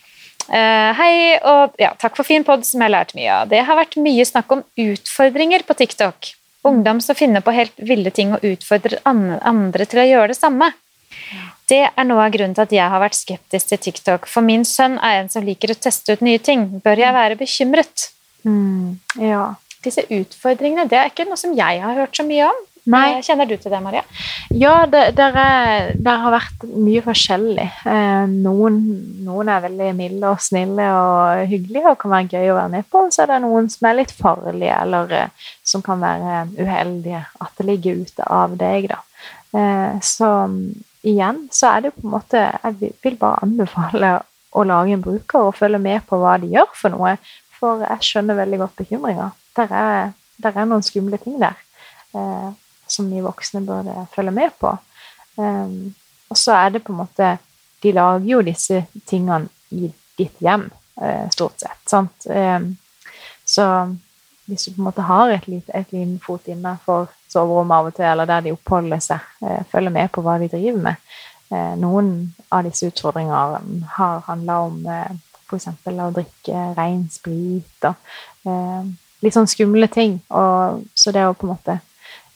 Eh, 0.52 0.92
hei, 1.00 1.16
og 1.48 1.76
ja, 1.80 1.94
takk 2.00 2.18
for 2.20 2.28
fin 2.28 2.44
pod 2.44 2.66
som 2.68 2.82
jeg 2.82 2.90
har 2.90 2.96
lært 2.98 3.14
mye 3.16 3.32
av. 3.32 3.52
Det 3.52 3.62
har 3.64 3.80
vært 3.80 3.96
mye 4.02 4.26
snakk 4.28 4.52
om 4.52 4.64
utfordringer 4.80 5.64
på 5.68 5.78
TikTok. 5.80 6.34
Ungdom 6.68 7.00
som 7.04 7.16
finner 7.16 7.44
på 7.44 7.54
helt 7.56 7.76
ville 7.80 8.12
ting 8.12 8.34
og 8.36 8.44
utfordrer 8.48 9.00
andre 9.06 9.88
til 9.88 10.04
å 10.04 10.08
gjøre 10.08 10.32
det 10.34 10.40
samme. 10.40 10.72
Det 11.70 11.86
er 11.88 12.08
noe 12.08 12.26
av 12.26 12.34
grunnen 12.34 12.56
til 12.58 12.66
at 12.66 12.76
jeg 12.76 12.92
har 12.92 13.02
vært 13.04 13.16
skeptisk 13.16 13.72
til 13.72 13.80
TikTok, 13.86 14.28
for 14.28 14.44
min 14.44 14.66
sønn 14.68 14.98
er 15.00 15.22
en 15.22 15.32
som 15.32 15.46
liker 15.46 15.72
å 15.72 15.80
teste 15.80 16.16
ut 16.16 16.24
nye 16.26 16.42
ting. 16.44 16.68
Bør 16.84 17.00
jeg 17.00 17.16
være 17.16 17.40
bekymret? 17.40 18.10
Mm. 18.44 19.00
ja. 19.24 19.54
Disse 19.84 20.04
utfordringene 20.12 20.88
det 20.92 21.00
er 21.00 21.10
ikke 21.12 21.26
noe 21.28 21.40
som 21.40 21.56
jeg 21.56 21.80
har 21.84 21.98
hørt 22.00 22.16
så 22.16 22.24
mye 22.28 22.48
om. 22.48 22.60
Nei. 22.86 23.22
Kjenner 23.24 23.48
du 23.48 23.54
til 23.56 23.72
det, 23.72 23.80
Maria? 23.80 24.02
Ja, 24.52 24.86
det 24.91 25.13
der 25.15 25.38
er, 25.39 25.91
der 25.96 26.17
har 26.19 26.34
vært 26.36 26.65
mye 26.67 27.00
forskjellig. 27.06 27.67
Eh, 27.88 28.26
noen, 28.43 28.80
noen 29.24 29.52
er 29.54 29.62
veldig 29.63 29.91
milde 29.96 30.32
og 30.34 30.41
snille 30.43 30.88
og 30.91 31.46
hyggelige 31.48 31.93
og 31.93 32.00
kan 32.02 32.12
være 32.12 32.28
gøy 32.34 32.50
å 32.52 32.58
være 32.58 32.74
med 32.74 32.89
på. 32.91 33.06
Og 33.08 33.13
så 33.15 33.24
er 33.24 33.32
det 33.32 33.38
noen 33.46 33.69
som 33.72 33.88
er 33.88 33.96
litt 34.02 34.12
farlige, 34.17 34.76
eller 34.84 35.13
eh, 35.15 35.48
som 35.63 35.84
kan 35.86 36.04
være 36.04 36.41
uheldige. 36.60 37.22
At 37.46 37.54
det 37.62 37.67
ligger 37.69 38.02
ute 38.04 38.28
av 38.28 38.58
deg, 38.60 38.89
da. 38.91 38.99
Eh, 39.55 39.93
så 40.03 40.32
mm, 40.51 40.60
igjen 41.08 41.39
så 41.55 41.70
er 41.78 41.86
det 41.86 41.93
på 41.95 42.03
en 42.08 42.14
måte 42.18 42.41
Jeg 42.41 42.76
vil- 42.82 43.18
bare 43.22 43.39
anbefale 43.45 44.10
å 44.53 44.66
lage 44.68 44.91
en 44.97 45.01
bruker 45.05 45.47
og 45.47 45.55
følge 45.55 45.80
med 45.80 46.03
på 46.10 46.20
hva 46.20 46.36
de 46.41 46.51
gjør 46.51 46.76
for 46.76 46.91
noe. 46.91 47.16
For 47.62 47.80
jeg 47.88 48.10
skjønner 48.10 48.36
veldig 48.41 48.60
godt 48.60 48.76
bekymringa. 48.82 49.30
Der 49.55 49.72
er, 49.72 50.12
der 50.43 50.60
er 50.60 50.68
noen 50.68 50.84
skumle 50.84 51.18
ting 51.22 51.39
der. 51.39 51.55
Eh, 52.94 52.96
som 52.96 53.10
vi 53.10 53.22
voksne 53.22 53.62
burde 53.62 54.08
følge 54.14 54.32
med 54.32 54.52
på. 54.60 54.78
Um, 55.36 55.96
og 56.30 56.38
så 56.38 56.52
er 56.54 56.70
det 56.70 56.84
på 56.84 56.94
en 56.94 56.98
måte 56.98 57.38
De 57.84 57.91
lager 57.91 58.26
jo 58.26 58.41
disse 58.41 58.86
tingene 59.06 59.50
i 59.72 59.89
ditt 60.18 60.38
hjem, 60.39 60.70
uh, 61.02 61.30
stort 61.30 61.60
sett. 61.60 61.82
Sant? 61.86 62.26
Um, 62.26 62.78
så 63.46 63.66
hvis 64.46 64.64
du 64.64 64.72
på 64.72 64.82
en 64.82 64.88
måte 64.88 65.02
har 65.02 65.30
et 65.34 65.48
lite, 65.48 65.74
et 65.76 65.91
liten 65.91 66.20
fot 66.24 66.48
innenfor 66.48 67.10
soverommet 67.28 67.76
av 67.76 67.89
og 67.89 67.96
til, 67.98 68.06
eller 68.06 68.30
der 68.30 68.46
de 68.46 68.54
oppholder 68.54 69.04
seg, 69.04 69.20
uh, 69.44 69.66
følger 69.72 69.91
med 69.91 70.12
på 70.14 70.24
hva 70.24 70.38
de 70.39 70.48
driver 70.48 70.80
med 70.80 70.96
uh, 71.52 71.76
Noen 71.82 72.34
av 72.54 72.64
disse 72.70 72.88
utfordringene 72.88 73.84
har 73.98 74.24
handla 74.30 74.60
om 74.70 74.80
eh, 74.88 75.16
f.eks. 75.44 75.68
å 75.89 76.12
drikke 76.14 76.62
ren 76.78 77.04
sprit 77.12 77.88
og 77.89 77.96
eh, 78.48 78.86
litt 79.24 79.36
sånn 79.36 79.50
skumle 79.50 79.89
ting. 79.91 80.20
Og, 80.30 80.84
så 80.96 81.14
det 81.16 81.26
å 81.28 81.36
på 81.36 81.48
en 81.48 81.54
måte 81.56 81.80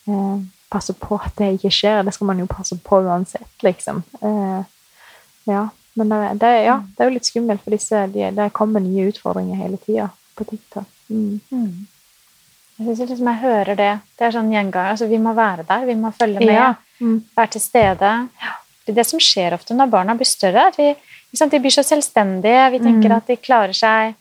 eh, 0.08 0.38
passe 0.72 0.93
på 0.99 1.20
at 1.20 1.36
det 1.39 1.53
ikke 1.58 1.74
skjer. 1.74 2.03
Det 2.05 2.14
skal 2.16 2.32
man 2.32 2.39
jo 2.41 2.47
passe 2.51 2.78
på 2.84 3.01
uansett, 3.05 3.51
liksom. 3.66 4.03
Eh, 4.22 4.64
ja. 5.51 5.68
Men 5.97 6.10
det, 6.14 6.18
det, 6.43 6.49
ja, 6.68 6.78
det 6.93 7.03
er 7.03 7.10
jo 7.10 7.16
litt 7.16 7.26
skummelt, 7.26 7.64
for 7.64 7.74
disse, 7.74 8.03
de, 8.14 8.28
det 8.38 8.51
kommer 8.53 8.84
nye 8.84 9.08
utfordringer 9.10 9.58
hele 9.64 9.80
tida 9.82 10.12
på 10.38 10.45
TikTok. 10.45 10.86
Mm. 11.10 11.39
Mm. 11.49 11.88
Jeg 12.78 12.97
syns 12.99 13.10
liksom 13.10 13.30
jeg 13.32 13.41
hører 13.41 13.80
det. 13.80 13.93
Det 14.20 14.28
er 14.28 14.36
sånn 14.36 14.51
gjengang. 14.53 14.91
Altså, 14.91 15.08
vi 15.10 15.18
må 15.22 15.34
være 15.38 15.66
der, 15.66 15.88
vi 15.89 15.95
må 15.97 16.12
følge 16.14 16.43
med. 16.43 16.53
Ja. 16.53 16.68
Mm. 17.01 17.18
Være 17.38 17.53
til 17.55 17.64
stede. 17.64 18.12
Det 18.86 18.93
er 18.93 18.99
det 18.99 19.08
som 19.10 19.22
skjer 19.22 19.55
ofte 19.58 19.78
når 19.78 19.89
barna 19.95 20.14
blir 20.18 20.30
større. 20.30 20.68
at 20.70 20.78
vi, 20.78 20.91
liksom, 21.34 21.49
De 21.49 21.62
blir 21.64 21.74
så 21.74 21.84
selvstendige. 21.88 22.70
Vi 22.76 22.84
tenker 22.84 23.10
mm. 23.10 23.18
at 23.18 23.32
de 23.32 23.39
klarer 23.41 23.74
seg, 23.78 24.14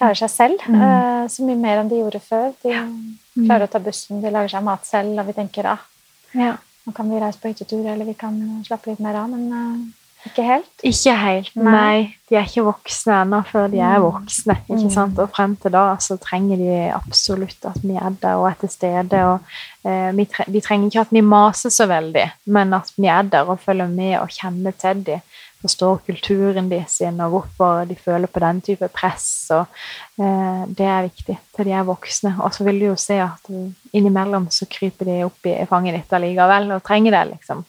klarer 0.00 0.18
seg 0.22 0.32
selv 0.32 0.64
mm. 0.64 1.28
så 1.28 1.44
mye 1.46 1.60
mer 1.60 1.82
enn 1.82 1.92
de 1.92 2.00
gjorde 2.00 2.22
før. 2.24 2.50
De 2.64 2.72
mm. 2.72 3.44
klarer 3.44 3.68
å 3.68 3.70
ta 3.70 3.82
bussen, 3.84 4.22
de 4.24 4.32
lager 4.32 4.56
seg 4.56 4.66
mat 4.66 4.88
selv, 4.88 5.14
og 5.20 5.28
vi 5.28 5.36
tenker 5.36 5.68
ah, 5.74 5.86
ja. 6.32 6.56
nå 6.86 6.96
kan 6.96 7.10
vi 7.12 7.20
reise 7.20 7.40
på 7.40 7.52
hyttetur, 7.52 7.84
eller 7.84 8.08
vi 8.08 8.16
kan 8.18 8.36
slappe 8.66 8.92
litt 8.92 9.02
mer 9.04 9.20
av. 9.20 9.28
Men 9.32 9.50
uh, 9.52 10.28
ikke 10.28 10.44
helt? 10.44 10.68
Ikke 10.84 11.14
helt, 11.16 11.52
nei. 11.56 11.72
nei. 11.72 12.00
De 12.28 12.36
er 12.36 12.48
ikke 12.48 12.66
voksne 12.66 13.22
ennå 13.22 13.40
før 13.48 13.70
de 13.72 13.80
er 13.80 13.96
mm. 13.98 14.04
voksne. 14.04 14.56
ikke 14.66 14.82
mm. 14.82 14.92
sant? 14.92 15.20
Og 15.22 15.32
frem 15.36 15.54
til 15.60 15.72
da 15.74 15.84
så 16.02 16.16
trenger 16.20 16.60
de 16.60 16.74
absolutt 16.92 17.68
at 17.68 17.80
vi 17.84 17.96
er 17.96 18.16
der 18.20 18.40
og 18.40 18.50
er 18.50 18.58
til 18.60 18.72
stede. 18.72 19.22
og 19.24 19.88
eh, 19.88 20.26
tre 20.32 20.46
De 20.52 20.62
trenger 20.64 20.90
ikke 20.90 21.06
at 21.06 21.14
vi 21.16 21.24
maser 21.24 21.72
så 21.72 21.88
veldig, 21.90 22.26
men 22.52 22.76
at 22.76 22.92
vi 22.96 23.08
er 23.08 23.32
der 23.32 23.48
og 23.48 23.62
følger 23.64 23.88
med 23.88 24.18
og 24.20 24.36
kjenner 24.36 24.76
til 24.76 25.04
dem. 25.08 25.24
Forstår 25.60 25.98
kulturen 26.06 26.70
de 26.70 26.78
sin, 26.88 27.20
og 27.20 27.34
hvorfor 27.34 27.84
de 27.84 27.96
føler 28.00 28.30
på 28.32 28.40
den 28.40 28.62
type 28.64 28.88
press. 28.96 29.50
og 29.52 29.66
eh, 30.16 30.62
Det 30.76 30.86
er 30.86 31.08
viktig 31.08 31.36
til 31.56 31.68
de 31.68 31.74
er 31.76 31.88
voksne. 31.88 32.36
Og 32.40 32.54
så 32.54 32.64
vil 32.64 32.80
du 32.80 32.86
jo 32.86 32.96
se 32.96 33.18
at 33.20 33.50
innimellom 33.92 34.48
så 34.50 34.68
kryper 34.70 35.10
de 35.10 35.18
opp 35.26 35.50
i 35.50 35.58
fanget 35.68 35.98
ditt 35.98 36.14
allikevel 36.16 36.72
og 36.76 36.84
trenger 36.86 37.18
det. 37.18 37.26
liksom. 37.34 37.66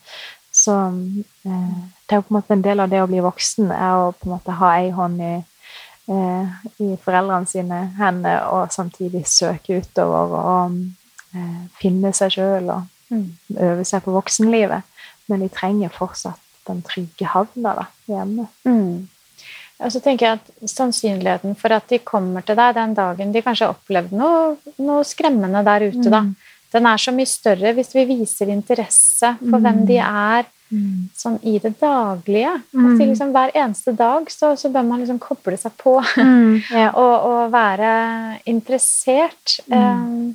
Så 0.51 0.75
eh, 1.43 1.79
det 2.07 2.15
er 2.15 2.19
jo 2.19 2.27
på 2.27 2.33
en 2.33 2.39
måte 2.39 2.53
en 2.53 2.63
del 2.63 2.83
av 2.83 2.91
det 2.91 3.01
å 3.01 3.09
bli 3.09 3.23
voksen, 3.23 3.71
er 3.71 4.03
å 4.03 4.11
på 4.11 4.27
en 4.27 4.35
måte 4.35 4.55
ha 4.59 4.71
ei 4.81 4.89
hånd 4.91 5.23
i, 5.23 5.33
eh, 6.11 6.55
i 6.83 6.89
foreldrene 7.03 7.47
sine 7.47 7.81
hender, 7.99 8.43
og 8.51 8.73
samtidig 8.75 9.23
søke 9.31 9.79
utover 9.79 10.35
og 10.39 10.79
eh, 11.35 11.59
finne 11.79 12.11
seg 12.15 12.35
sjøl 12.35 12.71
og 12.75 13.13
mm. 13.15 13.27
øve 13.59 13.87
seg 13.87 14.03
på 14.03 14.15
voksenlivet. 14.15 14.87
Men 15.31 15.45
de 15.45 15.51
trenger 15.53 15.93
fortsatt 15.95 16.50
den 16.67 16.83
trygge 16.85 17.31
havna 17.33 17.75
da, 17.79 17.87
hjemme. 18.09 18.47
Mm. 18.67 19.09
Og 19.81 19.89
så 19.89 20.01
tenker 20.03 20.27
jeg 20.27 20.39
at 20.39 20.69
Sannsynligheten 20.69 21.55
for 21.57 21.73
at 21.73 21.87
de 21.89 22.01
kommer 22.05 22.45
til 22.45 22.57
deg 22.59 22.75
den 22.77 22.93
dagen 22.97 23.33
de 23.33 23.41
kanskje 23.41 23.67
har 23.67 23.75
opplevd 23.77 24.13
noe, 24.13 24.55
noe 24.81 25.05
skremmende 25.07 25.63
der 25.65 25.87
ute, 25.89 26.05
mm. 26.05 26.11
da, 26.13 26.23
den 26.71 26.87
er 26.87 27.01
så 27.01 27.13
mye 27.15 27.29
større 27.29 27.73
hvis 27.75 27.93
vi 27.97 28.07
viser 28.13 28.51
interesse 28.53 29.33
for 29.39 29.57
mm. 29.57 29.63
hvem 29.65 29.79
de 29.89 29.97
er 30.03 30.45
mm. 30.71 30.99
sånn 31.17 31.39
i 31.47 31.57
det 31.63 31.73
daglige. 31.81 32.53
Mm. 32.71 32.85
At 32.85 33.01
liksom, 33.03 33.33
hver 33.35 33.55
eneste 33.57 33.95
dag 33.97 34.29
så, 34.31 34.53
så, 34.59 34.71
bør 34.71 34.85
man 34.87 35.03
liksom 35.03 35.19
koble 35.23 35.57
seg 35.59 35.75
på 35.81 35.97
mm. 35.99 36.53
ja. 36.79 36.91
og, 36.93 37.13
og, 37.27 37.41
være 37.53 37.91
interessert. 38.49 39.59
Um, 39.67 40.31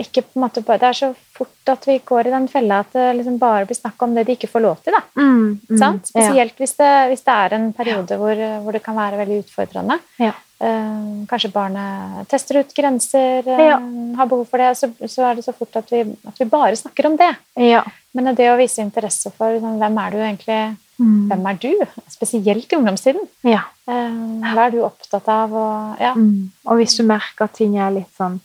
ikke 0.00 0.24
på 0.26 0.38
en 0.38 0.44
måte 0.44 0.62
bare, 0.66 0.80
Det 0.82 0.88
er 0.88 0.98
så 0.98 1.10
fort 1.34 1.70
at 1.70 1.86
vi 1.86 1.98
går 2.04 2.28
i 2.28 2.32
den 2.34 2.46
fella 2.50 2.80
at 2.82 2.94
det 2.96 3.04
liksom 3.18 3.36
bare 3.38 3.66
blir 3.68 3.78
snakk 3.78 4.02
om 4.02 4.14
det 4.14 4.26
de 4.26 4.36
ikke 4.36 4.50
får 4.50 4.64
lov 4.64 4.80
til. 4.82 4.94
da. 4.96 5.02
Mm, 5.20 5.60
mm, 5.70 6.00
Spesielt 6.08 6.54
ja. 6.54 6.62
hvis, 6.62 6.74
det, 6.80 6.92
hvis, 7.12 7.24
det, 7.26 7.34
er 7.34 7.54
en 7.54 7.68
periode 7.72 8.18
hvor, 8.18 8.42
hvor, 8.64 8.72
det 8.72 8.82
kan 8.82 8.98
være 8.98 9.20
veldig 9.22 9.40
utfordrende. 9.44 9.98
Ja. 10.22 10.32
Uh, 10.64 11.26
kanskje 11.28 11.50
barnet 11.52 12.28
tester 12.30 12.60
ut 12.62 12.70
grenser, 12.74 13.42
uh, 13.44 13.64
ja. 13.68 13.76
har 14.16 14.30
behov 14.30 14.46
for 14.48 14.62
det, 14.62 14.70
så, 14.78 14.88
så, 15.02 15.26
er 15.28 15.36
det 15.36 15.44
så 15.44 15.52
fort 15.52 15.76
at 15.76 15.90
vi, 15.92 16.04
at 16.24 16.40
vi 16.40 16.46
bare 16.48 16.78
snakker 16.78 17.10
om 17.10 17.18
det. 17.20 17.32
Ja. 17.60 17.82
Men 18.14 18.32
det 18.38 18.48
å 18.52 18.56
vise 18.58 18.84
interesse 18.84 19.32
for 19.34 19.56
liksom, 19.56 19.76
hvem 19.82 20.00
er 20.00 20.14
du 20.14 20.18
egentlig 20.22 20.60
mm. 21.02 21.20
Hvem 21.30 21.46
er 21.50 21.60
du? 21.60 21.70
Spesielt 22.08 22.72
i 22.72 22.78
ungdomstiden. 22.78 23.28
Ja. 23.46 23.66
Uh, 23.90 24.42
hva 24.54 24.68
er 24.68 24.74
du 24.74 24.80
opptatt 24.86 25.28
av? 25.28 25.52
Og, 25.52 26.02
ja. 26.02 26.14
mm. 26.16 26.66
og 26.70 26.80
hvis 26.80 26.96
du 26.98 27.04
merker 27.06 27.48
at 27.48 27.58
ting 27.58 27.76
er 27.78 27.94
litt 27.98 28.10
sånn 28.16 28.40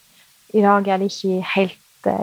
I 0.54 0.66
dag 0.66 0.88
er 0.88 0.98
de 1.02 1.10
ikke 1.10 1.36
i 1.36 1.46
helt 1.56 1.78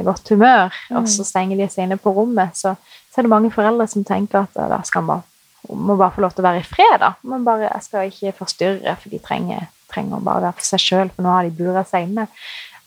godt 0.07 0.33
humør, 0.33 0.73
mm. 0.91 0.97
og 0.99 1.09
så 1.13 1.25
stenger 1.27 1.61
de 1.61 1.69
seg 1.69 1.85
inne 1.85 1.99
på 2.01 2.11
rommet, 2.17 2.57
så, 2.57 2.73
så, 2.81 3.19
er 3.19 3.27
det 3.27 3.33
mange 3.33 3.53
foreldre 3.53 3.85
som 3.93 4.07
tenker 4.09 4.47
at 4.47 4.57
da 4.57 4.81
skal 4.89 5.05
man 5.05 5.25
må 5.67 5.97
bare 5.99 6.15
få 6.15 6.23
lov 6.23 6.35
til 6.35 6.45
å 6.45 6.47
være 6.47 6.63
i 6.63 6.67
fred. 6.67 7.01
da. 7.03 7.13
Man 7.27 7.45
bare, 7.45 7.67
jeg 7.67 7.83
skal 7.83 8.11
ikke 8.11 8.37
forstyrre, 8.39 8.93
for 9.03 9.11
de 9.11 9.19
trenger 9.19 9.67
trenger 9.91 10.23
bare 10.25 10.45
være 10.47 10.59
for 10.59 10.69
seg 10.69 10.83
sjøl, 10.83 11.11
for 11.15 11.27
nå 11.27 11.33
har 11.33 11.47
de 11.47 11.55
bura 11.57 11.85
seg 11.87 12.09
inne. 12.09 12.27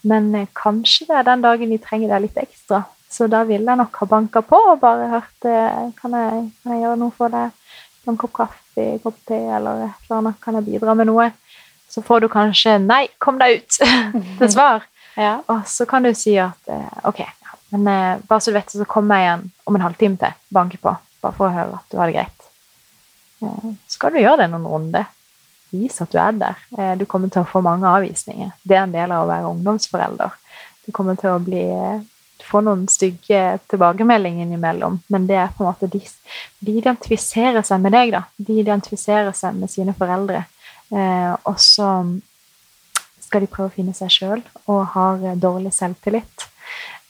Men 0.10 0.30
eh, 0.36 0.50
kanskje 0.56 1.10
det 1.10 1.18
er 1.20 1.28
den 1.28 1.44
dagen 1.46 1.74
de 1.74 1.80
trenger 1.84 2.14
det 2.14 2.22
litt 2.28 2.40
ekstra. 2.40 2.84
Så 3.10 3.28
da 3.32 3.42
ville 3.48 3.66
jeg 3.66 3.80
nok 3.80 3.96
ha 4.02 4.08
banka 4.10 4.44
på 4.46 4.60
og 4.74 4.82
bare 4.84 5.10
hørt 5.16 5.50
eh, 5.50 5.90
kan 6.00 6.16
jeg, 6.16 6.46
kan 6.62 6.76
jeg 6.76 6.84
gjøre 6.86 7.00
noe 7.02 7.16
for 7.16 7.34
deg? 7.34 7.56
En 8.08 8.18
kopp 8.18 8.36
kaffe, 8.38 8.84
en 8.84 9.02
kopp 9.04 9.18
te 9.28 9.38
eller 9.38 9.84
et 9.88 10.06
eller 10.08 10.22
annet? 10.22 10.40
Kan 10.44 10.58
jeg 10.60 10.68
bidra 10.70 10.96
med 10.98 11.10
noe? 11.10 11.30
Så 11.90 12.04
får 12.06 12.22
du 12.24 12.30
kanskje 12.32 12.78
'nei, 12.84 13.08
kom 13.20 13.40
deg 13.42 13.60
ut' 13.60 13.80
til 14.40 14.52
svar. 14.54 14.86
Ja. 15.20 15.36
Og 15.52 15.68
så 15.68 15.86
kan 15.90 16.08
du 16.08 16.14
si 16.16 16.38
at 16.40 16.72
ok, 16.72 17.04
'ok, 17.12 17.22
men 17.70 17.88
eh, 17.88 18.18
bare 18.28 18.42
så 18.42 18.52
du 18.52 18.58
vet, 18.58 18.72
så 18.72 18.86
kommer 18.90 19.20
jeg 19.20 19.28
igjen 19.28 19.48
om 19.70 19.76
en 19.78 19.86
halvtime 19.86 20.18
til. 20.18 20.38
Banke 20.50 20.80
på. 20.82 20.96
Bare 21.22 21.36
for 21.38 21.50
å 21.50 21.54
høre 21.54 21.80
at 21.80 21.92
du 21.92 22.00
har 22.02 22.10
det 22.10 22.18
greit.' 22.18 22.40
Eh, 23.42 23.72
så 23.88 23.96
skal 23.96 24.14
du 24.14 24.22
gjøre 24.22 24.44
det 24.44 24.52
noen 24.52 24.68
runder 24.68 25.10
vis 25.72 26.02
at 26.02 26.12
du 26.12 26.20
er 26.20 26.38
der. 26.38 26.62
Eh, 26.78 26.96
du 26.98 27.06
kommer 27.06 27.32
til 27.32 27.44
å 27.44 27.50
få 27.50 27.62
mange 27.66 27.88
avvisninger. 27.88 28.52
Det 28.64 28.78
er 28.78 28.86
en 28.88 28.96
del 28.96 29.14
av 29.14 29.26
å 29.26 29.30
være 29.30 29.52
ungdomsforelder. 29.54 30.38
Du 30.86 30.92
kommer 30.96 31.20
til 31.20 31.36
å 31.36 31.44
bli, 31.44 31.66
få 32.50 32.64
noen 32.66 32.88
stygge 32.90 33.60
tilbakemeldinger 33.70 34.48
innimellom, 34.48 34.98
men 35.14 35.28
det 35.30 35.38
er 35.38 35.52
på 35.54 35.64
en 35.64 35.70
måte 35.70 35.90
de, 35.92 36.02
de 36.66 36.78
identifiserer 36.82 37.62
seg 37.68 37.84
med 37.84 37.94
deg, 37.94 38.16
da. 38.16 38.24
De 38.36 38.58
identifiserer 38.64 39.36
seg 39.38 39.60
med 39.60 39.72
sine 39.72 39.94
foreldre. 39.98 40.48
Eh, 40.90 41.34
og 41.46 41.62
så 41.62 41.92
skal 43.30 43.46
de 43.46 43.52
prøve 43.52 43.70
å 43.70 43.76
finne 43.76 43.94
seg 43.98 44.12
sjøl 44.14 44.42
og 44.66 44.82
har 44.96 45.22
dårlig 45.38 45.72
selvtillit. 45.76 46.50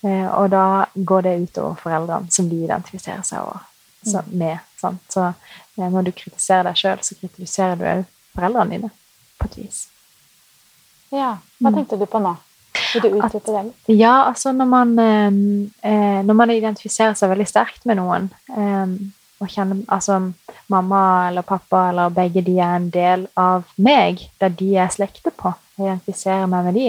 Eh, 0.03 0.27
og 0.27 0.51
da 0.53 0.85
går 0.95 1.25
det 1.25 1.35
utover 1.45 1.79
foreldrene, 1.79 2.31
som 2.31 2.47
de 2.51 2.61
identifiserer 2.63 3.23
seg 3.27 3.43
over, 3.43 3.63
så, 4.03 4.21
mm. 4.23 4.35
med. 4.39 4.67
Sant? 4.79 5.01
Så 5.11 5.25
eh, 5.27 5.87
når 5.87 6.09
du 6.09 6.11
kritiserer 6.15 6.69
deg 6.69 6.79
sjøl, 6.79 6.99
så 7.03 7.17
kritiserer 7.19 7.79
du 7.79 7.87
òg 7.87 8.05
foreldrene 8.37 8.77
dine, 8.77 8.91
på 9.39 9.49
et 9.49 9.57
vis. 9.59 9.81
Ja. 11.11 11.33
Hva 11.59 11.71
mm. 11.71 11.81
tenkte 11.81 11.99
du 11.99 12.07
på 12.07 12.21
nå? 12.23 12.35
Vil 12.93 13.03
du 13.03 13.19
utdype 13.19 13.51
det 13.51 13.63
litt? 13.67 13.91
Ja, 13.99 14.15
altså 14.29 14.53
når 14.55 14.69
man, 14.69 14.91
eh, 15.03 15.39
eh, 15.91 16.19
når 16.25 16.37
man 16.37 16.53
identifiserer 16.53 17.17
seg 17.17 17.31
veldig 17.33 17.47
sterkt 17.49 17.87
med 17.89 17.99
noen 17.99 18.29
eh, 18.55 18.99
og 19.39 19.47
kjenner 19.51 19.81
Altså 19.87 20.19
mamma 20.71 21.01
eller 21.29 21.45
pappa 21.47 21.89
eller 21.89 22.13
begge 22.13 22.43
de 22.45 22.57
er 22.59 22.75
en 22.75 22.89
del 22.93 23.25
av 23.39 23.67
meg, 23.77 24.25
der 24.41 24.53
de 24.53 24.73
er 24.77 24.91
slekter 24.93 25.33
på. 25.35 25.53
Identifiserer 25.79 26.49
meg 26.51 26.69
med 26.69 26.79
de. 26.79 26.87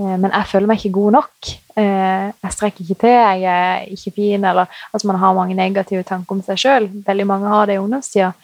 Eh, 0.00 0.16
men 0.16 0.30
jeg 0.30 0.48
føler 0.52 0.70
meg 0.70 0.80
ikke 0.80 0.96
god 0.96 1.16
nok. 1.18 1.52
Eh, 1.80 2.26
jeg 2.30 2.54
strekker 2.56 2.84
ikke 2.84 3.00
til, 3.04 3.42
jeg 3.42 3.50
er 3.50 3.84
ikke 3.90 4.14
fin, 4.16 4.44
eller 4.44 4.80
altså 4.92 5.10
man 5.10 5.20
har 5.20 5.36
mange 5.36 5.58
negative 5.58 6.06
tanker 6.08 6.36
om 6.36 6.42
seg 6.46 6.60
sjøl. 6.60 6.88
Veldig 7.06 7.26
mange 7.28 7.52
har 7.52 7.70
det 7.70 7.78
i 7.78 7.84
ungdomstida 7.84 8.34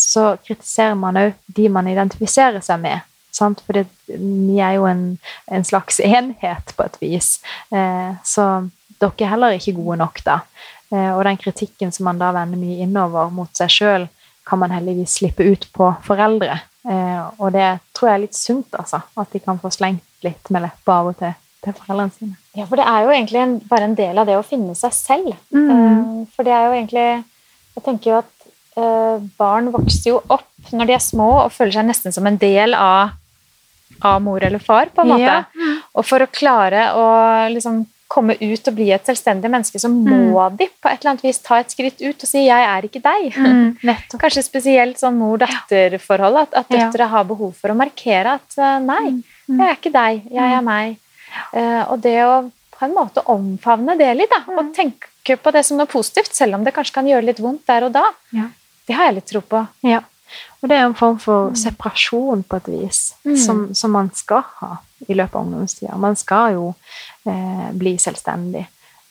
så 0.00 0.22
kritiserer 0.46 0.94
man 0.96 1.18
òg 1.20 1.34
de 1.52 1.66
man 1.68 1.90
identifiserer 1.90 2.62
seg 2.64 2.78
med. 2.80 3.02
Sant? 3.28 3.58
For 3.66 3.76
vi 4.08 4.54
er 4.64 4.78
jo 4.78 4.86
en, 4.88 5.02
en, 5.52 5.66
slags 5.68 6.00
enhet, 6.00 6.72
på 6.72 6.86
et 6.86 6.96
vis. 7.02 7.28
Eh, 7.68 8.14
så 8.24 8.46
dere 8.96 9.26
er 9.26 9.34
heller 9.34 9.58
ikke 9.58 9.74
gode 9.76 9.98
nok, 10.00 10.22
da. 10.24 10.38
Og 10.88 11.20
den 11.26 11.36
kritikken 11.36 11.92
som 11.92 12.06
man 12.08 12.16
da 12.16 12.30
vender 12.32 12.56
mye 12.56 12.86
innover 12.86 13.28
mot 13.34 13.50
seg 13.58 13.74
sjøl, 13.74 14.08
kan 14.48 14.62
man 14.62 14.72
heldigvis 14.72 15.18
slippe 15.18 15.44
ut 15.44 15.68
på 15.76 15.90
foreldre. 16.06 16.62
Eh, 16.86 17.24
og 17.38 17.50
det 17.56 17.70
tror 17.96 18.10
jeg 18.10 18.18
er 18.18 18.24
litt 18.26 18.38
sunt, 18.38 18.70
altså. 18.78 19.02
At 19.18 19.34
de 19.34 19.42
kan 19.42 19.58
få 19.62 19.72
slengt 19.74 20.04
litt 20.26 20.52
med 20.54 20.66
leppa 20.68 21.00
av 21.00 21.12
og 21.12 21.18
til 21.22 21.34
til 21.66 21.74
foreldrene 21.74 22.12
sine. 22.14 22.36
Ja, 22.54 22.62
for 22.68 22.78
det 22.78 22.84
er 22.86 23.02
jo 23.02 23.10
egentlig 23.10 23.40
en, 23.40 23.54
bare 23.66 23.86
en 23.88 23.94
del 23.98 24.20
av 24.20 24.28
det 24.28 24.36
å 24.38 24.44
finne 24.46 24.76
seg 24.78 24.92
selv. 24.94 25.32
Mm. 25.50 26.28
For 26.36 26.46
det 26.46 26.52
er 26.54 26.68
jo 26.68 26.76
egentlig 26.76 27.06
Jeg 27.76 27.84
tenker 27.84 28.10
jo 28.12 28.18
at 28.20 28.36
Eh, 28.76 29.20
barn 29.40 29.70
vokser 29.72 30.10
jo 30.10 30.18
opp 30.28 30.72
når 30.76 30.90
de 30.90 30.94
er 30.98 31.00
små 31.00 31.30
og 31.46 31.52
føler 31.54 31.78
seg 31.78 31.86
nesten 31.88 32.12
som 32.12 32.26
en 32.28 32.36
del 32.36 32.76
av, 32.76 33.14
av 34.04 34.18
mor 34.20 34.44
eller 34.44 34.60
far. 34.60 34.90
på 34.92 35.00
en 35.00 35.14
måte. 35.14 35.36
Ja. 35.38 35.76
Og 35.96 36.04
for 36.04 36.20
å 36.20 36.28
klare 36.28 36.90
å 36.92 37.06
liksom 37.54 37.86
komme 38.06 38.36
ut 38.38 38.68
og 38.70 38.76
bli 38.76 38.90
et 38.94 39.08
selvstendig 39.08 39.50
menneske, 39.50 39.80
så 39.82 39.90
må 39.90 40.38
mm. 40.38 40.58
de 40.58 40.68
på 40.70 40.90
et 40.90 41.00
eller 41.00 41.12
annet 41.12 41.24
vis 41.26 41.40
ta 41.42 41.58
et 41.60 41.72
skritt 41.74 42.02
ut 42.02 42.14
og 42.14 42.28
si 42.28 42.44
'jeg 42.46 42.66
er 42.70 42.86
ikke 42.86 43.02
deg'. 43.02 43.38
Mm, 43.38 43.96
Kanskje 44.22 44.44
spesielt 44.46 45.00
sånn 45.00 45.18
mor-datter-forhold, 45.18 46.38
at, 46.44 46.54
at 46.54 46.70
døtre 46.70 47.02
ja. 47.06 47.10
har 47.10 47.26
behov 47.26 47.56
for 47.58 47.74
å 47.74 47.78
markere 47.78 48.38
at 48.38 48.58
eh, 48.58 48.78
'nei, 48.78 49.08
mm, 49.18 49.24
mm. 49.48 49.58
jeg 49.58 49.66
er 49.68 49.80
ikke 49.80 49.96
deg, 49.98 50.22
jeg 50.30 50.52
er 50.52 50.62
mm. 50.62 50.70
meg'. 50.70 50.96
Uh, 51.52 51.82
og 51.92 51.98
det 52.00 52.18
å 52.24 52.36
på 52.76 52.84
en 52.84 52.94
måte 52.94 53.24
omfavne 53.32 53.96
det 53.98 54.12
litt, 54.14 54.32
da, 54.32 54.42
og 54.52 54.72
tenke 54.76 55.36
på 55.40 55.52
det 55.54 55.64
som 55.66 55.78
noe 55.80 55.88
positivt, 55.90 56.34
selv 56.36 56.58
om 56.58 56.64
det 56.64 56.74
kanskje 56.76 56.98
kan 56.98 57.08
gjøre 57.08 57.24
litt 57.30 57.40
vondt 57.42 57.64
der 57.66 57.88
og 57.88 57.94
da. 57.96 58.04
Ja. 58.36 58.50
Det 58.86 58.94
har 58.94 59.08
jeg 59.08 59.16
litt 59.18 59.30
tro 59.32 59.40
på. 59.40 59.62
Ja. 59.86 60.02
Og 60.60 60.70
det 60.70 60.76
er 60.76 60.86
en 60.86 60.96
form 60.98 61.18
for 61.22 61.50
mm. 61.52 61.58
separasjon 61.60 62.44
på 62.46 62.60
et 62.60 62.68
vis, 62.70 63.00
mm. 63.24 63.36
som, 63.40 63.62
som, 63.74 63.94
man 63.94 64.10
skal 64.14 64.44
ha 64.60 64.76
i 65.08 65.14
løpet 65.14 65.36
av 65.36 65.46
ungdomstida. 65.46 65.96
Man 66.00 66.16
skal 66.16 66.56
jo 66.56 66.66
eh, 67.28 67.68
bli 67.76 67.96
selvstendig. 68.00 68.64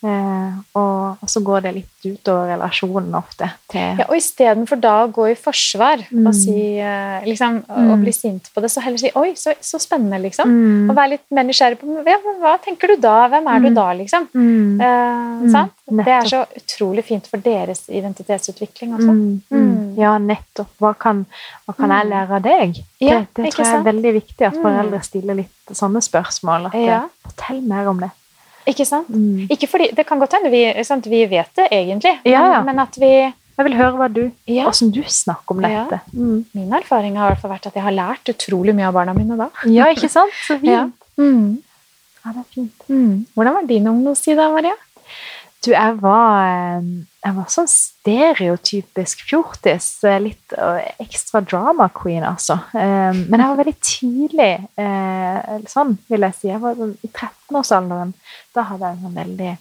Eh, 0.06 0.52
og, 0.78 1.18
og 1.24 1.30
så 1.32 1.42
går 1.42 1.62
det 1.66 1.72
litt 1.80 2.06
utover 2.06 2.52
relasjonen 2.54 3.16
ofte. 3.18 3.48
Til, 3.72 3.98
Ja, 3.98 4.06
og 4.08 4.16
istedenfor 4.20 4.78
da 4.80 4.92
å 5.06 5.12
gå 5.12 5.32
i 5.32 5.36
forsvar 5.36 6.04
Mm. 6.12 6.28
og, 6.28 6.36
si, 6.36 6.78
eh, 6.80 7.24
liksom, 7.26 7.64
Mm. 7.66 7.92
og 7.92 8.00
bli 8.04 8.12
sint 8.12 8.52
på 8.54 8.62
det, 8.62 8.70
så 8.70 8.82
heller 8.84 8.98
si 9.02 9.10
'oi, 9.16 9.34
så, 9.36 9.56
så 9.62 9.80
spennende', 9.82 10.22
liksom. 10.22 10.46
Mm. 10.48 10.90
Og 10.90 10.96
være 10.96 11.10
litt 11.10 11.26
mer 11.32 11.44
nysgjerrig 11.44 11.80
på 11.80 12.06
ja, 12.06 12.18
hva 12.42 12.58
tenker 12.62 12.88
du 12.94 12.98
da? 13.02 13.28
Hvem 13.30 13.48
er 13.48 13.60
du 13.60 13.70
Mm. 13.70 13.76
da, 13.76 13.88
liksom? 13.94 14.28
Mm. 14.36 14.82
Eh, 14.82 15.72
Mm? 15.92 16.04
Det 16.04 16.08
er 16.08 16.22
så 16.26 16.46
utrolig 16.58 17.04
fint 17.06 17.28
for 17.28 17.38
deres 17.38 17.88
identitetsutvikling 17.90 18.94
også. 18.98 19.12
Mm, 19.12 19.42
mm. 19.52 19.76
Mm. 19.76 19.98
Ja, 19.98 20.18
nettopp. 20.18 20.68
Hva 20.82 20.94
kan, 20.98 21.26
hva 21.68 21.76
kan 21.78 21.90
jeg 21.90 22.06
Mm. 22.06 22.12
lære 22.12 22.32
av 22.32 22.42
deg? 22.42 22.76
Ja, 23.00 23.20
det 23.20 23.28
det 23.36 23.54
tror 23.54 23.66
jeg 23.66 23.76
er 23.76 23.94
veldig 23.94 24.14
viktig 24.24 24.42
at 24.48 24.54
Mm. 24.56 24.64
foreldre 24.64 25.04
stiller 25.04 25.36
litt 25.36 25.50
sånne 25.72 26.02
spørsmål. 26.02 26.66
At, 26.68 26.74
Ja. 26.74 27.04
eh, 27.04 27.08
Fortell 27.30 27.62
mer 27.62 27.88
om 27.88 28.00
det. 28.00 28.12
Ikke 28.68 28.86
sant? 28.88 29.10
Mm. 29.10 29.48
Ikke 29.54 29.68
fordi, 29.70 29.92
Det 29.96 30.06
kan 30.08 30.20
godt 30.20 30.34
hende 30.38 30.50
vi, 30.54 30.62
sant, 30.84 31.06
vi 31.12 31.26
vet 31.30 31.52
det 31.56 31.68
egentlig, 31.72 32.16
Ja, 32.26 32.32
ja. 32.42 32.62
Men, 32.64 32.76
men 32.76 32.80
at 32.86 32.98
vi 32.98 33.12
Jeg 33.58 33.66
vil 33.70 33.76
høre 33.78 33.96
hva 33.96 34.08
du, 34.12 34.24
ja, 34.52 34.64
hvordan 34.68 34.90
du 34.92 35.02
snakker 35.08 35.56
om 35.56 35.62
dette. 35.64 36.00
Mm. 36.12 36.40
Min 36.58 36.74
erfaring 36.76 37.16
har 37.16 37.30
i 37.30 37.34
hvert 37.36 37.42
fall 37.44 37.54
vært 37.54 37.68
at 37.70 37.78
jeg 37.78 37.86
har 37.86 37.96
lært 37.96 38.32
utrolig 38.34 38.74
mye 38.76 38.90
av 38.90 38.98
barna 38.98 39.14
mine 39.16 39.38
da. 39.40 39.48
Ja, 39.72 39.86
ikke 39.94 40.10
sant? 40.12 40.34
Så 40.44 40.58
fint. 40.64 40.68
Ja. 40.74 40.90
Mm. 41.22 41.62
Ja, 42.26 42.34
det 42.34 42.42
er 42.42 42.50
fint. 42.52 42.84
Mm. 42.90 43.14
Hvordan 43.38 43.56
var 43.56 43.70
din 43.70 43.88
ungdomstid 43.88 44.36
da, 44.36 44.50
Maria? 44.52 44.74
Du, 45.66 45.72
jeg 45.74 45.96
var, 45.98 46.46
eh, 46.46 46.90
jeg 47.26 47.34
var 47.40 47.48
sånn 47.50 47.70
stereotypisk 47.72 49.24
fjortis. 49.26 49.88
eh, 50.06 50.20
Litt 50.22 50.54
ekstra 51.02 51.42
drama 51.42 51.88
queen, 51.90 52.22
altså. 52.24 52.60
Eh, 52.76 53.14
Men 53.26 53.40
jeg 53.42 53.50
var 53.50 53.58
veldig 53.64 53.78
tidlig 53.82 54.52
sånn, 55.72 55.98
vil 56.10 56.22
jeg 56.28 56.36
si. 56.38 56.48
Jeg 56.52 56.62
var 56.62 56.76
sånn, 56.78 56.98
I 57.02 57.10
13-årsalderen 57.10 58.14
da 58.54 58.62
hadde 58.70 58.86
jeg 58.86 58.98
en 58.98 59.06
sånn 59.06 59.22
veldig 59.24 59.58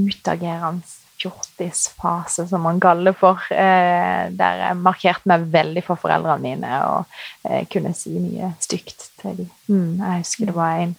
utagerende 0.00 0.82
fjortisfase, 1.20 2.46
som 2.48 2.62
man 2.64 2.78
kaller 2.80 3.12
for. 3.16 3.40
Der 3.50 4.60
jeg 4.62 4.76
markerte 4.80 5.28
meg 5.28 5.48
veldig 5.52 5.82
for 5.84 6.00
foreldrene 6.00 6.40
mine 6.40 6.70
og 6.88 7.66
kunne 7.72 7.92
si 7.96 8.14
mye 8.16 8.52
stygt 8.60 9.10
til 9.20 9.36
dem. 9.42 9.50
Mm, 9.68 9.98
jeg 10.00 10.22
husker 10.24 10.46
det 10.48 10.56
var 10.56 10.78
en 10.84 10.94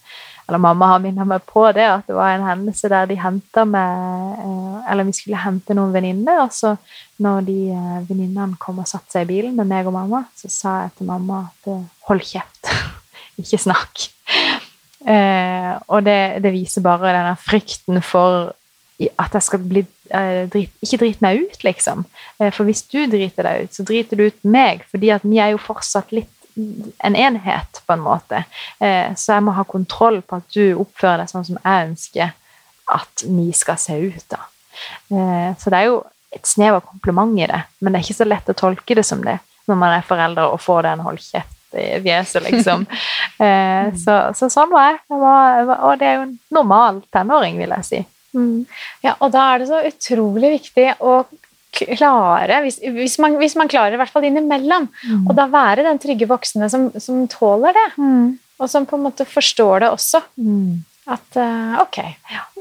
eller 0.47 0.61
mamma 0.61 0.87
har 0.93 1.01
minnet 1.03 1.27
meg 1.27 1.43
på 1.47 1.63
det, 1.75 1.85
at 1.87 2.07
det 2.09 2.15
var 2.17 2.33
en 2.33 2.45
hendelse 2.45 2.89
der 2.91 3.09
de 3.09 3.17
henta 3.19 3.65
meg 3.67 4.39
eh, 4.41 4.79
Eller 4.91 5.05
vi 5.07 5.13
skulle 5.15 5.39
hente 5.39 5.75
noen 5.77 5.93
venninner, 5.93 6.41
og 6.43 6.51
så 6.55 6.73
når 7.21 7.45
de 7.47 7.57
eh, 7.71 7.99
venninnene 8.09 8.59
kom 8.59 8.81
og 8.81 8.89
satte 8.89 9.13
seg 9.13 9.27
i 9.27 9.31
bilen 9.35 9.55
med 9.59 9.69
meg 9.69 9.87
og 9.87 9.95
mamma, 9.95 10.25
så 10.35 10.49
sa 10.51 10.73
jeg 10.85 10.95
til 10.97 11.11
mamma 11.11 11.45
at 11.45 11.69
eh, 11.71 11.85
hold 12.09 12.25
kjeft, 12.25 12.73
ikke 13.41 13.61
snakk. 13.61 14.09
Og 15.01 16.03
det, 16.05 16.43
det 16.43 16.51
viser 16.53 16.83
bare 16.85 17.09
denne 17.09 17.31
frykten 17.41 17.97
for 18.05 18.51
at 19.01 19.33
jeg 19.33 19.45
skal 19.47 19.63
bli 19.65 19.81
drit, 19.81 20.75
Ikke 20.85 20.99
drite 21.01 21.25
meg 21.25 21.39
ut, 21.41 21.63
liksom. 21.65 22.03
For 22.37 22.67
hvis 22.67 22.83
du 22.85 22.99
driter 23.09 23.47
deg 23.47 23.63
ut, 23.63 23.73
så 23.73 23.85
driter 23.87 24.19
du 24.19 24.27
ut 24.27 24.45
meg, 24.45 24.83
fordi 24.93 25.09
at 25.15 25.25
vi 25.25 25.39
er 25.41 25.55
jo 25.55 25.63
fortsatt 25.63 26.13
litt 26.13 26.40
en 26.55 27.15
enhet, 27.15 27.81
på 27.85 27.93
en 27.93 28.03
måte. 28.03 28.43
Eh, 28.79 29.13
så 29.15 29.37
jeg 29.37 29.45
må 29.45 29.55
ha 29.55 29.65
kontroll 29.67 30.21
på 30.21 30.41
at 30.41 30.55
du 30.55 30.75
oppfører 30.81 31.23
deg 31.23 31.31
sånn 31.31 31.47
som 31.47 31.59
jeg 31.61 31.89
ønsker 31.89 32.33
at 32.91 33.23
vi 33.27 33.51
skal 33.55 33.79
se 33.79 33.97
ut. 33.99 34.25
da. 34.31 34.41
Eh, 35.11 35.49
så 35.59 35.71
det 35.71 35.79
er 35.79 35.89
jo 35.89 36.01
et 36.31 36.47
snev 36.47 36.79
av 36.79 36.85
kompliment 36.87 37.33
i 37.39 37.47
det, 37.49 37.63
men 37.79 37.91
det 37.91 37.99
er 37.99 38.05
ikke 38.05 38.21
så 38.21 38.27
lett 38.27 38.51
å 38.51 38.57
tolke 38.57 38.95
det 38.95 39.03
som 39.07 39.23
det 39.25 39.39
når 39.69 39.77
man 39.77 39.95
er 39.95 40.05
forelder 40.07 40.53
og 40.53 40.61
får 40.63 40.87
den 40.87 41.03
hold 41.05 41.19
kjeft 41.23 41.75
i 41.77 41.87
fjeset, 42.03 42.43
liksom. 42.49 42.87
Eh, 43.41 43.87
så, 43.97 44.15
så 44.37 44.51
sånn 44.53 44.69
var 44.69 44.83
jeg, 44.91 44.97
jeg 45.09 45.17
var, 45.17 45.69
og 45.87 45.95
det 45.97 46.05
er 46.05 46.17
jo 46.19 46.25
en 46.27 46.33
normal 46.53 46.99
tenåring, 47.09 47.55
vil 47.57 47.71
jeg 47.73 47.87
si. 47.87 48.01
Mm. 48.37 48.67
Ja, 49.01 49.15
og 49.17 49.31
da 49.33 49.47
er 49.49 49.63
det 49.63 49.69
så 49.71 49.79
utrolig 49.87 50.51
viktig 50.59 50.85
å 51.01 51.15
klare, 51.71 52.61
hvis, 52.65 52.79
hvis, 52.83 53.17
man, 53.23 53.35
hvis 53.41 53.55
man 53.59 53.69
klarer, 53.71 53.95
i 53.95 53.99
hvert 54.01 54.11
fall 54.13 54.27
innimellom, 54.27 54.89
og 55.25 55.33
da 55.37 55.47
være 55.51 55.85
den 55.87 55.99
trygge 56.03 56.27
voksne 56.29 56.69
som, 56.69 56.89
som 56.99 57.25
tåler 57.31 57.73
det, 57.77 57.87
Mm. 57.97 58.37
og 58.61 58.69
som 58.69 58.85
på 58.85 58.95
en 58.99 59.03
måte 59.07 59.25
forstår 59.25 59.79
det 59.85 59.89
også. 59.95 60.21
Mm. 60.37 60.83
At 61.11 61.35
uh, 61.41 61.79
ok, 61.81 61.97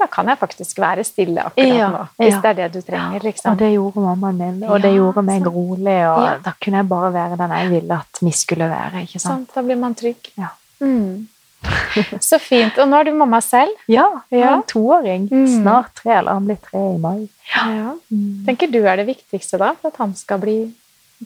da 0.01 0.07
kan 0.11 0.27
jeg 0.31 0.39
faktisk 0.41 0.79
være 0.81 1.03
stille 1.05 1.43
akkurat 1.45 1.75
Ja, 1.77 1.89
nå, 1.93 1.99
hvis 2.17 2.33
ja. 2.33 2.39
det 2.41 2.49
er 2.49 2.55
det 2.57 2.69
du 2.73 2.81
trenger. 2.87 3.19
Og 3.19 3.27
liksom. 3.27 3.57
det 3.59 3.69
gjorde 3.75 4.01
mammaen 4.01 4.39
min, 4.41 4.63
og 4.65 4.81
det 4.81 4.95
gjorde 4.95 5.21
meg 5.27 5.43
sant. 5.43 5.53
rolig, 5.53 5.99
og 6.09 6.23
Ja. 6.25 6.31
da 6.43 6.53
kunne 6.57 6.81
jeg 6.81 6.87
bare 6.89 7.11
være 7.13 7.37
den 7.37 7.53
jeg 7.59 7.69
ville 7.75 7.99
at 8.01 8.19
vi 8.25 8.31
skulle 8.31 8.67
være. 8.71 9.03
ikke 9.05 9.19
sant? 9.21 9.45
Sånn, 9.45 9.55
da 9.55 9.61
blir 9.67 9.77
man 9.77 9.93
trygg. 9.95 10.31
Ja. 10.41 10.49
Mm. 10.81 11.27
Så 12.29 12.39
fint. 12.41 12.77
Og 12.81 12.89
nå 12.89 12.99
er 12.99 13.09
du 13.09 13.15
mamma 13.17 13.41
selv. 13.43 13.73
Ja, 13.91 14.07
jeg 14.31 14.45
har 14.45 14.59
en 14.59 14.67
toåring. 14.69 15.27
Mm. 15.31 15.47
Snart 15.61 15.95
tre, 16.01 16.17
eller 16.19 16.37
han 16.37 16.47
blir 16.49 16.59
tre 16.63 16.83
i 16.93 16.99
mai. 17.01 17.27
Ja. 17.53 17.95
Mm. 18.11 18.45
Tenker 18.47 18.71
du 18.71 18.79
er 18.81 19.01
det 19.01 19.09
viktigste 19.09 19.59
da, 19.61 19.73
for 19.79 19.93
at 19.93 19.99
han 20.01 20.15
skal 20.17 20.41
bli 20.43 20.57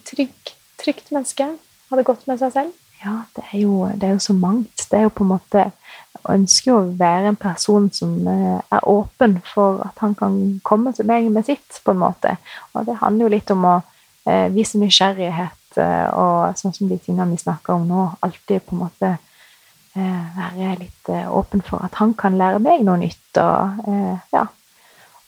trygg, 0.08 0.56
trygt 0.82 1.14
menneske? 1.16 1.48
Ha 1.90 2.00
det 2.00 2.08
godt 2.08 2.26
med 2.30 2.42
seg 2.42 2.54
selv? 2.56 2.74
Ja, 3.04 3.20
det 3.36 3.44
er, 3.52 3.60
jo, 3.60 3.86
det 3.94 4.08
er 4.08 4.16
jo 4.16 4.24
så 4.24 4.34
mangt. 4.34 4.88
Det 4.90 5.00
er 5.00 5.06
jo 5.06 5.14
på 5.14 5.26
en 5.26 5.36
måte 5.36 5.66
Jeg 5.66 6.40
ønsker 6.40 6.72
jo 6.72 6.78
å 6.80 6.94
være 6.98 7.30
en 7.30 7.38
person 7.38 7.84
som 7.94 8.16
eh, 8.32 8.62
er 8.74 8.88
åpen 8.90 9.36
for 9.46 9.84
at 9.86 10.00
han 10.02 10.16
kan 10.18 10.40
komme 10.66 10.94
til 10.98 11.06
meg 11.06 11.28
med 11.30 11.46
sitt, 11.46 11.82
på 11.86 11.94
en 11.94 12.02
måte. 12.02 12.32
Og 12.74 12.88
det 12.88 12.98
handler 13.04 13.28
jo 13.28 13.34
litt 13.36 13.52
om 13.54 13.68
å 13.70 13.76
eh, 14.26 14.48
vise 14.56 14.80
nysgjerrighet 14.82 15.78
eh, 15.78 16.08
og 16.18 16.58
sånn 16.58 16.74
som 16.74 16.90
de 16.90 16.98
tingene 16.98 17.30
vi 17.36 17.44
snakker 17.44 17.76
om 17.76 17.86
nå, 17.86 18.08
alltid 18.26 18.66
på 18.66 18.74
en 18.74 18.82
måte 18.88 19.12
være 19.96 20.76
litt 20.82 21.10
eh, 21.10 21.26
åpen 21.32 21.64
for 21.66 21.86
at 21.86 21.96
han 22.02 22.14
kan 22.18 22.38
lære 22.38 22.60
meg 22.64 22.84
noe 22.84 23.00
nytt. 23.00 23.40
Og 23.42 23.88
eh, 23.88 24.18
ja, 24.36 24.46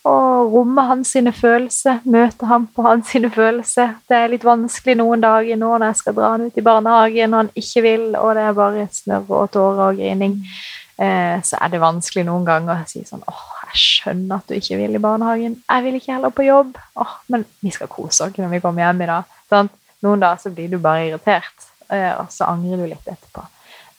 og 0.08 0.54
romme 0.54 0.84
hans 0.88 1.12
sine 1.16 1.34
følelser, 1.36 2.00
møte 2.08 2.48
ham 2.48 2.68
på 2.72 2.86
hans 2.86 3.12
sine 3.12 3.30
følelser. 3.34 3.98
Det 4.08 4.16
er 4.16 4.32
litt 4.32 4.46
vanskelig 4.48 4.98
noen 5.02 5.24
dager 5.24 5.60
nå 5.60 5.74
når 5.74 5.90
jeg 5.90 6.02
skal 6.02 6.16
dra 6.18 6.34
han 6.36 6.48
ut 6.48 6.60
i 6.60 6.64
barnehagen 6.64 7.34
og 7.34 7.42
han 7.42 7.54
ikke 7.60 7.84
vil, 7.84 8.06
og 8.16 8.36
det 8.38 8.46
er 8.46 8.58
bare 8.58 8.86
snørr 9.00 9.34
og 9.42 9.50
tårer 9.56 9.84
og 9.90 10.00
grining. 10.00 10.38
Eh, 10.98 11.36
så 11.46 11.60
er 11.60 11.74
det 11.74 11.84
vanskelig 11.84 12.24
noen 12.28 12.48
ganger 12.48 12.86
å 12.86 12.88
si 12.90 13.04
sånn 13.06 13.26
åh, 13.28 13.44
jeg 13.68 13.82
skjønner 13.84 14.40
at 14.40 14.48
du 14.48 14.56
ikke 14.56 14.80
vil 14.80 14.96
i 14.96 15.04
barnehagen. 15.04 15.60
Jeg 15.66 15.86
vil 15.86 16.00
ikke 16.00 16.16
heller 16.16 16.34
på 16.34 16.48
jobb. 16.48 16.80
Åh, 17.04 17.20
men 17.34 17.44
vi 17.60 17.74
skal 17.76 17.92
kose 17.92 18.30
oss 18.30 18.40
når 18.40 18.56
vi 18.56 18.64
kommer 18.64 18.88
hjem 18.88 19.04
i 19.04 19.12
dag. 19.12 19.36
Sånn? 19.52 19.74
Noen 20.06 20.24
dager 20.24 20.46
så 20.46 20.54
blir 20.54 20.72
du 20.72 20.80
bare 20.80 21.08
irritert, 21.10 21.70
eh, 21.90 22.14
og 22.16 22.32
så 22.32 22.48
angrer 22.54 22.80
du 22.80 22.88
litt 22.88 23.12
etterpå. 23.12 23.44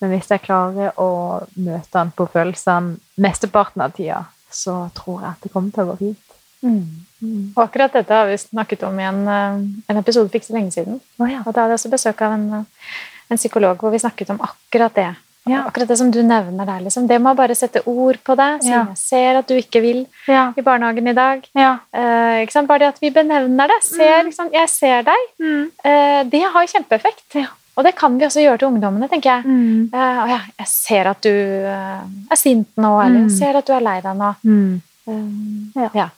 Men 0.01 0.15
hvis 0.15 0.31
jeg 0.31 0.45
klarer 0.45 0.95
å 1.01 1.11
møte 1.59 1.99
han 1.99 2.13
på 2.15 2.29
følelsene 2.31 2.99
mesteparten 3.19 3.83
av 3.83 3.95
tida, 3.97 4.25
så 4.51 4.87
tror 4.97 5.23
jeg 5.23 5.31
at 5.31 5.45
det 5.45 5.53
kommer 5.53 5.75
til 5.75 5.85
å 5.85 5.93
gå 5.93 5.99
fint. 5.99 6.25
Mm. 6.63 7.53
Og 7.55 7.63
akkurat 7.63 7.95
dette 7.95 8.15
har 8.15 8.27
vi 8.31 8.39
snakket 8.41 8.83
om 8.89 8.99
i 8.99 9.07
en, 9.07 9.21
eh, 9.29 9.61
en 9.91 10.01
episode 10.01 10.31
for 10.31 10.39
ikke 10.39 10.51
så 10.51 10.59
lenge 10.59 10.75
siden. 10.75 11.01
Oh, 11.19 11.31
ja. 11.31 11.43
Og 11.45 11.53
da 11.53 11.63
hadde 11.65 11.77
jeg 11.77 11.81
også 11.83 11.95
besøk 11.95 12.23
av 12.23 12.33
en, 12.33 12.53
eh, 12.61 12.99
en 13.31 13.41
psykolog 13.41 13.79
hvor 13.79 13.91
vi 13.91 14.03
snakket 14.03 14.31
om 14.31 14.41
akkurat 14.41 14.95
det. 14.95 15.15
Ja. 15.49 15.65
Akkurat 15.65 15.89
det 15.89 15.99
som 15.99 16.11
du 16.11 16.21
nevner 16.23 16.67
der. 16.67 16.81
Liksom. 16.85 17.07
Det 17.09 17.21
med 17.21 17.33
å 17.33 17.39
bare 17.39 17.57
sette 17.57 17.83
ord 17.87 18.19
på 18.25 18.37
det. 18.37 18.63
Som 18.63 18.73
Ja. 18.73 18.85
jeg 18.87 18.99
ser 18.99 19.39
at 19.39 19.47
du 19.47 19.55
ikke 19.55 19.81
vil 19.81 20.07
i 20.29 20.63
barnehagen 20.63 21.09
i 21.09 21.13
dag. 21.15 21.47
ja. 21.55 21.79
Eh? 21.93 22.47
Bare 22.67 22.79
det 22.79 22.89
at 22.89 23.01
vi 23.01 23.11
benevner 23.11 23.69
det. 23.69 23.83
Ser, 23.83 24.23
mm. 24.23 24.27
liksom, 24.27 24.51
Jeg 24.53 24.69
ser 24.69 25.03
deg. 25.03 25.17
Mm. 25.41 25.71
Eh, 25.85 26.25
det 26.25 26.43
har 26.43 26.67
kjempeeffekt. 26.67 27.35
Ja. 27.35 27.47
Og 27.79 27.85
det 27.87 27.93
kan 27.95 28.17
vi 28.19 28.27
også 28.27 28.43
gjøre 28.43 28.59
til 28.59 28.69
ungdommene, 28.73 29.07
tenker 29.09 29.31
jeg. 29.39 29.45
Mm. 29.47 29.91
Uh, 29.95 30.23
ja, 30.33 30.39
jeg 30.59 30.67
ser 30.71 31.07
at 31.13 31.21
du 31.23 31.31
uh, 31.31 32.01
er 32.35 32.41
sint 32.41 32.69
nå, 32.77 32.91
eller 33.05 33.21
Mm. 33.23 33.29
jeg 33.29 33.37
ser 33.39 33.59
at 33.61 33.67
du 33.69 33.73
er 33.77 33.85
lei 33.87 34.01
deg 34.03 34.17
nå. 34.19 34.33
Mm. 34.43 34.81
Um, 35.07 35.73
Ja. 35.79 35.91
ja. 35.95 36.09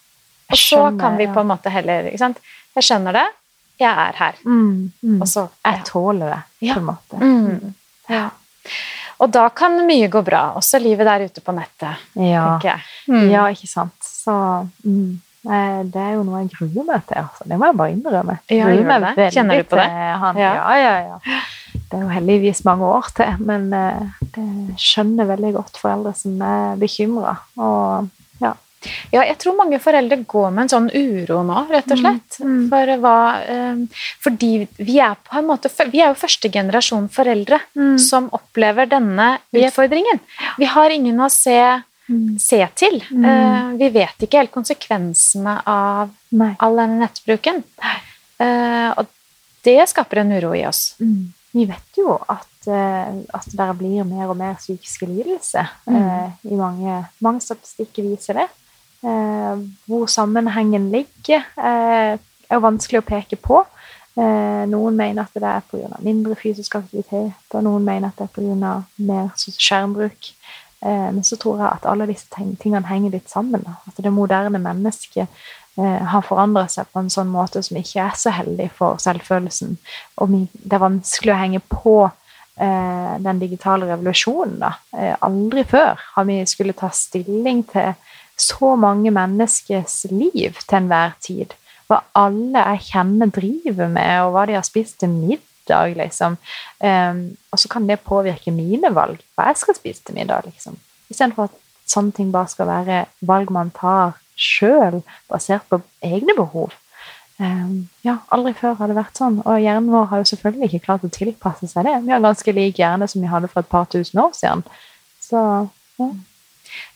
Og 0.51 0.57
så 0.59 0.81
kan 0.99 1.17
vi 1.21 1.25
ja. 1.29 1.33
på 1.35 1.41
en 1.45 1.47
måte 1.53 1.71
heller 1.71 2.09
ikke 2.09 2.19
sant? 2.19 2.41
Jeg 2.75 2.83
skjønner 2.89 3.13
det, 3.15 3.27
jeg 3.79 3.93
er 4.09 4.17
her. 4.19 4.41
Mm. 4.45 4.91
Mm. 5.05 5.21
Og 5.21 5.29
så 5.29 5.45
Jeg 5.65 5.85
tåler 5.87 6.33
det, 6.33 6.73
på 6.73 6.79
en 6.81 6.89
måte. 6.89 7.21
Mm. 7.21 7.75
Ja. 8.09 8.25
Og 9.21 9.31
da 9.31 9.49
kan 9.53 9.77
mye 9.87 10.09
gå 10.09 10.23
bra, 10.25 10.55
også 10.57 10.81
livet 10.81 11.07
der 11.07 11.27
ute 11.29 11.41
på 11.45 11.53
nettet, 11.53 12.01
Ja. 12.17 12.59
tenker 12.59 12.73
jeg. 12.73 13.31
Ja, 13.31 13.45
ikke 13.53 13.69
sant. 13.69 13.93
Så 14.01 14.67
det 15.43 16.01
er 16.03 16.15
jo 16.19 16.25
noe 16.29 16.43
jeg 16.43 16.51
gruer 16.53 16.85
meg 16.85 17.07
til. 17.09 17.23
Altså. 17.23 17.47
Det 17.49 17.59
må 17.59 17.71
jeg 17.71 17.79
bare 17.81 17.95
innrømme. 17.95 18.39
Ja, 18.53 18.69
Gruer 18.69 18.89
meg 18.91 19.05
veldig 19.07 19.29
Kjenner 19.33 19.63
du 19.63 19.69
på 19.71 19.79
det? 19.81 19.89
Han. 20.25 20.41
Ja. 20.41 20.53
Ja. 20.55 20.77
ja, 20.77 20.95
ja, 21.09 21.43
Det 21.73 21.99
er 21.99 22.03
jo 22.05 22.11
heldigvis 22.13 22.65
mange 22.69 22.91
år 22.93 23.09
til, 23.17 23.45
men 23.49 23.71
jeg 23.73 24.11
det 24.37 24.79
skjønner 24.79 25.31
veldig 25.33 25.53
godt 25.57 25.81
foreldre 25.81 26.13
som 26.15 26.41
er 26.45 26.77
bekymra. 26.81 27.39
Ja. 28.41 28.53
Ja, 29.13 29.21
jeg 29.27 29.37
tror 29.43 29.59
mange 29.59 29.77
foreldre 29.83 30.17
går 30.25 30.53
med 30.57 30.63
en 30.65 30.71
sånn 30.73 30.87
uro 30.97 31.43
nå, 31.45 31.67
rett 31.69 31.91
og 31.93 31.99
slett. 32.01 32.39
Mm. 32.41 32.63
For 32.71 32.93
hva 33.03 33.17
eh, 33.45 33.83
Fordi 34.25 34.51
vi 34.79 34.95
er 35.05 35.19
på 35.21 35.37
en 35.37 35.49
måte 35.51 35.69
Vi 35.93 36.01
er 36.01 36.15
jo 36.15 36.17
første 36.17 36.49
generasjon 36.53 37.11
foreldre 37.13 37.59
som 38.01 38.31
opplever 38.33 38.89
denne 38.89 39.35
utfordringen. 39.53 40.23
Vi 40.57 40.65
har 40.73 40.97
ingen 40.97 41.21
å 41.21 41.29
se, 41.33 41.59
Mm. 41.61 41.85
Se 42.39 42.61
til. 42.79 43.01
Mm. 43.11 43.25
Eh, 43.25 43.73
vi 43.81 43.91
vet 43.95 44.25
ikke 44.25 44.43
helt 44.43 44.55
konsekvensene 44.55 45.57
av 45.69 46.11
Nei. 46.37 46.53
all 46.59 46.79
denne 46.79 47.01
nettbruken. 47.05 47.63
Eh, 48.41 48.91
og 48.97 49.11
det 49.67 49.77
skaper 49.91 50.23
en 50.23 50.33
uro 50.39 50.55
i 50.57 50.65
oss. 50.67 50.95
Mm. 51.01 51.33
vi 51.53 51.65
vet 51.67 51.99
jo 51.99 52.15
at, 52.31 52.67
eh, 52.71 53.11
at 53.35 53.49
det 53.59 53.69
blir 53.79 54.05
mer 54.07 54.31
og 54.31 54.37
mer 54.39 54.55
psykiske 54.55 55.07
lidelser. 55.07 55.67
Mm. 55.87 56.33
I 56.47 56.57
mange, 56.57 57.05
mange 57.21 57.41
statistikker 57.41 58.07
viser 58.07 58.43
det. 58.43 58.49
Hvor 59.01 60.07
sammenhengen 60.07 60.91
ligger, 60.93 61.43
er 61.57 62.19
vanskelig 62.61 63.01
å 63.01 63.07
peke 63.07 63.39
på. 63.41 63.63
Noen 64.15 64.99
mener 64.99 65.25
at 65.25 65.33
det 65.33 65.49
er 65.49 65.63
pga. 65.65 65.97
mindre 66.05 66.37
fysisk 66.37 66.77
aktivitet, 66.77 67.33
og 67.55 67.65
noen 67.65 67.83
mener 67.83 68.13
at 68.13 68.21
det 68.21 68.29
er 68.29 68.35
pga. 68.37 68.75
mer 68.99 69.31
skjermbruk. 69.39 70.35
Eh, 70.83 71.13
men 71.13 71.25
så 71.25 71.37
tror 71.37 71.61
jeg 71.61 71.69
at 71.69 71.89
alle 71.89 72.09
disse 72.09 72.29
tingene 72.33 72.87
henger 72.89 73.17
litt 73.17 73.31
sammen. 73.31 73.65
At 73.89 74.01
det 74.01 74.13
moderne 74.15 74.61
mennesket 74.63 75.27
eh, 75.27 76.01
har 76.13 76.25
forandra 76.27 76.67
seg 76.73 76.89
på 76.93 77.03
en 77.03 77.13
sånn 77.13 77.33
måte 77.33 77.63
som 77.65 77.79
ikke 77.81 78.07
er 78.07 78.17
så 78.19 78.33
heldig 78.35 78.71
for 78.79 79.01
selvfølelsen. 79.03 79.77
Og 80.21 80.39
det 80.53 80.77
er 80.77 80.87
vanskelig 80.87 81.35
å 81.35 81.41
henge 81.43 81.63
på 81.69 81.97
eh, 82.07 83.15
den 83.27 83.43
digitale 83.43 83.91
revolusjonen. 83.93 84.61
Da. 84.63 84.75
Aldri 85.27 85.67
før 85.69 86.01
har 86.15 86.29
vi 86.31 86.41
skulle 86.49 86.77
ta 86.77 86.93
stilling 86.95 87.65
til 87.73 87.93
så 88.41 88.73
mange 88.81 89.13
menneskers 89.13 90.07
liv 90.09 90.57
til 90.65 90.79
enhver 90.79 91.13
tid. 91.21 91.53
Hva 91.91 91.99
alle 92.17 92.63
jeg 92.63 92.87
kjenner 92.93 93.29
driver 93.35 93.91
med, 93.91 94.13
og 94.23 94.33
hva 94.33 94.47
de 94.49 94.57
har 94.57 94.65
spist 94.65 95.01
til 95.03 95.13
middag. 95.13 95.45
Liksom. 95.99 96.37
Um, 96.81 97.23
og 97.53 97.63
så 97.63 97.71
kan 97.73 97.89
det 97.89 98.01
påvirke 98.07 98.53
mine 98.55 98.93
valg, 98.95 99.23
hva 99.35 99.51
jeg 99.51 99.61
skal 99.63 99.79
spise 99.79 100.05
til 100.05 100.19
middag. 100.19 100.47
liksom. 100.49 100.79
Istedenfor 101.11 101.49
at 101.49 101.59
sånne 101.91 102.15
ting 102.17 102.31
bare 102.33 102.51
skal 102.51 102.71
være 102.71 103.05
valg 103.27 103.51
man 103.55 103.73
tar 103.75 104.19
sjøl, 104.41 105.03
basert 105.29 105.67
på 105.69 105.81
egne 106.07 106.37
behov. 106.37 106.73
Um, 107.41 107.89
ja, 108.05 108.19
aldri 108.29 108.53
før 108.57 108.77
har 108.77 108.91
det 108.91 108.99
vært 108.99 109.17
sånn. 109.17 109.41
Og 109.47 109.61
hjernen 109.63 109.91
vår 109.93 110.11
har 110.11 110.23
jo 110.23 110.31
selvfølgelig 110.33 110.69
ikke 110.71 110.87
klart 110.89 111.07
å 111.07 111.13
tilpasse 111.13 111.69
seg 111.71 111.89
det. 111.89 111.97
Vi 112.05 112.13
har 112.13 112.25
ganske 112.25 112.57
lik 112.57 112.81
hjerne 112.81 113.09
som 113.09 113.23
vi 113.25 113.31
hadde 113.33 113.49
for 113.53 113.65
et 113.65 113.73
par 113.73 113.89
tusen 113.93 114.21
år 114.21 114.35
siden. 114.37 114.65
Så 115.25 115.45
ja. 116.01 116.11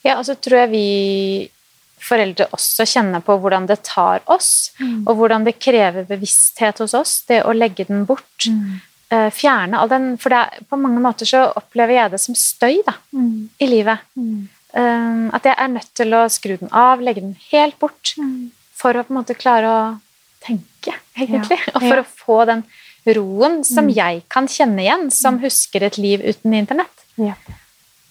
Ja, 0.05 0.19
og 0.19 0.25
så 0.29 0.37
tror 0.39 0.65
jeg 0.65 0.71
vi 0.71 0.89
foreldre 2.05 2.47
også 2.53 2.85
kjenner 2.87 3.23
på 3.25 3.37
hvordan 3.41 3.67
det 3.67 3.83
tar 3.83 4.21
oss, 4.27 4.71
Mm. 4.81 5.07
og 5.09 5.17
hvordan 5.17 5.45
det 5.45 5.59
krever 5.59 6.05
bevissthet 6.05 6.79
hos 6.79 6.95
oss, 6.95 7.23
det 7.29 7.43
å 7.45 7.53
legge 7.57 7.87
den 7.89 8.05
bort. 8.05 8.47
Mm. 8.49 8.81
eh, 9.11 9.31
Fjerne 9.31 9.79
all 9.79 9.89
den 9.89 10.17
For 10.19 10.29
det 10.31 10.39
er, 10.39 10.65
på 10.69 10.77
mange 10.81 11.01
måter 11.01 11.25
så 11.27 11.53
opplever 11.57 11.95
jeg 11.95 12.11
det 12.11 12.21
som 12.21 12.35
støy 12.35 12.83
da, 12.87 12.95
Mm. 13.13 13.49
i 13.61 13.67
livet. 13.67 13.99
Eh, 14.75 15.31
At 15.33 15.45
jeg 15.45 15.55
er 15.59 15.69
nødt 15.69 15.95
til 15.95 16.11
å 16.15 16.25
skru 16.29 16.57
den 16.59 16.69
av, 16.73 17.01
legge 17.01 17.21
den 17.23 17.37
helt 17.53 17.79
bort, 17.79 18.15
Mm. 18.19 18.51
for 18.75 18.93
å 18.93 19.05
på 19.05 19.11
en 19.11 19.23
måte 19.25 19.35
klare 19.39 19.65
å 19.67 20.01
tenke, 20.43 20.95
egentlig. 21.17 21.59
Og 21.75 21.81
for 21.81 21.97
Ja. 21.97 22.03
å 22.03 22.07
få 22.07 22.47
den 22.47 22.65
roen 23.07 23.65
som 23.65 23.87
Mm. 23.87 23.95
jeg 23.95 24.23
kan 24.29 24.47
kjenne 24.47 24.81
igjen, 24.83 25.11
som 25.13 25.39
husker 25.39 25.83
et 25.83 25.97
liv 25.99 26.21
uten 26.21 26.53
internett. 26.53 27.05
Ja. 27.17 27.35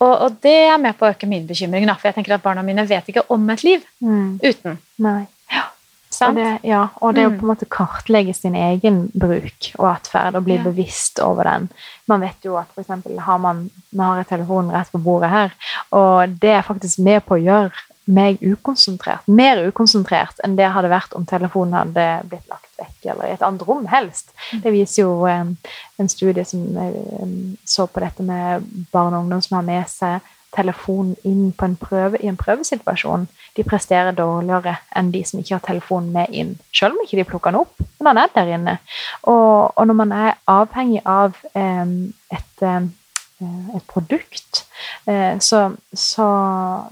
Og, 0.04 0.14
og 0.28 0.40
det 0.44 0.56
er 0.68 0.80
med 0.82 0.98
på 1.00 1.08
å 1.08 1.14
øke 1.14 1.28
min 1.30 1.46
bekymring, 1.48 1.86
da, 1.88 1.96
for 1.96 2.10
jeg 2.10 2.18
tenker 2.20 2.36
at 2.36 2.44
barna 2.44 2.64
mine 2.66 2.84
vet 2.90 3.08
ikke 3.14 3.24
om 3.32 3.50
et 3.54 3.64
liv 3.64 3.86
Mm. 4.04 4.40
uten. 4.44 4.78
Nei. 5.00 5.22
Og 6.14 6.18
Sant? 6.20 6.36
det, 6.38 6.50
ja, 6.70 6.84
og 7.02 7.16
det 7.18 7.24
å 7.26 7.30
Mm. 7.32 7.38
på 7.40 7.46
en 7.48 7.50
måte 7.56 7.66
kartlegge 7.74 8.36
sin 8.38 8.54
egen 8.54 9.00
bruk 9.18 9.72
og 9.80 9.88
atferd 9.96 10.36
og 10.38 10.44
bli 10.46 10.58
Ja. 10.60 10.64
bevisst 10.68 11.18
over 11.20 11.44
den. 11.48 11.70
Man 12.08 12.22
vet 12.22 12.44
jo 12.46 12.56
at 12.60 12.68
eksempel 12.78 13.18
har 13.20 13.40
man 13.40 13.70
Vi 13.92 13.98
har 14.00 14.24
telefonen 14.24 14.70
rett 14.72 14.92
på 14.92 15.02
bordet 15.02 15.30
her, 15.32 15.52
og 15.92 16.40
det 16.40 16.50
er 16.50 16.62
faktisk 16.62 17.00
med 17.00 17.26
på 17.26 17.36
å 17.38 17.44
gjøre 17.44 17.72
meg 18.06 18.42
ukonsentrert. 18.44 19.28
Mer 19.32 19.62
ukonsentrert 19.70 20.42
enn 20.44 20.58
det 20.60 20.68
hadde 20.76 20.92
vært 20.92 21.16
om 21.18 21.26
telefonen 21.28 21.78
hadde 21.78 22.08
blitt 22.32 22.48
lagt 22.52 22.70
vekk, 22.80 23.14
eller 23.14 23.30
i 23.30 23.36
et 23.38 23.46
annet 23.46 23.64
rom, 23.68 23.86
helst. 23.92 24.34
Mm. 24.52 24.62
Det 24.66 24.74
viser 24.76 25.06
jo 25.06 25.28
en, 25.30 25.56
en 26.02 26.12
studie 26.12 26.46
som 26.48 26.64
eh, 26.84 27.28
så 27.66 27.88
på 27.88 28.04
dette 28.04 28.26
med 28.28 28.66
barn 28.92 29.16
og 29.16 29.26
ungdom 29.26 29.44
som 29.46 29.60
har 29.60 29.68
med 29.68 29.92
seg 29.92 30.34
telefonen 30.54 31.16
inn 31.26 31.52
på 31.58 31.66
en 31.66 31.78
prøve, 31.80 32.20
i 32.22 32.30
en 32.30 32.38
prøvesituasjon. 32.38 33.26
De 33.58 33.66
presterer 33.66 34.14
dårligere 34.18 34.76
enn 34.98 35.12
de 35.14 35.24
som 35.26 35.42
ikke 35.42 35.58
har 35.58 35.66
telefonen 35.66 36.12
med 36.14 36.34
inn. 36.34 36.54
Selv 36.76 36.98
om 36.98 37.06
ikke 37.06 37.20
de 37.22 37.28
plukker 37.30 37.54
den 37.54 37.64
opp, 37.64 37.74
men 38.00 38.12
den 38.12 38.22
er 38.22 38.36
der 38.36 38.52
inne. 38.58 38.76
Og, 39.24 39.74
og 39.74 39.88
når 39.90 40.00
man 40.04 40.14
er 40.18 40.36
avhengig 40.52 41.02
av 41.10 41.40
eh, 41.58 41.96
et, 42.38 42.66
eh, 42.68 42.86
et 43.78 43.88
produkt, 43.90 44.64
eh, 44.64 44.73
så, 45.04 45.60
så, 45.92 46.26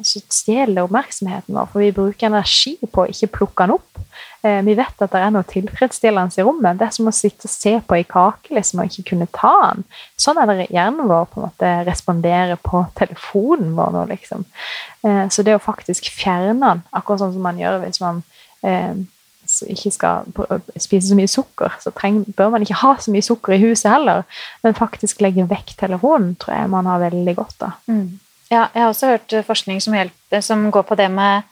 så 0.03 0.19
stjeler 0.27 0.73
det 0.75 0.83
oppmerksomheten 0.83 1.55
vår, 1.55 1.69
for 1.71 1.79
vi 1.79 1.93
bruker 1.95 2.27
energi 2.27 2.73
på 2.83 3.05
å 3.05 3.11
ikke 3.13 3.29
plukke 3.37 3.67
den 3.67 3.77
opp. 3.77 4.01
Eh, 4.43 4.61
vi 4.65 4.73
vet 4.73 5.03
at 5.03 5.13
det 5.13 5.19
er 5.21 5.33
noe 5.33 5.45
tilfredsstillende 5.45 6.41
i 6.41 6.45
rommet. 6.45 6.79
Det 6.79 6.87
er 6.87 6.95
som 6.95 7.09
å 7.09 7.13
sitte 7.13 7.45
og 7.45 7.53
se 7.53 7.75
på 7.85 7.97
ei 7.97 8.05
kake 8.09 8.55
liksom, 8.57 8.81
og 8.81 8.89
ikke 8.89 9.11
kunne 9.11 9.29
ta 9.35 9.53
den. 9.67 9.85
Sånn 10.19 10.39
er 10.41 10.49
det 10.49 10.69
hjernen 10.73 11.09
vår 11.11 11.27
på 11.29 11.39
en 11.39 11.45
måte 11.45 11.73
responderer 11.85 12.57
på 12.61 12.83
telefonen 12.97 13.75
vår 13.77 13.95
nå, 13.95 14.05
liksom. 14.09 14.45
Eh, 15.05 15.25
så 15.29 15.45
det 15.45 15.57
å 15.57 15.61
faktisk 15.61 16.09
fjerne 16.15 16.57
den, 16.63 16.85
akkurat 16.89 17.21
sånn 17.21 17.35
som 17.35 17.45
man 17.45 17.61
gjør 17.61 17.83
hvis 17.85 18.01
man 18.01 18.23
eh, 18.65 18.95
ikke 19.67 19.91
skal 19.91 20.25
spise 20.77 21.07
så 21.11 21.15
mye 21.19 21.29
sukker, 21.31 21.75
så 21.83 21.91
treng, 21.93 22.23
bør 22.37 22.51
man 22.55 22.61
ikke 22.65 22.79
ha 22.81 22.95
så 23.01 23.11
mye 23.13 23.25
sukker 23.25 23.53
i 23.57 23.61
huset 23.63 23.91
heller, 23.91 24.23
men 24.63 24.73
faktisk 24.77 25.21
legge 25.21 25.47
vekk 25.49 25.75
telefonen, 25.79 26.35
tror 26.41 26.55
jeg 26.57 26.69
man 26.69 26.85
har 26.89 26.99
veldig 27.03 27.35
godt 27.35 27.67
av. 27.67 27.71
Mm. 27.91 28.19
Ja, 28.51 28.65
jeg 28.73 28.83
har 28.83 28.89
også 28.91 29.07
hørt 29.13 29.33
eh, 29.33 29.43
forskning 29.47 29.79
som, 29.83 29.93
hjelper, 29.95 30.41
som 30.43 30.69
går 30.71 30.83
på 30.89 30.97
det 30.99 31.09
med 31.11 31.43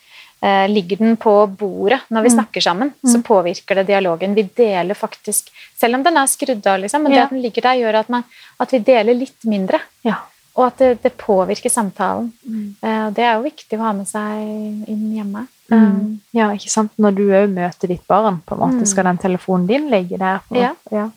eh, 0.41 0.65
Ligger 0.71 0.97
den 0.99 1.17
på 1.19 1.31
bordet 1.59 1.99
når 2.09 2.23
vi 2.23 2.29
Mm. 2.29 2.35
snakker 2.39 2.61
sammen, 2.63 2.93
så 3.03 3.17
Mm. 3.19 3.23
påvirker 3.23 3.75
det 3.75 3.87
dialogen. 3.87 4.35
Vi 4.35 4.43
deler 4.55 4.95
faktisk 4.95 5.49
Selv 5.79 5.95
om 5.95 6.03
den 6.03 6.17
er 6.17 6.25
skrudd 6.27 6.65
av, 6.67 6.79
liksom, 6.79 7.03
men 7.03 7.11
det 7.11 7.19
at 7.23 7.29
den 7.29 7.41
ligger 7.41 7.61
der, 7.61 7.75
gjør 7.79 7.99
at, 7.99 8.09
man, 8.09 8.23
at 8.59 8.71
vi 8.71 8.79
deler 8.79 9.13
litt 9.15 9.43
mindre. 9.45 9.79
Ja. 10.03 10.15
Og 10.57 10.65
at 10.67 10.77
det, 10.77 11.01
det 11.03 11.13
påvirker 11.17 11.69
samtalen. 11.71 12.33
Mm. 12.47 12.75
Eh, 12.83 13.09
det 13.11 13.23
er 13.23 13.35
jo 13.37 13.43
viktig 13.47 13.79
å 13.79 13.83
ha 13.83 13.93
med 13.93 14.07
seg 14.07 14.89
inn 14.91 15.13
hjemme. 15.15 15.47
Mm. 15.71 16.19
Ja, 16.33 16.49
ikke 16.53 16.69
sant? 16.69 16.91
Når 16.97 17.15
du 17.15 17.23
òg 17.29 17.49
møter 17.53 17.87
ditt 17.87 18.05
barn, 18.07 18.41
på 18.45 18.55
en 18.55 18.59
måte, 18.59 18.81
Mm. 18.81 18.85
skal 18.87 19.03
den 19.03 19.17
telefonen 19.17 19.67
din 19.67 19.89
ligge 19.89 20.17
der? 20.17 20.39
På, 20.49 20.55
Ja. 20.55 20.73
ja. 20.91 21.09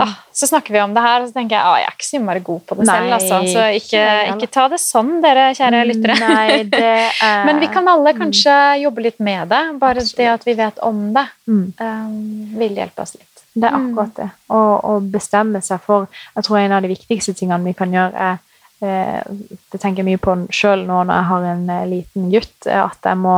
Ah, 0.00 0.12
så 0.32 0.46
snakker 0.46 0.72
vi 0.74 0.80
om 0.80 0.92
det 0.94 1.00
her, 1.02 1.22
og 1.22 1.28
så 1.28 1.32
tenker 1.34 1.56
jeg 1.56 1.64
at 1.64 1.78
jeg 1.80 1.86
er 1.88 1.94
ikke 1.96 2.06
så 2.06 2.16
innmari 2.18 2.40
god 2.44 2.60
på 2.68 2.76
det 2.76 2.86
Nei, 2.86 2.96
selv. 2.98 3.12
Altså. 3.16 3.38
Så 3.54 3.62
ikke, 3.80 4.02
ikke 4.36 4.50
ta 4.52 4.68
det 4.68 4.78
sånn, 4.82 5.12
dere 5.24 5.46
kjære 5.56 5.80
lyttere. 5.88 6.16
Nei, 6.20 6.62
det 6.68 6.92
er 7.24 7.44
Men 7.48 7.60
vi 7.60 7.66
kan 7.72 7.88
alle 7.88 8.12
kanskje 8.14 8.54
jobbe 8.84 9.02
litt 9.06 9.18
med 9.20 9.48
det. 9.48 9.62
Bare 9.80 10.02
Absolutt. 10.04 10.16
det 10.20 10.26
at 10.34 10.44
vi 10.44 10.54
vet 10.60 10.78
om 10.84 11.00
det, 11.16 11.26
mm. 11.48 11.64
um, 11.80 12.58
vil 12.60 12.76
hjelpe 12.76 13.02
oss 13.06 13.14
litt. 13.16 13.30
Det 13.54 13.64
er 13.70 13.76
Mm. 13.78 13.90
akkurat 13.94 14.14
det. 14.18 14.30
Å, 14.50 15.00
bestemme 15.10 15.62
seg 15.62 15.80
for 15.80 16.08
Jeg 16.36 16.44
tror 16.44 16.58
en 16.58 16.72
av 16.72 16.82
de 16.82 16.88
viktigste 16.88 17.34
tingene 17.34 17.64
vi 17.64 17.72
kan 17.72 17.90
gjøre, 17.90 18.14
er 18.14 18.38
Det 18.84 19.80
tenker 19.80 20.02
jeg 20.02 20.08
mye 20.08 20.20
på 20.22 20.34
sjøl 20.54 20.84
nå 20.86 21.00
når 21.04 21.14
jeg 21.14 21.28
har 21.30 21.46
en 21.52 21.64
eh, 21.72 21.86
liten 21.90 22.28
gutt, 22.32 22.66
er 22.66 22.82
at 22.84 23.08
jeg 23.08 23.20
må 23.20 23.36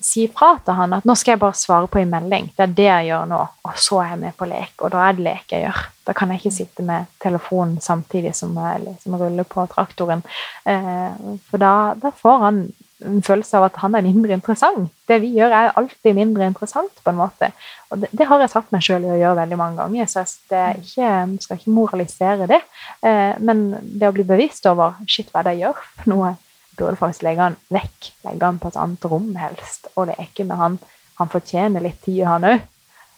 si 0.00 0.24
fra 0.32 0.54
til 0.64 0.78
han 0.78 0.96
at 0.96 1.06
nå 1.08 1.14
skal 1.18 1.34
jeg 1.34 1.42
bare 1.42 1.58
svare 1.58 1.88
på 1.92 2.00
en 2.00 2.12
melding. 2.12 2.50
Det 2.56 2.64
er 2.64 2.76
det 2.76 2.88
jeg 2.88 3.08
gjør 3.10 3.30
nå. 3.30 3.40
Og 3.68 3.80
så 3.80 4.00
er 4.02 4.12
jeg 4.14 4.20
med 4.24 4.36
på 4.38 4.48
lek, 4.50 4.74
og 4.80 4.92
da 4.94 5.06
er 5.06 5.16
det 5.18 5.26
lek 5.26 5.54
jeg 5.54 5.66
gjør. 5.66 5.80
Da 6.08 6.16
kan 6.16 6.32
jeg 6.32 6.40
ikke 6.40 6.56
sitte 6.56 6.86
med 6.86 7.10
telefonen 7.22 7.80
samtidig 7.84 8.32
som 8.38 8.56
jeg 8.56 8.84
liksom 8.86 9.18
ruller 9.20 9.48
på 9.48 9.66
traktoren. 9.72 10.24
Eh, 10.64 11.34
for 11.50 11.62
da, 11.62 11.74
da 12.00 12.14
får 12.22 12.46
han 12.46 12.62
en 13.06 13.22
følelse 13.24 13.56
av 13.58 13.66
at 13.68 13.78
han 13.82 13.96
er 13.96 14.04
mindre 14.04 14.34
interessant. 14.36 14.90
Det 15.08 15.20
vi 15.22 15.32
gjør, 15.36 15.54
er 15.56 15.72
alltid 15.78 16.16
mindre 16.16 16.48
interessant, 16.50 16.92
på 17.04 17.12
en 17.12 17.18
måte. 17.20 17.50
Og 17.90 18.02
det, 18.02 18.10
det 18.16 18.26
har 18.28 18.42
jeg 18.42 18.52
satt 18.52 18.70
meg 18.74 18.84
sjøl 18.84 19.06
i 19.06 19.12
å 19.14 19.18
gjøre 19.20 19.40
veldig 19.40 19.58
mange 19.60 19.80
ganger, 19.80 20.10
så 20.10 20.22
jeg 20.22 20.34
det 20.50 20.60
er 20.60 20.82
ikke, 20.82 21.14
skal 21.46 21.60
ikke 21.60 21.74
moralisere 21.76 22.48
det. 22.50 22.60
Eh, 23.06 23.34
men 23.40 23.64
det 23.82 24.10
å 24.10 24.14
bli 24.16 24.26
bevisst 24.28 24.68
over 24.70 25.00
shit, 25.06 25.30
hva 25.32 25.42
er 25.42 25.50
det 25.50 25.56
jeg 25.56 25.66
gjør 25.66 25.82
for 26.02 26.12
noe, 26.12 26.34
burde 26.80 27.00
faktisk 27.00 27.26
legge 27.26 27.46
han 27.48 27.58
vekk. 27.72 28.12
Legge 28.28 28.46
han 28.46 28.60
på 28.60 28.70
et 28.70 28.80
annet 28.80 29.08
rom, 29.12 29.32
helst. 29.40 29.90
Og 29.96 30.08
leke 30.12 30.46
med 30.48 30.60
han. 30.60 30.78
Han 31.20 31.32
fortjener 31.32 31.84
litt 31.84 32.00
tid, 32.04 32.24
han 32.28 32.46
òg. 32.48 32.62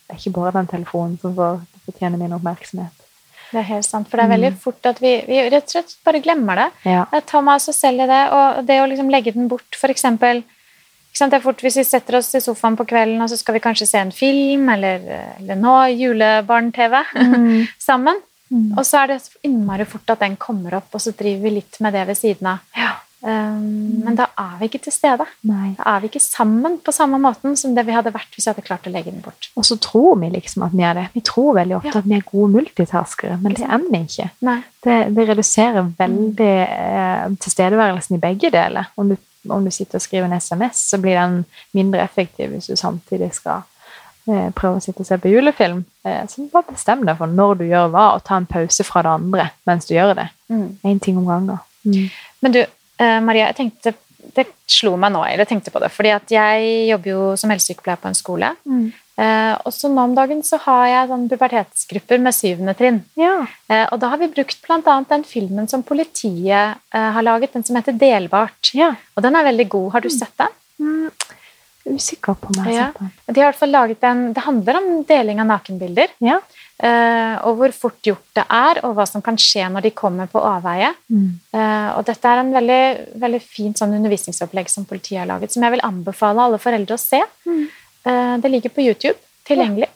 Det 0.03 0.17
er 0.17 0.21
ikke 0.21 0.37
bare 0.41 0.57
den 0.59 0.71
telefonen 0.73 1.19
som 1.23 1.35
får, 1.37 1.63
fortjener 1.87 2.21
min 2.21 2.35
oppmerksomhet. 2.37 3.02
Det 3.53 3.59
er 3.61 3.69
helt 3.69 3.85
sant, 3.85 4.09
for 4.09 4.17
det 4.17 4.25
er 4.25 4.33
veldig 4.33 4.51
Mm. 4.55 4.59
fort 4.59 4.87
at 4.89 4.99
vi, 5.01 5.11
vi 5.29 5.43
rett 5.53 5.65
og 5.69 5.75
slett 5.75 5.95
bare 6.05 6.21
glemmer 6.25 6.57
det. 6.57 6.69
Ja. 6.89 7.05
Jeg 7.13 7.27
tar 7.27 7.43
meg 7.45 7.55
altså 7.59 7.73
selv 7.77 8.01
i 8.01 8.07
det, 8.09 8.21
og 8.33 8.67
det 8.67 8.79
å 8.81 8.89
liksom 8.89 9.11
legge 9.13 9.33
den 9.35 9.49
bort, 9.49 9.77
for 9.77 9.89
eksempel 9.93 10.43
Det 11.13 11.35
er 11.37 11.41
fort 11.45 11.61
hvis 11.61 11.77
vi 11.77 11.83
setter 11.85 12.17
oss 12.17 12.35
i 12.35 12.41
sofaen 12.41 12.75
på 12.75 12.87
kvelden, 12.89 13.21
og 13.21 13.29
så 13.29 13.37
skal 13.37 13.53
vi 13.55 13.61
kanskje 13.61 13.87
se 13.87 13.99
en 14.01 14.11
film, 14.11 14.69
eller, 14.73 15.03
eller 15.39 15.55
nå 15.61 15.75
julebarn-TV 15.93 17.03
Mm. 17.15 17.69
sammen. 17.79 18.17
Mm. 18.51 18.73
Og 18.79 18.85
så 18.85 19.03
er 19.03 19.07
det 19.13 19.29
innmari 19.45 19.85
fort 19.85 20.09
at 20.13 20.21
den 20.21 20.37
kommer 20.37 20.75
opp, 20.79 20.89
og 20.95 21.01
så 21.01 21.13
driver 21.13 21.43
vi 21.43 21.51
litt 21.59 21.79
med 21.81 21.93
det 21.93 22.07
ved 22.07 22.17
siden 22.17 22.47
av. 22.47 22.59
Ja. 22.77 22.95
Um, 23.23 24.03
men 24.03 24.17
da 24.19 24.25
er 24.35 24.57
vi 24.59 24.67
ikke 24.67 24.81
til 24.83 24.93
stede. 24.95 25.25
Nei. 25.47 25.77
Da 25.79 25.85
er 25.93 26.01
vi 26.03 26.09
ikke 26.11 26.21
sammen 26.25 26.81
på 26.83 26.91
samme 26.95 27.21
måten 27.23 27.55
som 27.57 27.75
det 27.77 27.85
vi 27.87 27.95
hadde 27.95 28.11
vært 28.11 28.35
hvis 28.35 28.49
vi 28.49 28.51
hadde 28.51 28.65
klart 28.67 28.89
å 28.91 28.91
legge 28.91 29.13
den 29.15 29.23
bort. 29.23 29.47
Og 29.55 29.67
så 29.69 29.77
tror 29.79 30.17
vi 30.19 30.33
liksom 30.33 30.65
at 30.67 30.75
vi 30.75 30.83
er 30.89 30.99
det. 30.99 31.05
Vi 31.15 31.23
tror 31.29 31.55
veldig 31.61 31.77
ofte 31.79 31.93
Ja. 31.93 32.01
at 32.03 32.09
vi 32.11 32.17
er 32.19 32.25
gode 32.27 32.51
multitaskere, 32.57 33.39
men 33.43 33.55
det 33.55 33.63
er 33.69 33.79
vi 33.87 34.01
ikke. 34.03 34.27
Nei. 34.43 34.57
Det, 34.83 34.97
det 35.15 35.29
reduserer 35.29 35.87
veldig 36.03 36.51
eh, 36.67 37.29
tilstedeværelsen 37.47 38.19
i 38.19 38.23
begge 38.27 38.51
deler. 38.51 38.91
Om 38.99 39.15
du, 39.15 39.17
om 39.49 39.65
du 39.65 39.71
sitter 39.71 40.01
og 40.01 40.03
skriver 40.03 40.27
en 40.27 40.41
SMS, 40.41 40.83
så 40.91 40.99
blir 40.99 41.21
den 41.21 41.45
mindre 41.79 42.03
effektiv 42.03 42.51
hvis 42.51 42.67
du 42.67 42.75
samtidig 42.77 43.31
skal 43.39 43.63
eh, 44.27 44.51
prøver 44.51 44.81
å 44.81 44.83
sitte 44.83 45.07
og 45.07 45.07
se 45.07 45.23
på 45.23 45.31
julefilm, 45.31 45.85
eh, 46.05 46.27
så 46.27 46.51
bare 46.51 46.75
bestem 46.75 47.07
deg 47.07 47.23
for 47.23 47.31
når 47.31 47.63
du 47.63 47.65
gjør 47.71 47.89
hva, 47.95 48.11
og 48.17 48.27
ta 48.27 48.43
en 48.43 48.51
pause 48.51 48.83
fra 48.83 49.07
det 49.07 49.15
andre 49.15 49.51
mens 49.71 49.87
du 49.87 49.95
gjør 49.95 50.17
det. 50.19 50.29
Én 50.51 50.99
ting 50.99 51.23
om 51.23 51.31
gangen. 51.31 51.63
Mm. 51.87 52.11
Men 52.43 52.53
du, 52.59 52.65
Maria, 53.25 53.51
jeg 53.51 53.59
tenkte, 53.59 53.95
det 54.37 54.47
slo 54.71 54.95
meg 55.01 55.13
nå, 55.15 55.23
eller 55.27 55.49
tenkte 55.49 55.73
på 55.75 55.81
det, 55.83 55.91
fordi 55.93 56.13
at 56.15 56.31
jeg 56.33 56.75
jobber 56.91 57.11
jo 57.11 57.23
som 57.41 57.53
helsesykepleier 57.53 58.01
på 58.01 58.11
en 58.11 58.19
skole. 58.19 58.53
Mm. 58.69 58.93
Eh, 59.23 59.55
og 59.67 59.75
så 59.77 59.91
nå 59.93 60.07
om 60.07 60.15
dagen 60.17 60.41
så 60.47 60.57
har 60.65 60.87
jeg 60.89 61.11
sånn 61.11 61.27
pubertetsgrupper 61.29 62.23
med 62.23 62.37
syvende 62.37 62.75
trinn. 62.79 63.03
Ja. 63.21 63.43
Eh, 63.69 63.85
og 63.93 64.01
da 64.01 64.13
har 64.15 64.23
vi 64.23 64.31
brukt 64.33 64.63
bl.a. 64.65 64.97
den 65.11 65.27
filmen 65.29 65.69
som 65.69 65.85
politiet 65.85 66.79
eh, 66.95 67.11
har 67.17 67.27
laget, 67.27 67.53
den 67.53 67.67
som 67.67 67.77
heter 67.79 67.99
Delbart. 67.99 68.73
ja. 68.79 68.95
Og 69.17 69.27
den 69.27 69.37
er 69.37 69.49
veldig 69.51 69.69
god. 69.75 69.91
Har 69.97 70.05
du 70.05 70.11
sett 70.13 70.35
den? 70.41 70.59
Mm. 70.81 71.11
Usikker 71.93 72.39
på 72.39 72.49
om 72.49 72.63
jeg 72.63 72.79
har 72.79 72.93
sett 72.93 73.03
den. 73.03 73.13
De 73.27 73.35
har 73.37 73.45
i 73.45 73.51
hvert 73.51 73.61
fall 73.61 73.75
laget 73.75 74.05
en, 74.07 74.25
Det 74.33 74.47
handler 74.47 74.81
om 74.81 74.91
deling 75.09 75.43
av 75.43 75.51
nakenbilder. 75.51 76.17
Ja. 76.25 76.41
Eh, 76.83 77.35
og 77.47 77.57
hvor 77.61 77.73
fort 77.77 77.99
gjort 78.07 78.25
det 78.37 78.45
er, 78.51 78.81
og 78.87 78.97
hva 78.97 79.07
som 79.09 79.23
kan 79.25 79.39
skje 79.41 79.69
når 79.71 79.87
de 79.87 79.93
kommer 79.95 80.27
på 80.31 80.43
avveie. 80.43 80.91
Mm. 81.13 81.29
Eh, 81.55 81.89
og 81.97 82.05
dette 82.09 82.29
er 82.29 82.43
en 82.43 82.53
veldig, 82.55 82.83
veldig 83.23 83.41
fint 83.45 83.79
sånn 83.79 83.95
undervisningsopplegg 83.99 84.69
som 84.73 84.85
politiet 84.89 85.21
har 85.23 85.31
laget, 85.31 85.53
som 85.55 85.63
jeg 85.67 85.75
vil 85.77 85.85
anbefale 85.87 86.43
alle 86.49 86.59
foreldre 86.63 86.99
å 86.99 87.03
se. 87.03 87.23
Mm. 87.47 87.65
Eh, 88.05 88.37
det 88.43 88.51
ligger 88.51 88.75
på 88.75 88.85
YouTube, 88.89 89.19
tilgjengelig. 89.49 89.89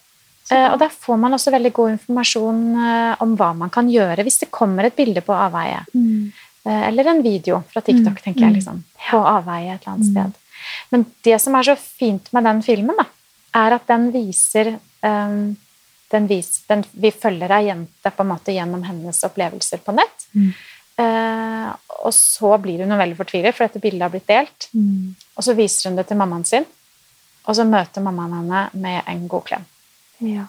Ja. 0.47 0.69
og 0.71 0.79
der 0.79 0.93
får 0.95 1.17
man 1.19 1.35
også 1.35 1.51
veldig 1.51 1.73
god 1.75 1.91
informasjon 1.97 2.59
om 3.19 3.33
hva 3.35 3.49
man 3.59 3.71
kan 3.75 3.89
gjøre 3.91 4.23
hvis 4.23 4.39
det 4.45 4.47
kommer 4.55 4.87
et 4.87 4.95
bilde 4.95 5.19
på 5.27 5.35
avveie. 5.35 5.81
Mm. 5.91 6.29
Eller 6.71 7.09
en 7.11 7.23
video 7.25 7.65
fra 7.73 7.81
TikTok, 7.83 8.15
Mm, 8.15 8.23
tenker 8.23 8.45
jeg, 8.45 8.53
mm. 8.53 8.55
liksom, 8.55 8.79
på 9.09 9.19
avveie 9.27 9.75
et 9.75 9.83
eller 9.83 9.97
annet 9.97 10.07
Mm. 10.07 10.13
sted. 10.13 10.33
Men 10.93 11.07
det 11.27 11.41
som 11.43 11.55
er 11.59 11.63
så 11.67 11.75
fint 11.77 12.33
med 12.33 12.45
den 12.47 12.63
filmen, 12.63 12.95
da, 12.97 13.07
er 13.59 13.75
at 13.75 13.87
den 13.91 14.13
viser 14.15 14.79
um, 15.03 15.57
den 16.13 16.27
vis, 16.31 16.63
den, 16.69 16.85
Vi 16.93 17.11
følger 17.11 17.51
ei 17.51 17.67
jente 17.69 18.11
på 18.15 18.23
en 18.23 18.29
måte 18.31 18.55
gjennom 18.55 18.83
hennes 18.87 19.23
opplevelser 19.27 19.79
på 19.85 19.95
nett. 19.97 20.27
Mm. 20.35 20.53
Eh, 20.99 21.71
og 22.07 22.13
så 22.15 22.55
blir 22.63 22.85
hun 22.85 22.97
veldig 22.99 23.17
fortvilet, 23.19 23.55
for 23.57 23.67
dette 23.67 23.83
bildet 23.83 24.07
har 24.07 24.13
blitt 24.15 24.29
delt. 24.31 24.69
Mm. 24.75 25.15
Og 25.37 25.45
så 25.45 25.55
viser 25.59 25.91
hun 25.91 25.97
det 25.99 26.07
til 26.09 26.17
mammaen 26.21 26.45
sin, 26.49 26.65
og 27.47 27.57
så 27.59 27.67
møter 27.69 28.05
mammaen 28.05 28.37
henne 28.39 28.63
med 28.87 29.03
en 29.13 29.27
god 29.29 29.45
klem. 29.51 29.65
Ja. 30.25 30.47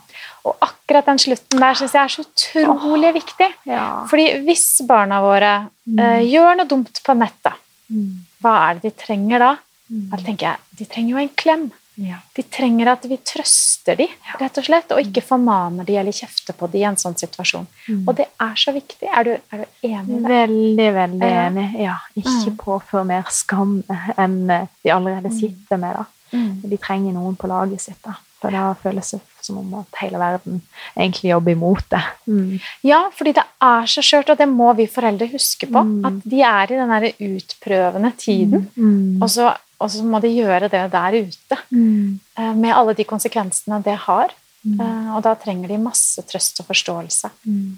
Og 0.47 0.55
akkurat 0.63 1.09
den 1.09 1.19
slutten 1.19 1.59
der 1.59 1.75
syns 1.75 1.91
jeg 1.97 2.03
er 2.05 2.13
så 2.13 2.23
utrolig 2.23 3.09
viktig. 3.17 3.49
Ja. 3.67 4.05
Fordi 4.07 4.29
hvis 4.47 4.81
barna 4.87 5.19
våre 5.21 5.69
Mm. 5.87 5.99
eh, 5.99 6.21
gjør 6.27 6.55
noe 6.57 6.67
dumt 6.67 7.01
på 7.03 7.13
nettet, 7.17 7.53
Mm. 7.91 8.25
hva 8.43 8.69
er 8.69 8.73
det 8.75 8.81
de 8.83 8.91
trenger 9.03 9.39
da? 9.39 9.57
Mm. 9.89 10.09
Da 10.11 10.17
tenker 10.17 10.47
jeg, 10.47 10.57
De 10.77 10.85
trenger 10.85 11.09
jo 11.11 11.17
en 11.17 11.29
klem. 11.29 11.71
Ja. 11.97 12.19
De 12.35 12.43
trenger 12.43 12.91
at 12.91 13.05
vi 13.09 13.17
trøster 13.25 13.97
dem, 13.97 14.11
rett 14.39 14.57
og 14.61 14.63
slett, 14.67 14.91
og 14.93 14.99
ikke 15.01 15.23
formaner 15.25 15.83
dem 15.87 15.97
eller 15.97 16.11
kjefter 16.13 16.53
på 16.53 16.69
dem 16.69 16.81
i 16.81 16.85
en 16.85 16.95
sånn 17.01 17.15
situasjon. 17.17 17.65
Mm. 17.89 18.03
Og 18.07 18.15
det 18.19 18.27
er 18.39 18.53
så 18.55 18.73
viktig. 18.75 19.09
Er 19.09 19.23
du, 19.23 19.31
er 19.51 19.63
du 19.63 19.87
enig 19.87 20.19
i 20.19 20.21
det? 20.21 20.29
Veldig, 20.29 20.89
veldig 20.99 21.31
Ja. 21.31 21.47
enig. 21.49 21.67
Ja, 21.79 21.95
ikke 22.15 22.51
Mm. 22.51 22.57
påfør 22.57 23.05
mer 23.05 23.23
skam 23.29 23.83
enn 24.17 24.47
de 24.47 24.89
allerede 24.91 25.31
sitter 25.33 25.77
med. 25.77 25.95
da. 25.95 26.05
Mm. 26.33 26.61
De 26.69 26.77
trenger 26.77 27.13
noen 27.13 27.35
på 27.35 27.47
laget 27.47 27.81
sitt. 27.81 28.01
da. 28.03 28.13
For 28.39 28.51
da 28.51 28.75
føles 28.75 29.11
det 29.11 29.21
som 29.41 29.57
om 29.57 29.73
at 29.79 29.87
hele 29.99 30.19
verden 30.19 30.61
egentlig 30.95 31.31
jobber 31.31 31.51
imot 31.55 31.89
det. 31.89 32.03
Mm. 32.27 32.59
Ja, 32.83 33.09
fordi 33.09 33.33
det 33.33 33.43
er 33.61 33.81
så 33.89 34.01
skjørt, 34.03 34.29
og 34.29 34.37
det 34.37 34.47
må 34.47 34.75
vi 34.75 34.85
foreldre 34.85 35.27
huske 35.31 35.65
på. 35.71 35.81
Mm. 35.83 36.05
At 36.05 36.29
de 36.29 36.41
er 36.41 36.63
i 36.63 36.77
den 36.77 37.39
utprøvende 37.41 38.11
tiden, 38.17 38.67
Mm. 38.77 39.21
og, 39.23 39.29
så, 39.29 39.55
og 39.79 39.89
så 39.93 40.03
må 40.03 40.19
de 40.23 40.31
gjøre 40.33 40.69
det 40.73 40.83
der 40.91 41.17
ute. 41.21 41.57
Mm. 41.71 42.19
eh, 42.37 42.53
Med 42.55 42.73
alle 42.75 42.93
de 42.97 43.03
konsekvensene 43.05 43.81
det 43.85 43.97
har. 44.07 44.33
Mm. 44.65 44.79
Eh, 44.81 45.15
Og 45.15 45.21
da 45.23 45.35
trenger 45.35 45.67
de 45.69 45.77
masse 45.77 46.21
trøst 46.27 46.59
og 46.59 46.65
forståelse. 46.71 47.29
Mm. 47.45 47.77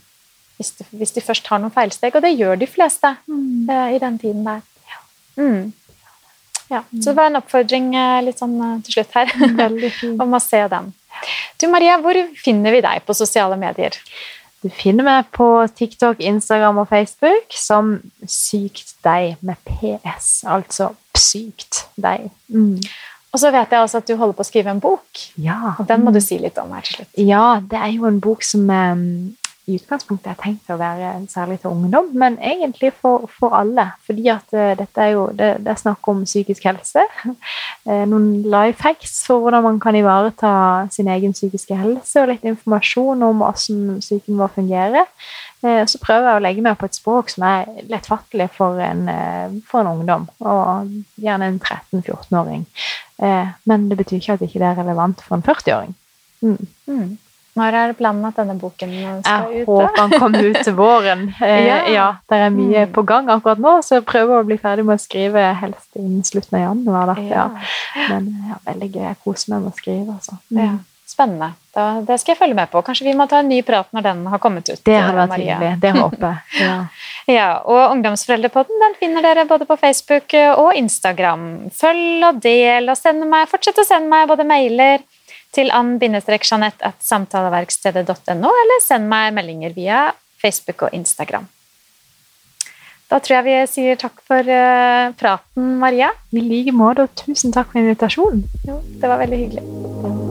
Hvis 0.58 0.72
de, 0.78 0.86
hvis 0.92 1.12
de 1.16 1.22
først 1.22 1.48
har 1.48 1.60
noen 1.60 1.72
feilsteg, 1.72 2.16
og 2.16 2.22
det 2.24 2.38
gjør 2.38 2.58
de 2.60 2.68
fleste 2.68 3.16
Mm. 3.28 3.70
eh, 3.70 3.96
i 3.96 4.00
den 4.00 4.18
tiden 4.20 4.44
der. 4.44 4.62
Mm. 5.38 5.74
Ja, 6.70 6.84
så 7.02 7.10
det 7.10 7.16
var 7.18 7.26
en 7.32 7.36
oppfordring 7.40 7.88
litt 8.24 8.38
sånn 8.38 8.84
til 8.86 8.94
slutt 8.94 9.14
her, 9.16 9.32
om 10.24 10.34
å 10.38 10.40
se 10.44 10.60
den. 10.70 10.92
Du 11.60 11.66
Maria, 11.68 11.96
hvor 11.98 12.14
finner 12.38 12.72
vi 12.72 12.82
deg 12.86 13.02
på 13.08 13.16
sosiale 13.18 13.58
medier? 13.58 13.96
Du 14.64 14.68
finner 14.76 15.06
meg 15.08 15.30
på 15.36 15.46
TikTok, 15.76 16.20
Instagram 16.20 16.82
og 16.82 16.90
Facebook 16.92 17.54
som 17.56 17.94
Sykt 18.28 18.96
deg 19.06 19.38
med 19.46 19.56
PS, 19.68 20.42
altså 20.44 20.92
Sykt 21.16 21.86
deg. 22.00 22.28
Mm. 22.52 22.76
Og 23.30 23.40
så 23.40 23.52
vet 23.54 23.72
jeg 23.72 23.84
også 23.86 24.00
at 24.02 24.08
du 24.10 24.16
holder 24.18 24.36
på 24.36 24.44
å 24.44 24.48
skrive 24.48 24.72
en 24.74 24.82
bok, 24.82 25.24
Ja. 25.38 25.76
og 25.78 25.86
den 25.88 26.02
må 26.04 26.12
du 26.12 26.20
si 26.24 26.40
litt 26.42 26.58
om 26.58 26.72
her 26.74 26.82
til 26.88 27.00
slutt. 27.00 27.12
Ja, 27.22 27.60
det 27.62 27.78
er 27.78 27.92
jo 27.94 28.08
en 28.10 28.20
bok 28.24 28.44
som 28.44 28.66
um, 28.70 29.04
i 29.70 29.78
utgangspunktet 29.78 30.32
er 30.32 30.40
tenkt 30.40 30.72
å 30.74 30.78
være 30.80 31.12
særlig 31.30 31.60
til 31.62 31.74
ungdom, 31.74 32.10
men 32.18 32.38
egentlig 32.42 32.92
for, 32.98 33.28
for 33.32 33.54
alle. 33.58 33.90
Fordi 34.08 34.26
at 34.34 34.56
uh, 34.56 34.72
dette 34.80 35.04
er 35.04 35.14
jo 35.14 35.28
det, 35.36 35.50
det 35.66 35.74
er 35.74 35.82
snakk 35.82 36.10
om 36.12 36.24
psykisk 36.26 36.66
helse. 36.70 37.04
Uh, 37.86 38.04
noen 38.12 38.30
life 38.50 38.82
hacks 38.86 39.20
for 39.28 39.44
hvordan 39.44 39.66
man 39.66 39.80
kan 39.84 39.98
ivareta 40.00 40.54
sin 40.94 41.12
egen 41.14 41.36
psykiske 41.38 41.78
helse, 41.78 42.16
og 42.22 42.32
litt 42.34 42.48
informasjon 42.50 43.28
om 43.30 43.46
hvordan 43.46 44.02
psyken 44.02 44.42
vår 44.42 44.54
fungerer. 44.58 45.14
Uh, 45.62 45.86
så 45.86 46.02
prøver 46.02 46.32
jeg 46.32 46.42
å 46.42 46.46
legge 46.48 46.66
meg 46.66 46.80
på 46.80 46.90
et 46.90 46.98
språk 46.98 47.32
som 47.34 47.46
er 47.50 47.70
lettfattelig 47.92 48.50
for 48.58 48.82
en, 48.84 49.06
for 49.70 49.84
en 49.84 49.94
ungdom, 49.94 50.28
og 50.42 50.92
gjerne 51.22 51.54
en 51.54 51.62
13-14-åring. 51.62 52.68
Uh, 53.22 53.56
men 53.70 53.90
det 53.92 54.00
betyr 54.00 54.22
ikke 54.22 54.38
at 54.38 54.44
det 54.44 54.52
ikke 54.52 54.64
er 54.64 54.80
relevant 54.80 55.22
for 55.26 55.38
en 55.38 55.46
40-åring. 55.46 55.98
Mm. 56.42 56.62
Mm. 56.88 57.18
Når 57.60 57.78
er 57.84 57.94
planen 58.00 58.26
at 58.30 58.36
denne 58.40 58.56
boken 58.60 58.94
skal 59.22 59.52
Jeg 59.52 59.64
ut? 59.64 59.68
håper 59.68 59.96
den 60.00 60.20
kommer 60.20 60.50
ut 60.50 60.62
til 60.64 60.76
våren. 60.80 61.26
Eh, 61.42 61.66
Ja. 61.68 61.78
ja. 61.94 62.08
Det 62.30 62.38
er 62.48 62.50
mye 62.56 62.86
Mm. 62.88 62.94
på 62.96 63.06
gang 63.06 63.28
akkurat 63.30 63.60
nå, 63.60 63.78
så 63.84 64.00
jeg 64.00 64.06
prøver 64.06 64.40
å 64.42 64.46
bli 64.48 64.58
ferdig 64.58 64.86
med 64.86 64.96
å 65.00 65.02
skrive 65.04 65.44
helst 65.60 65.90
innen 66.00 66.24
slutten 66.24 66.56
av 66.60 66.68
januar. 66.70 67.18
Ja. 67.28 67.50
Men 68.10 68.32
ja, 68.50 68.56
veldig 68.72 68.92
gøy. 68.94 69.04
Jeg 69.10 69.18
koser 69.26 69.54
meg 69.54 69.64
med 69.66 69.74
å 69.74 69.76
skrive. 69.76 70.16
Altså. 70.16 70.38
Ja. 70.56 70.78
Spennende. 71.10 71.48
Da, 71.74 72.02
det 72.06 72.20
skal 72.22 72.36
jeg 72.36 72.40
følge 72.40 72.56
med 72.56 72.70
på. 72.70 72.84
Kanskje 72.86 73.06
vi 73.08 73.14
må 73.18 73.26
ta 73.28 73.40
en 73.42 73.48
ny 73.50 73.64
prat 73.66 73.88
når 73.96 74.04
den 74.06 74.20
har 74.30 74.38
kommet 74.40 74.70
ut. 74.70 74.80
Det 74.86 74.94
hadde 75.02 75.18
vært 75.18 75.32
Maria. 75.34 75.56
hyggelig. 75.58 75.80
Det 75.82 75.92
håper 76.04 76.28
jeg. 76.28 76.66
Ja. 76.68 76.76
Ja, 77.30 77.48
og 77.66 77.92
Ungdomsforeldrepodden 77.94 78.80
den 78.82 78.96
finner 79.00 79.22
dere 79.22 79.44
både 79.46 79.66
på 79.70 79.76
Facebook 79.78 80.34
og 80.58 80.72
Instagram. 80.78 81.70
Følg 81.78 82.24
og 82.26 82.40
del, 82.42 82.90
og 82.90 82.98
send 82.98 83.22
meg, 83.30 83.48
fortsett 83.52 83.78
å 83.78 83.86
sende 83.86 84.10
meg 84.10 84.28
både 84.32 84.46
mailer 84.50 85.04
til 85.56 85.72
ann-jeanette 85.74 86.86
at 86.86 87.00
samtaleverkstedet.no, 87.06 88.52
eller 88.64 88.84
send 88.86 89.10
meg 89.10 89.34
meldinger 89.38 89.74
via 89.78 90.10
Facebook 90.40 90.88
og 90.88 90.94
Instagram. 90.96 91.48
Da 93.10 93.18
tror 93.18 93.40
jeg 93.40 93.48
vi 93.48 93.56
sier 93.72 93.98
takk 93.98 94.22
for 94.30 94.46
eh, 94.54 95.10
praten, 95.18 95.72
Maria. 95.82 96.12
I 96.30 96.46
like 96.46 96.76
måte, 96.78 97.08
og 97.08 97.16
tusen 97.18 97.56
takk 97.56 97.72
for 97.74 97.82
invitasjonen. 97.82 98.46
Jo, 98.70 98.84
det 99.02 99.10
var 99.10 99.24
veldig 99.26 99.46
hyggelig. 99.46 100.29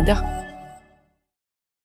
Canada. 0.00 0.39